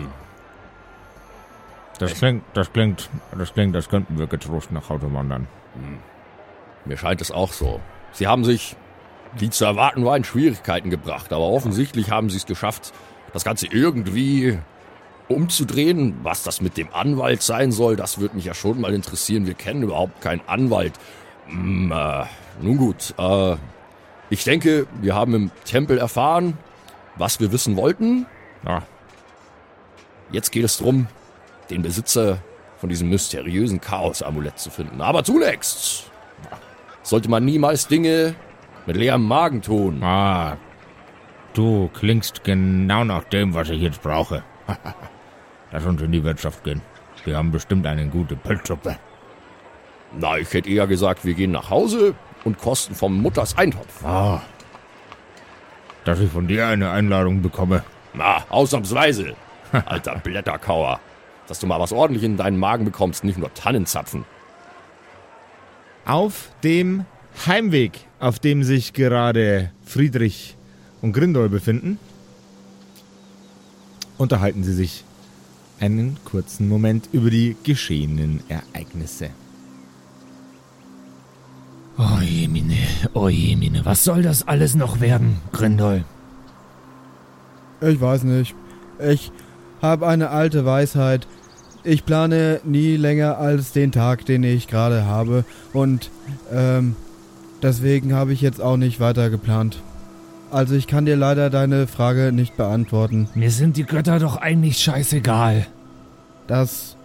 Das 1.99 2.13
klingt, 2.13 2.43
das 2.53 2.71
klingt, 2.71 3.09
das 3.35 3.53
klingt, 3.53 3.75
als 3.75 3.89
könnten 3.89 4.19
wir 4.19 4.27
getrost 4.27 4.71
nach 4.71 4.89
Hause 4.89 5.11
wandern. 5.13 5.47
mir 6.85 6.95
scheint 6.97 7.21
es 7.21 7.31
auch 7.31 7.51
so. 7.51 7.81
Sie 8.13 8.27
haben 8.27 8.43
sich, 8.43 8.75
wie 9.37 9.49
zu 9.49 9.65
erwarten 9.65 10.05
war, 10.05 10.17
in 10.17 10.23
Schwierigkeiten 10.23 10.89
gebracht, 10.89 11.31
aber 11.33 11.45
offensichtlich 11.45 12.11
haben 12.11 12.29
sie 12.29 12.37
es 12.37 12.45
geschafft, 12.45 12.93
das 13.33 13.43
Ganze 13.43 13.67
irgendwie 13.67 14.57
umzudrehen. 15.27 16.19
Was 16.23 16.43
das 16.43 16.61
mit 16.61 16.77
dem 16.77 16.93
Anwalt 16.93 17.41
sein 17.41 17.71
soll, 17.71 17.95
das 17.95 18.19
würde 18.19 18.35
mich 18.35 18.45
ja 18.45 18.53
schon 18.53 18.81
mal 18.81 18.93
interessieren. 18.93 19.45
Wir 19.45 19.53
kennen 19.53 19.83
überhaupt 19.83 20.21
keinen 20.21 20.41
Anwalt. 20.47 20.93
Hm, 21.47 21.91
äh, 21.91 22.25
nun 22.61 22.77
gut, 22.77 23.13
äh, 23.17 23.55
ich 24.29 24.43
denke, 24.43 24.87
wir 25.01 25.15
haben 25.15 25.33
im 25.33 25.51
Tempel 25.63 25.97
erfahren, 25.97 26.57
was 27.15 27.39
wir 27.39 27.51
wissen 27.51 27.77
wollten. 27.77 28.25
Ja, 28.65 28.83
Jetzt 30.31 30.51
geht 30.51 30.65
es 30.65 30.77
darum, 30.77 31.07
den 31.69 31.81
Besitzer 31.81 32.39
von 32.77 32.89
diesem 32.89 33.09
mysteriösen 33.09 33.79
Chaos-Amulett 33.79 34.59
zu 34.59 34.69
finden. 34.69 35.01
Aber 35.01 35.23
zunächst 35.23 36.11
sollte 37.07 37.29
man 37.29 37.45
niemals 37.45 37.87
Dinge 37.87 38.35
mit 38.85 38.97
leerem 38.97 39.25
Magen 39.25 39.61
tun. 39.61 40.03
ah, 40.03 40.57
du 41.53 41.89
klingst 41.93 42.43
genau 42.43 43.03
nach 43.05 43.23
dem, 43.23 43.53
was 43.53 43.69
ich 43.69 43.81
jetzt 43.81 44.01
brauche. 44.01 44.43
Lass 45.71 45.85
uns 45.85 46.01
in 46.01 46.11
die 46.11 46.23
Wirtschaft 46.23 46.63
gehen. 46.63 46.81
Wir 47.23 47.37
haben 47.37 47.51
bestimmt 47.51 47.85
eine 47.85 48.07
gute 48.07 48.35
Pilzsuppe. 48.35 48.97
Na, 50.17 50.37
ich 50.37 50.53
hätte 50.53 50.69
eher 50.69 50.87
gesagt, 50.87 51.25
wir 51.25 51.33
gehen 51.33 51.51
nach 51.51 51.69
Hause 51.69 52.13
und 52.43 52.57
kosten 52.57 52.93
vom 52.93 53.21
Mutters 53.21 53.57
Eintopf. 53.57 54.05
Ah, 54.05 54.41
dass 56.03 56.19
ich 56.19 56.31
von 56.31 56.47
dir 56.47 56.67
eine 56.67 56.91
Einladung 56.91 57.41
bekomme. 57.41 57.83
Na, 58.13 58.43
ausnahmsweise. 58.49 59.35
Alter 59.85 60.15
Blätterkauer. 60.19 60.99
Dass 61.47 61.59
du 61.59 61.67
mal 61.67 61.79
was 61.79 61.91
ordentlich 61.93 62.23
in 62.23 62.37
deinen 62.37 62.57
Magen 62.57 62.85
bekommst, 62.85 63.23
nicht 63.23 63.37
nur 63.37 63.53
Tannenzapfen. 63.53 64.25
Auf 66.07 66.51
dem 66.63 67.03
Heimweg, 67.45 67.99
auf 68.21 68.39
dem 68.39 68.63
sich 68.63 68.93
gerade 68.93 69.71
Friedrich 69.83 70.55
und 71.01 71.11
Grindol 71.11 71.49
befinden, 71.49 71.99
unterhalten 74.17 74.63
sie 74.63 74.73
sich 74.73 75.03
einen 75.81 76.17
kurzen 76.23 76.69
Moment 76.69 77.09
über 77.11 77.29
die 77.29 77.57
geschehenen 77.61 78.39
Ereignisse. 78.47 79.31
Oh 81.97 82.21
Jemine, 82.21 82.77
oh 83.13 83.27
Jemine, 83.27 83.83
was 83.83 84.05
soll 84.05 84.21
das 84.21 84.47
alles 84.47 84.75
noch 84.75 85.01
werden, 85.01 85.41
Grindol? 85.51 86.05
Ich 87.81 87.99
weiß 87.99 88.23
nicht. 88.23 88.55
Ich 89.05 89.29
habe 89.81 90.07
eine 90.07 90.29
alte 90.29 90.63
Weisheit. 90.63 91.27
Ich 91.83 92.05
plane 92.05 92.59
nie 92.63 92.97
länger 92.97 93.37
als 93.37 93.71
den 93.71 93.91
Tag, 93.91 94.25
den 94.25 94.43
ich 94.43 94.67
gerade 94.67 95.05
habe. 95.05 95.45
Und 95.73 96.09
ähm, 96.51 96.95
deswegen 97.61 98.13
habe 98.13 98.33
ich 98.33 98.41
jetzt 98.41 98.61
auch 98.61 98.77
nicht 98.77 98.99
weiter 98.99 99.29
geplant. 99.29 99.81
Also 100.51 100.75
ich 100.75 100.87
kann 100.87 101.05
dir 101.05 101.15
leider 101.15 101.49
deine 101.49 101.87
Frage 101.87 102.31
nicht 102.31 102.55
beantworten. 102.57 103.29
Mir 103.35 103.51
sind 103.51 103.77
die 103.77 103.83
Götter 103.85 104.19
doch 104.19 104.37
eigentlich 104.37 104.77
scheißegal. 104.79 105.67
Das 106.47 106.95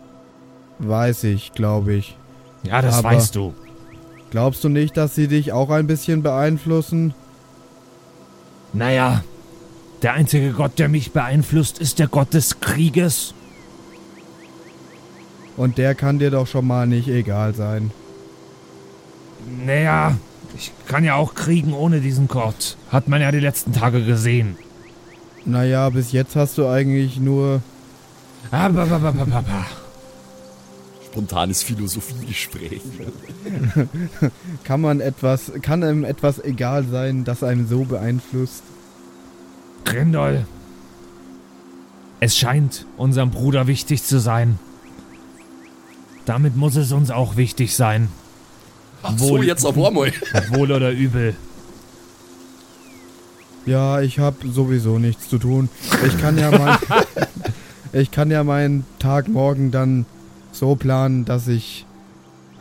weiß 0.79 1.25
ich, 1.25 1.53
glaube 1.53 1.95
ich. 1.95 2.17
Ja, 2.65 2.83
das 2.83 2.99
Aber- 2.99 3.11
weißt 3.11 3.35
du. 3.37 3.55
Glaubst 4.31 4.65
du 4.65 4.69
nicht, 4.71 4.97
dass 4.97 5.15
sie 5.15 5.29
dich 5.29 5.53
auch 5.53 5.69
ein 5.71 5.87
bisschen 5.87 6.23
beeinflussen? 6.23 7.13
Naja, 8.73 9.23
der 10.01 10.15
einzige 10.15 10.53
Gott, 10.53 10.79
der 10.79 10.89
mich 10.89 11.13
beeinflusst, 11.13 11.79
ist 11.79 11.99
der 11.99 12.07
Gott 12.09 12.33
des 12.33 12.59
Krieges. 12.61 13.35
Und 15.57 15.79
der 15.79 15.95
kann 15.95 16.19
dir 16.19 16.31
doch 16.31 16.47
schon 16.47 16.67
mal 16.67 16.87
nicht 16.87 17.09
egal 17.09 17.55
sein. 17.55 17.91
Naja, 19.65 20.17
ich 20.57 20.73
kann 20.87 21.05
ja 21.05 21.17
auch 21.17 21.35
kriegen 21.35 21.73
ohne 21.73 22.01
diesen 22.01 22.29
Gott. 22.29 22.77
Hat 22.91 23.09
man 23.09 23.21
ja 23.21 23.31
die 23.33 23.41
letzten 23.41 23.73
Tage 23.73 24.05
gesehen. 24.05 24.57
Naja, 25.45 25.91
bis 25.91 26.13
jetzt 26.13 26.37
hast 26.37 26.59
du 26.59 26.67
eigentlich 26.69 27.19
nur... 27.19 27.63
Aber. 28.51 28.87
Spontanes 31.07 31.63
Philosophiegespräch. 31.63 32.83
Kann 34.65 34.81
man 34.81 35.01
etwas... 35.01 35.53
Kann 35.63 35.83
einem 35.83 36.05
etwas 36.05 36.43
egal 36.43 36.85
sein, 36.85 37.25
das 37.25 37.43
einen 37.43 37.67
so 37.67 37.85
beeinflusst? 37.85 38.63
Grindol. 39.85 40.47
Es 42.21 42.37
scheint 42.37 42.87
unserem 42.97 43.31
Bruder 43.31 43.67
wichtig 43.67 44.05
zu 44.05 44.21
sein. 44.21 44.59
Damit 46.25 46.57
muss 46.57 46.77
es 46.77 46.93
uns 46.93 47.11
auch 47.11 47.37
wichtig 47.37 47.75
sein. 47.75 48.09
Ach 49.03 49.19
so, 49.19 49.31
Wohl. 49.31 49.45
jetzt 49.45 49.65
auf 49.65 49.77
einmal. 49.77 50.13
Wohl 50.53 50.71
oder 50.71 50.91
übel. 50.93 51.35
Ja, 53.67 54.01
ich 54.01 54.19
habe 54.19 54.49
sowieso 54.49 54.99
nichts 54.99 55.29
zu 55.29 55.39
tun. 55.39 55.69
Ich 56.07 56.19
kann 56.19 56.37
ja 56.39 56.51
mein, 56.51 56.79
ich 57.93 58.11
kann 58.11 58.31
ja 58.31 58.45
meinen 58.45 58.85
Tag 58.99 59.29
morgen 59.29 59.71
dann 59.71 60.07
so 60.53 60.75
planen, 60.77 61.25
dass 61.25 61.49
ich 61.49 61.87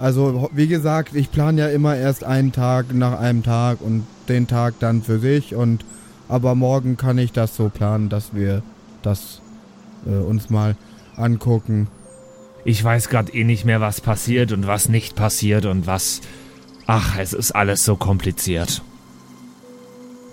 also 0.01 0.49
wie 0.51 0.67
gesagt, 0.67 1.15
ich 1.15 1.31
plane 1.31 1.61
ja 1.61 1.67
immer 1.67 1.95
erst 1.95 2.23
einen 2.23 2.51
Tag 2.51 2.91
nach 2.91 3.19
einem 3.19 3.43
Tag 3.43 3.81
und 3.81 4.07
den 4.29 4.47
Tag 4.47 4.73
dann 4.79 5.03
für 5.03 5.19
sich 5.19 5.53
und 5.53 5.85
aber 6.27 6.55
morgen 6.55 6.97
kann 6.97 7.19
ich 7.19 7.33
das 7.33 7.55
so 7.55 7.69
planen, 7.69 8.09
dass 8.09 8.33
wir 8.33 8.63
das 9.03 9.41
äh, 10.07 10.15
uns 10.15 10.49
mal 10.49 10.75
angucken. 11.17 11.87
Ich 12.63 12.83
weiß 12.83 13.09
gerade 13.09 13.33
eh 13.33 13.43
nicht 13.43 13.65
mehr, 13.65 13.81
was 13.81 14.01
passiert 14.01 14.51
und 14.51 14.67
was 14.67 14.87
nicht 14.87 15.15
passiert 15.15 15.65
und 15.65 15.87
was. 15.87 16.21
Ach, 16.85 17.17
es 17.17 17.33
ist 17.33 17.51
alles 17.51 17.83
so 17.83 17.95
kompliziert. 17.95 18.81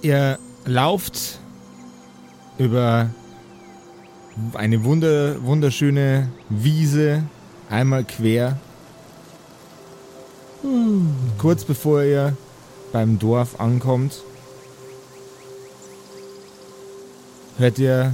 Ihr 0.03 0.39
lauft 0.65 1.39
über 2.59 3.11
eine 4.55 4.85
wunder, 4.85 5.43
wunderschöne 5.45 6.29
Wiese 6.49 7.25
einmal 7.71 8.05
quer. 8.05 8.59
Kurz 11.39 11.65
bevor 11.65 12.03
ihr 12.03 12.37
beim 12.93 13.19
Dorf 13.19 13.61
ankommt, 13.61 14.23
hört 17.59 17.79
ihr 17.79 18.13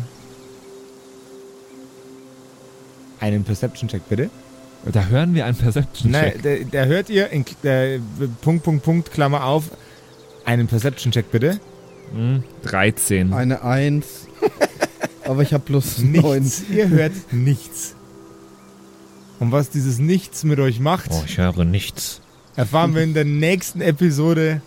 einen 3.24 3.42
Perception-Check, 3.44 4.06
bitte. 4.08 4.28
Da 4.92 5.06
hören 5.06 5.34
wir 5.34 5.46
einen 5.46 5.56
Perception 5.56 6.10
Nein, 6.10 6.34
da, 6.42 6.56
da 6.70 6.84
hört 6.84 7.08
ihr 7.08 7.30
in 7.30 7.46
äh, 7.62 7.98
Punkt, 8.42 8.64
Punkt, 8.64 8.84
Punkt, 8.84 9.10
Klammer 9.12 9.44
auf, 9.44 9.70
einen 10.44 10.66
Perception-Check, 10.66 11.30
bitte. 11.30 11.58
Hm, 12.12 12.44
13. 12.64 13.32
Eine 13.32 13.62
Eins. 13.62 14.28
aber 15.24 15.40
ich 15.40 15.54
habe 15.54 15.64
plus 15.64 15.98
neun. 16.00 16.42
Nichts. 16.42 16.64
Ihr 16.70 16.90
hört 16.90 17.12
nichts. 17.32 17.96
Und 19.40 19.52
was 19.52 19.70
dieses 19.70 19.98
Nichts 19.98 20.44
mit 20.44 20.60
euch 20.60 20.80
macht, 20.80 21.10
Oh, 21.10 21.22
ich 21.26 21.38
höre 21.38 21.64
nichts. 21.64 22.20
erfahren 22.54 22.94
wir 22.94 23.02
in 23.02 23.14
der 23.14 23.24
nächsten 23.24 23.80
Episode 23.80 24.60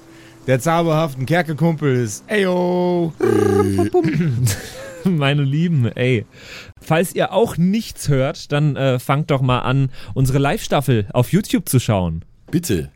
der 0.47 0.59
zauberhaften 0.59 1.27
Kerkerkumpels. 1.27 2.23
Eyo! 2.27 3.13
Meine 5.03 5.43
Lieben, 5.43 5.85
ey. 5.95 6.25
Falls 6.87 7.13
ihr 7.13 7.33
auch 7.33 7.57
nichts 7.57 8.07
hört, 8.07 8.53
dann 8.53 8.77
äh, 8.77 8.97
fangt 8.97 9.29
doch 9.29 9.41
mal 9.41 9.59
an, 9.59 9.89
unsere 10.13 10.37
Live-Staffel 10.37 11.07
auf 11.11 11.33
YouTube 11.33 11.67
zu 11.67 11.81
schauen. 11.81 12.23
Bitte. 12.49 12.91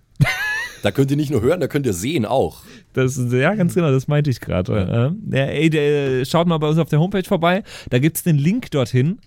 Da 0.82 0.92
könnt 0.92 1.12
ihr 1.12 1.18
nicht 1.18 1.30
nur 1.30 1.42
hören, 1.42 1.60
da 1.60 1.68
könnt 1.68 1.86
ihr 1.86 1.92
sehen 1.92 2.26
auch. 2.26 2.62
Das, 2.94 3.22
ja, 3.30 3.54
ganz 3.54 3.74
genau, 3.74 3.92
das 3.92 4.08
meinte 4.08 4.30
ich 4.30 4.40
gerade. 4.40 5.14
Ja. 5.30 5.38
Ja, 5.38 5.46
ey, 5.46 5.70
der, 5.70 6.24
schaut 6.24 6.48
mal 6.48 6.58
bei 6.58 6.70
uns 6.70 6.78
auf 6.78 6.88
der 6.88 7.02
Homepage 7.02 7.26
vorbei. 7.26 7.64
Da 7.90 8.00
gibt's 8.00 8.24
den 8.24 8.38
Link 8.38 8.72
dorthin. 8.72 9.20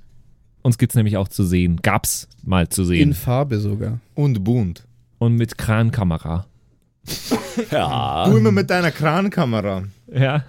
Uns 0.63 0.79
gibt's 0.79 0.95
nämlich 0.95 1.19
auch 1.19 1.29
zu 1.29 1.45
sehen. 1.45 1.81
Gab's 1.83 2.27
mal 2.43 2.67
zu 2.71 2.83
In 2.85 2.89
sehen. 2.89 3.13
Farbe 3.13 3.59
sogar. 3.59 4.01
Und 4.15 4.45
bunt. 4.45 4.87
Und 5.19 5.35
mit 5.35 5.59
Krankamera. 5.59 6.47
Ja. 7.71 8.31
Du 8.31 8.39
immer 8.39 8.51
mit 8.51 8.71
deiner 8.71 8.93
Krankamera. 8.93 9.83
Ja. 10.11 10.47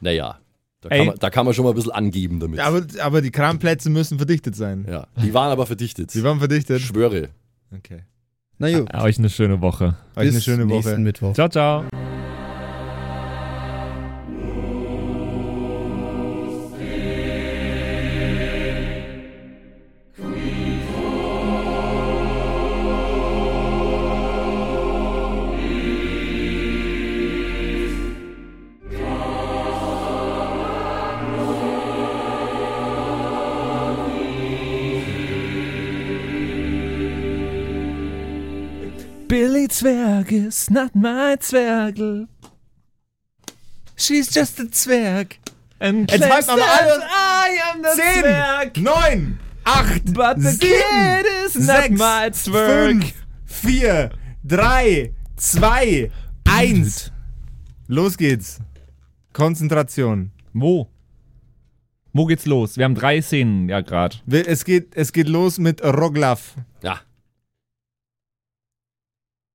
Naja, 0.00 0.38
da 0.82 0.88
kann, 0.88 1.06
man, 1.06 1.18
da 1.18 1.30
kann 1.30 1.44
man 1.44 1.54
schon 1.54 1.64
mal 1.64 1.70
ein 1.70 1.76
bisschen 1.76 1.92
angeben 1.92 2.40
damit. 2.40 2.60
Aber, 2.60 2.82
aber 3.00 3.22
die 3.22 3.30
Kranplätze 3.30 3.88
müssen 3.88 4.18
verdichtet 4.18 4.56
sein. 4.56 4.84
Ja, 4.88 5.06
die 5.22 5.32
waren 5.32 5.50
aber 5.50 5.66
verdichtet. 5.66 6.10
Sie 6.10 6.22
waren 6.24 6.38
verdichtet. 6.38 6.80
Ich 6.80 6.86
schwöre. 6.86 7.28
Okay. 7.74 8.02
Na 8.58 8.78
gut. 8.78 8.92
Euch 8.94 9.18
eine 9.18 9.30
schöne 9.30 9.60
Woche. 9.60 9.96
Euch 10.16 10.22
eine 10.22 10.32
bis 10.32 10.44
schöne 10.44 10.64
Woche. 10.64 10.74
nächsten 10.74 11.02
Mittwoch. 11.02 11.34
Ciao, 11.34 11.48
ciao. 11.48 11.84
Zwerg 39.86 40.30
is 40.30 40.70
not 40.70 40.94
my 40.94 41.36
Zwergel. 41.40 42.28
She's 43.96 44.28
just 44.32 44.60
a 44.60 44.64
Zwerg. 44.70 45.38
And 45.80 46.08
Jetzt 46.08 46.22
halten 46.30 46.46
wir 46.50 46.56
mal 46.56 46.68
alle- 46.68 47.02
I 47.02 47.58
am 47.72 47.82
the 47.82 47.88
Zwerg. 48.00 48.74
Zehn, 48.74 48.84
neun, 48.84 49.38
acht, 49.64 50.04
But 50.14 50.36
the 50.40 50.50
sieben, 50.52 50.68
kid 50.68 51.26
is 51.46 51.54
not 51.56 51.76
sechs, 51.82 51.98
my 51.98 52.30
Zwerg. 52.30 53.02
fünf, 53.02 53.14
vier, 53.44 54.10
drei, 54.44 55.12
zwei, 55.36 56.12
eins. 56.44 57.10
Los 57.88 58.16
geht's. 58.16 58.60
Konzentration. 59.32 60.30
Wo? 60.52 60.88
Wo 62.12 62.26
geht's 62.26 62.46
los? 62.46 62.76
Wir 62.76 62.84
haben 62.84 62.94
drei 62.94 63.20
Szenen 63.20 63.68
ja 63.68 63.80
gerade. 63.80 64.16
Es 64.30 64.64
geht, 64.64 64.94
es 64.94 65.12
geht 65.12 65.28
los 65.28 65.58
mit 65.58 65.82
Roglav. 65.82 66.54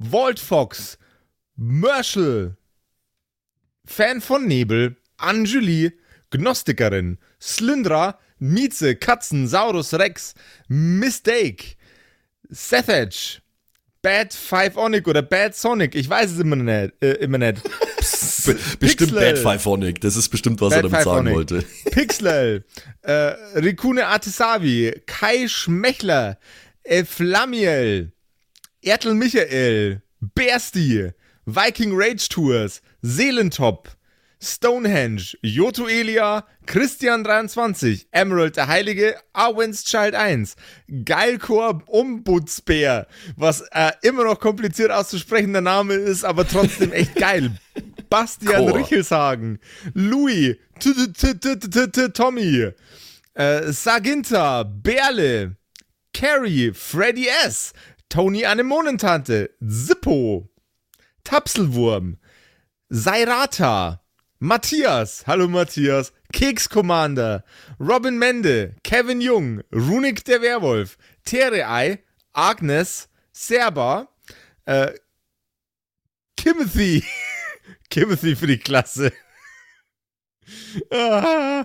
Walt 0.00 0.38
Fox, 0.40 0.98
Merschel, 1.56 2.56
Fan 3.84 4.20
von 4.20 4.46
Nebel, 4.46 4.96
Anjuli, 5.18 5.92
Gnostikerin, 6.30 7.18
Slyndra, 7.40 8.18
Mieze, 8.38 8.96
Katzen, 8.96 9.46
Saurus 9.46 9.92
Rex, 9.92 10.34
Mistake, 10.68 11.76
Sethage, 12.48 13.42
Bad 14.00 14.32
Five 14.32 14.76
Onic 14.78 15.06
oder 15.06 15.20
Bad 15.20 15.54
Sonic, 15.54 15.94
ich 15.94 16.08
weiß 16.08 16.32
es 16.32 16.38
immer 16.38 16.56
nicht. 16.56 16.94
Äh, 17.02 17.12
immer 17.14 17.36
nicht. 17.38 17.62
Be 18.46 18.56
bestimmt 18.78 19.14
Pixel. 19.14 19.34
Bad 19.34 19.38
Fiveonic, 19.38 20.00
das 20.00 20.16
ist 20.16 20.30
bestimmt, 20.30 20.62
was 20.62 20.70
Bad 20.70 20.78
er 20.78 20.82
damit 20.88 21.04
sagen 21.04 21.26
Fiveonic. 21.26 21.34
wollte. 21.34 21.64
Pixel, 21.90 22.64
äh, 23.02 23.12
Rikune 23.58 24.06
Artesavi, 24.06 25.02
Kai 25.04 25.46
Schmechler, 25.46 26.38
Eflamiel, 26.82 28.12
Ertel 28.82 29.14
Michael, 29.14 30.02
Bersti, 30.20 31.12
Viking 31.44 31.92
Rage 31.92 32.28
Tours, 32.28 32.80
Seelentop, 33.02 33.90
Stonehenge, 34.42 35.36
Joto 35.42 35.86
Elia, 35.86 36.46
Christian23, 36.66 38.06
Emerald 38.10 38.56
der 38.56 38.68
Heilige, 38.68 39.16
Arwen's 39.34 39.84
Child 39.84 40.14
1, 40.14 40.56
Geilkor 41.04 41.82
Ombudsbär, 41.88 43.06
was 43.36 43.60
äh, 43.72 43.92
immer 44.02 44.24
noch 44.24 44.40
kompliziert 44.40 44.90
auszusprechender 44.90 45.60
Name 45.60 45.94
ist, 45.94 46.24
aber 46.24 46.48
trotzdem 46.48 46.92
echt 46.92 47.14
geil. 47.16 47.50
Bastian 48.08 48.66
Chor. 48.66 48.78
Richelshagen, 48.78 49.58
Louis, 49.92 50.56
Tommy, 52.14 52.70
äh, 53.34 53.72
Saginta, 53.72 54.62
Berle, 54.62 55.56
Carrie, 56.12 56.72
Freddy 56.72 57.28
S., 57.44 57.72
Tony 58.10 58.44
Anemonentante, 58.44 59.50
Zippo, 59.62 60.48
Tapselwurm, 61.22 62.18
Sairata, 62.90 64.00
Matthias, 64.40 65.24
hallo 65.28 65.46
Matthias, 65.46 66.12
Keks 66.32 66.68
Commander, 66.68 67.44
Robin 67.78 68.18
Mende, 68.18 68.74
Kevin 68.82 69.20
Jung, 69.20 69.62
Runik 69.72 70.24
der 70.24 70.42
Werwolf, 70.42 70.98
Terei, 71.24 72.00
Agnes, 72.32 73.08
Serba, 73.32 74.08
äh, 74.64 74.92
Timothy, 76.34 77.04
Timothy 77.90 78.34
für 78.34 78.48
die 78.48 78.58
Klasse. 78.58 79.12
ah, 80.90 81.64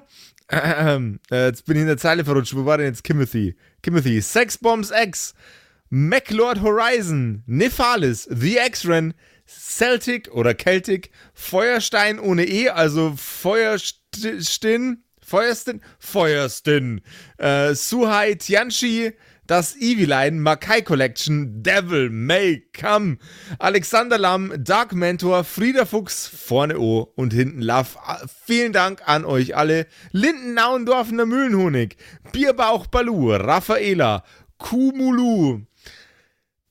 ähm, 0.49 1.19
äh, 1.31 1.47
jetzt 1.47 1.65
bin 1.65 1.77
ich 1.77 1.81
in 1.81 1.87
der 1.87 1.97
Zeile 1.97 2.23
verrutscht. 2.23 2.55
Wo 2.55 2.65
war 2.65 2.77
denn 2.77 2.87
jetzt 2.87 3.03
Timothy? 3.03 3.55
Timothy, 3.81 4.21
Sexbombs 4.21 4.91
X, 4.91 5.33
MacLord 5.89 6.61
Horizon, 6.61 7.43
Nephalis, 7.45 8.27
The 8.29 8.57
X-Ren, 8.57 9.13
Celtic 9.45 10.31
oder 10.33 10.55
Celtic, 10.55 11.11
Feuerstein 11.33 12.19
ohne 12.19 12.45
E, 12.45 12.69
also 12.69 13.13
Feuerstin, 13.15 15.03
Feuerstin, 15.21 15.81
Feuerstin, 15.99 17.01
äh, 17.37 17.73
Suhai 17.75 18.35
Tianchi, 18.35 19.13
das 19.47 19.75
Eviline, 19.75 20.39
Makai 20.39 20.81
Collection, 20.81 21.61
Devil 21.61 22.09
May 22.09 22.63
Come, 22.79 23.17
Alexander 23.59 24.17
Lamm, 24.17 24.51
Dark 24.57 24.93
Mentor, 24.93 25.43
Frieda 25.43 25.85
Fuchs, 25.85 26.27
vorne 26.27 26.79
O 26.79 27.11
und 27.15 27.31
hinten 27.31 27.61
Love. 27.61 27.89
Ah, 28.03 28.25
Vielen 28.45 28.73
Dank 28.73 29.03
an 29.05 29.23
euch 29.23 29.55
alle. 29.55 29.85
Lindennauendorfener 30.11 31.27
Mühlenhonig, 31.27 31.97
Bierbauch 32.31 32.87
Balu, 32.87 33.35
Raffaela, 33.35 34.23
Kumulu, 34.57 35.61